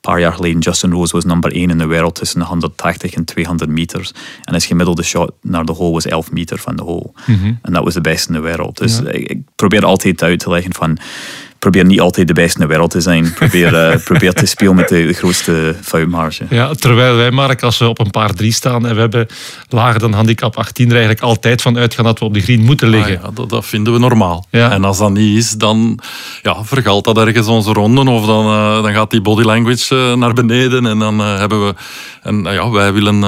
paar 0.07 0.21
jaar 0.21 0.33
geleden, 0.33 0.61
Justin 0.61 0.92
Rose 0.92 1.12
was 1.12 1.25
nummer 1.25 1.53
1 1.53 1.71
in 1.71 1.79
de 1.79 1.87
wereld 1.87 2.14
tussen 2.14 2.42
180 2.42 3.14
en 3.14 3.25
200 3.25 3.71
meters. 3.71 4.11
En 4.11 4.53
zijn 4.53 4.62
gemiddelde 4.62 5.03
shot 5.03 5.33
naar 5.42 5.64
de 5.64 5.73
hole 5.73 5.92
was 5.92 6.07
11 6.07 6.33
meter 6.33 6.59
van 6.59 6.77
de 6.77 6.83
hole. 6.83 7.11
Mhm. 7.27 7.53
En 7.62 7.73
dat 7.73 7.85
was 7.85 7.95
de 7.95 8.01
beste 8.01 8.29
in 8.29 8.35
de 8.35 8.40
wereld. 8.40 8.79
Dus 8.79 9.01
ik, 9.01 9.31
ik, 9.31 9.40
probeer 9.57 9.85
altijd 9.85 10.23
uit 10.23 10.38
te 10.38 10.51
leggen 10.51 10.75
van 10.75 10.99
probeer 11.71 11.85
niet 11.85 12.01
altijd 12.01 12.27
de 12.27 12.33
beste 12.33 12.59
in 12.59 12.67
de 12.67 12.73
wereld 12.73 12.91
te 12.91 13.01
zijn. 13.01 13.33
Probeer, 13.33 13.73
uh, 13.73 13.97
probeer 14.11 14.33
te 14.33 14.47
spelen 14.47 14.75
met 14.75 14.89
de, 14.89 15.07
de, 15.07 15.13
grootste 15.13 15.75
foutmarge. 15.83 16.45
Ja, 16.51 16.75
terwijl 16.75 17.17
wij, 17.17 17.31
Mark, 17.31 17.63
als 17.63 17.79
we 17.79 17.89
op 17.89 17.99
een 17.99 18.11
paar 18.11 18.35
drie 18.35 18.53
staan 18.53 18.87
en 18.87 18.95
we 18.95 19.01
hebben 19.01 19.27
lager 19.69 20.01
dan 20.01 20.13
handicap 20.13 20.57
18, 20.57 20.87
er 20.87 20.91
eigenlijk 20.91 21.23
altijd 21.23 21.63
van 21.63 21.79
uitgaan 21.79 22.05
dat 22.05 22.19
we 22.19 22.25
op 22.25 22.35
de 22.35 22.41
green 22.41 22.65
moeten 22.65 22.89
liggen. 22.89 23.23
Ah, 23.23 23.31
ja, 23.37 23.45
dat, 23.47 23.67
vinden 23.67 23.93
we 23.93 23.99
normaal. 23.99 24.47
Ja. 24.51 24.71
En 24.71 24.85
als 24.85 24.99
dat 24.99 25.13
niet 25.13 25.37
is, 25.37 25.51
dan 25.51 25.99
ja, 26.43 26.65
vergalt 26.65 27.05
dat 27.05 27.19
ergens 27.19 27.47
onze 27.47 27.73
ronden 27.73 28.09
of 28.09 28.27
dan, 28.27 28.47
uh, 28.47 28.83
dan 28.83 28.93
gaat 28.93 29.11
die 29.11 29.21
body 29.21 29.43
language 29.43 29.95
uh, 29.95 30.15
naar 30.15 30.33
beneden 30.33 30.87
en 30.87 30.99
dan 30.99 31.19
hebben 31.19 31.67
we... 31.67 31.75
En 32.23 32.43
ja, 32.43 32.71
wij 32.71 32.93
willen 32.93 33.19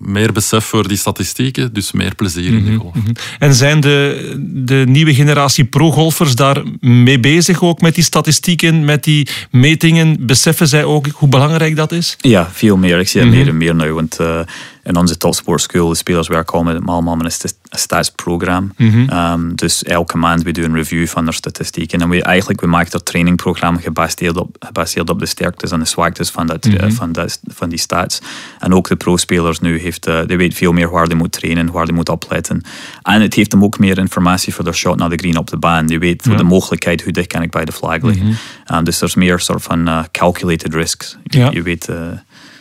meer 0.00 0.32
besef 0.32 0.64
voor 0.64 0.88
die 0.88 0.96
statistieken, 0.96 1.72
dus 1.72 1.92
meer 1.92 2.14
plezier 2.14 2.52
in 2.52 2.64
de 2.64 2.70
mhm, 2.70 2.80
golf. 2.80 2.94
Mm 2.94 3.04
En 3.38 3.54
zijn 3.54 3.80
de, 3.80 4.34
de 4.46 4.84
nieuwe 4.88 5.14
generatie 5.14 5.64
pro-golfers 5.64 6.34
daar 6.34 6.62
mee 6.80 7.20
bezig 7.20 7.62
ook 7.62 7.80
met 7.80 7.87
die 7.94 8.04
statistieken, 8.04 8.84
met 8.84 9.04
die 9.04 9.28
metingen? 9.50 10.16
Beseffen 10.20 10.68
zij 10.68 10.84
ook 10.84 11.06
hoe 11.12 11.28
belangrijk 11.28 11.76
dat 11.76 11.92
is? 11.92 12.16
Ja, 12.20 12.50
veel 12.52 12.76
meer. 12.76 12.98
Ik 12.98 13.08
zie 13.08 13.20
het 13.20 13.30
mm 13.30 13.36
meer 13.36 13.48
en 13.48 13.56
meer 13.56 13.74
nu. 13.74 13.92
Want 13.92 14.16
uh, 14.20 14.40
in 14.88 14.96
onze 14.96 15.16
topsportschool, 15.16 15.88
de 15.88 15.94
spelers 15.94 16.28
werken 16.28 16.82
allemaal 16.84 17.16
met 17.16 17.42
een 17.42 17.78
statsprogramma. 17.78 18.72
Mm 18.76 19.56
dus 19.58 19.82
elke 19.82 20.16
maand 20.16 20.42
we 20.42 20.52
doen 20.52 20.64
een 20.64 20.74
review 20.74 21.06
van 21.06 21.24
de 21.24 21.32
statistieken. 21.32 22.00
En 22.00 22.08
we, 22.08 22.22
eigenlijk, 22.22 22.60
we 22.60 22.66
maken 22.66 22.90
dat 22.90 23.04
trainingprogramma 23.04 23.80
gebaseerd 23.80 24.36
op, 24.36 24.56
gebaseerd 24.58 25.10
op 25.10 25.18
de 25.18 25.26
sterktes 25.26 25.70
en 25.70 25.78
de 25.78 25.84
zwaktes 25.84 26.30
van, 26.30 26.46
dat, 26.46 26.64
mhm. 26.64 26.90
van, 26.90 27.12
dat, 27.12 27.40
van 27.46 27.68
die 27.68 27.78
stats. 27.78 28.20
En 28.58 28.74
ook 28.74 28.88
de 28.88 28.96
pro-spelers 28.96 29.60
nu, 29.60 29.78
heeft, 29.78 30.08
uh, 30.08 30.20
die 30.26 30.36
weet 30.36 30.54
veel 30.54 30.72
meer 30.72 30.90
waar 30.90 31.08
die 31.08 31.16
moet 31.16 31.32
trainen, 31.32 31.72
waar 31.72 31.84
die 31.84 31.94
moet 31.94 32.08
opletten. 32.08 32.62
En 33.02 33.20
het 33.20 33.34
heeft 33.34 33.52
hem 33.52 33.64
ook 33.64 33.78
meer 33.78 33.98
informatie 33.98 34.54
voor 34.54 34.64
de 34.64 34.72
shot 34.72 34.96
naar 34.96 35.10
de 35.10 35.16
green 35.16 35.38
op 35.38 35.50
de 35.50 35.56
baan. 35.56 35.86
Die 35.86 35.98
weet 35.98 36.24
de 36.24 36.42
mogelijkheid, 36.42 37.02
hoe 37.02 37.12
dicht 37.12 37.28
kan 37.28 37.42
ik 37.42 37.50
bij 37.50 37.64
de 37.64 37.72
flag 37.72 38.02
liggen. 38.02 38.26
Mhm. 38.26 38.74
Um, 38.74 38.84
dus 38.84 39.00
er 39.00 39.06
is 39.06 39.14
meer 39.14 39.40
soort 39.40 39.62
van 39.62 39.88
uh, 39.88 40.04
calculated 40.12 40.74
risks. 40.74 41.16
Je, 41.24 41.48
je 41.52 41.62
weet... 41.62 41.88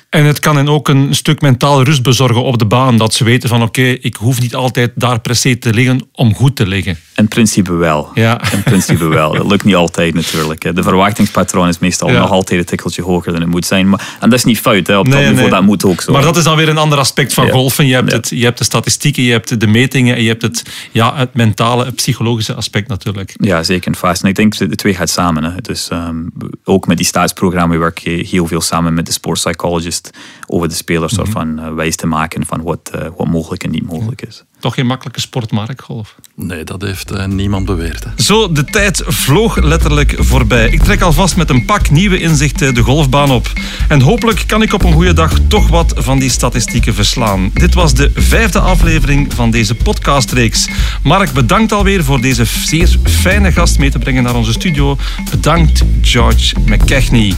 En 0.09 0.25
het 0.25 0.39
kan 0.39 0.55
hen 0.55 0.69
ook 0.69 0.87
een 0.87 1.15
stuk 1.15 1.41
mentale 1.41 1.83
rust 1.83 2.03
bezorgen 2.03 2.43
op 2.43 2.59
de 2.59 2.65
baan. 2.65 2.97
Dat 2.97 3.13
ze 3.13 3.23
weten 3.23 3.49
van 3.49 3.61
oké, 3.61 3.81
ik 3.81 4.15
hoef 4.15 4.39
niet 4.39 4.55
altijd 4.55 4.91
daar 4.95 5.19
per 5.19 5.35
se 5.35 5.59
te 5.59 5.73
liggen 5.73 6.07
om 6.11 6.35
goed 6.35 6.55
te 6.55 6.67
liggen. 6.67 6.97
In 7.15 7.27
principe 7.27 7.73
wel. 7.73 8.09
Ja. 8.13 8.51
In 8.51 8.63
principe 8.63 9.07
wel. 9.19 9.33
Dat 9.33 9.49
lukt 9.49 9.63
niet 9.63 9.75
altijd 9.75 10.13
natuurlijk. 10.13 10.75
De 10.75 10.83
verwachtingspatroon 10.83 11.67
is 11.67 11.79
meestal 11.79 12.09
nog 12.09 12.31
altijd 12.31 12.59
een 12.59 12.65
tikkeltje 12.65 13.01
hoger 13.01 13.31
dan 13.31 13.41
het 13.41 13.49
moet 13.49 13.65
zijn. 13.65 13.89
Maar, 13.89 14.17
en 14.19 14.29
dat 14.29 14.39
is 14.39 14.45
niet 14.45 14.59
fout. 14.59 14.87
Hè. 14.87 14.97
Op 14.97 15.11
dat 15.11 15.21
niveau 15.21 15.49
dat 15.49 15.63
moet 15.63 15.85
ook 15.85 16.01
zo. 16.01 16.11
Maar 16.11 16.21
dat 16.21 16.37
is 16.37 16.43
dan 16.43 16.57
weer 16.57 16.69
een 16.69 16.77
ander 16.77 16.97
aspect 16.97 17.33
van 17.33 17.49
golfen. 17.49 17.87
Je 17.87 17.93
hebt, 17.93 18.11
het, 18.11 18.29
je 18.29 18.43
hebt 18.43 18.57
de 18.57 18.63
statistieken, 18.63 19.23
je 19.23 19.31
hebt 19.31 19.59
de 19.59 19.67
metingen 19.67 20.15
en 20.15 20.21
je 20.21 20.29
hebt 20.29 20.41
het, 20.41 20.63
ja, 20.91 21.15
het 21.15 21.33
mentale, 21.33 21.85
het 21.85 21.95
psychologische 21.95 22.53
aspect 22.53 22.87
natuurlijk. 22.87 23.33
Ja, 23.39 23.63
zeker 23.63 23.91
en 23.91 23.97
vast. 23.97 24.23
En 24.23 24.29
ik 24.29 24.35
denk 24.35 24.57
de 24.57 24.75
twee 24.75 24.93
gaat 24.93 25.09
samen. 25.09 25.43
Hè. 25.43 25.61
Dus 25.61 25.89
um, 25.91 26.31
ook 26.63 26.87
met 26.87 26.97
die 26.97 27.05
staatsprogramma 27.05 27.77
werk 27.77 27.97
je 27.97 28.09
heel 28.09 28.47
veel 28.47 28.61
samen 28.61 28.93
met 28.93 29.05
de 29.05 29.11
sportpsychologist 29.11 29.96
over 30.47 30.67
de 30.67 30.73
spelers 30.73 31.17
mm 31.17 31.25
van 31.27 31.60
uh, 31.60 31.73
wijs 31.73 31.95
te 31.95 32.07
maken 32.07 32.45
van 32.45 32.62
wat, 32.62 32.91
uh, 32.95 33.07
wat 33.17 33.27
mogelijk 33.27 33.63
en 33.63 33.71
niet 33.71 33.86
mogelijk 33.86 34.21
is. 34.21 34.43
Toch 34.59 34.73
geen 34.73 34.85
makkelijke 34.85 35.19
sport, 35.19 35.51
Mark, 35.51 35.81
golf? 35.81 36.15
Nee, 36.35 36.63
dat 36.63 36.81
heeft 36.81 37.11
uh, 37.11 37.25
niemand 37.25 37.65
beweerd. 37.65 38.03
Hè. 38.03 38.23
Zo, 38.23 38.51
de 38.51 38.63
tijd 38.63 39.03
vloog 39.05 39.55
letterlijk 39.55 40.15
voorbij. 40.17 40.69
Ik 40.69 40.83
trek 40.83 41.01
alvast 41.01 41.35
met 41.35 41.49
een 41.49 41.65
pak 41.65 41.89
nieuwe 41.89 42.19
inzichten 42.19 42.73
de 42.73 42.81
golfbaan 42.81 43.31
op. 43.31 43.51
En 43.87 44.01
hopelijk 44.01 44.43
kan 44.47 44.61
ik 44.61 44.73
op 44.73 44.83
een 44.83 44.93
goede 44.93 45.13
dag 45.13 45.39
toch 45.47 45.67
wat 45.67 45.93
van 45.97 46.19
die 46.19 46.29
statistieken 46.29 46.93
verslaan. 46.93 47.51
Dit 47.53 47.73
was 47.73 47.93
de 47.93 48.11
vijfde 48.15 48.59
aflevering 48.59 49.33
van 49.33 49.51
deze 49.51 49.75
podcastreeks. 49.75 50.67
Mark, 51.03 51.31
bedankt 51.31 51.71
alweer 51.71 52.03
voor 52.03 52.21
deze 52.21 52.45
zeer 52.45 52.95
fijne 53.03 53.51
gast 53.51 53.79
mee 53.79 53.91
te 53.91 53.99
brengen 53.99 54.23
naar 54.23 54.35
onze 54.35 54.51
studio. 54.51 54.97
Bedankt, 55.31 55.83
George 56.01 56.55
McKechnie. 56.65 57.35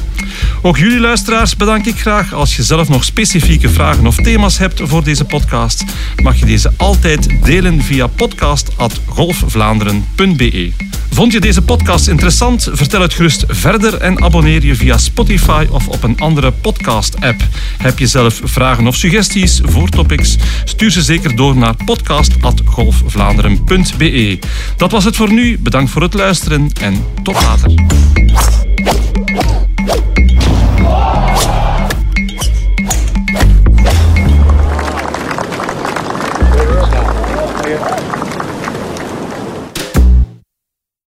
Ook 0.62 0.78
jullie 0.78 1.00
luisteraars 1.00 1.56
bedank 1.56 1.86
ik 1.86 2.00
graag. 2.00 2.34
Als 2.34 2.56
je 2.56 2.64
zelf 2.64 2.90
nog 2.90 3.04
specifieke 3.04 3.70
vragen 3.70 4.08
of 4.08 4.16
thema's 4.16 4.58
hebt 4.58 4.82
voor 4.84 5.04
deze 5.04 5.26
podcast, 5.26 5.84
mag 6.24 6.40
je 6.40 6.46
deze 6.46 6.72
altijd 7.10 7.46
delen 7.46 7.82
via 7.82 8.08
podcast.golfvlaanderen.be. 8.08 10.72
Vond 11.12 11.32
je 11.32 11.40
deze 11.40 11.62
podcast 11.62 12.08
interessant? 12.08 12.70
Vertel 12.72 13.02
het 13.02 13.14
gerust 13.14 13.44
verder 13.48 13.98
en 13.98 14.24
abonneer 14.24 14.66
je 14.66 14.76
via 14.76 14.98
Spotify 14.98 15.68
of 15.72 15.88
op 15.88 16.04
een 16.04 16.20
andere 16.20 16.52
podcast-app. 16.52 17.42
Heb 17.78 18.00
je 18.00 18.08
zelf 18.08 18.42
vragen 18.44 18.88
of 18.88 18.96
suggesties 18.96 19.62
voor 19.64 19.90
topics? 19.90 20.38
Stuur 20.64 20.92
ze 20.92 21.02
zeker 21.02 21.36
door 21.36 21.58
naar 21.58 21.76
podcast.golfvlaanderen.be. 21.86 24.40
Dat 24.78 24.92
was 24.92 25.04
het 25.04 25.16
voor 25.16 25.34
nu. 25.34 25.60
Bedankt 25.60 25.92
voor 25.92 26.02
het 26.02 26.14
luisteren 26.14 26.70
en 26.82 27.06
tot 27.24 27.42
later. 27.42 27.72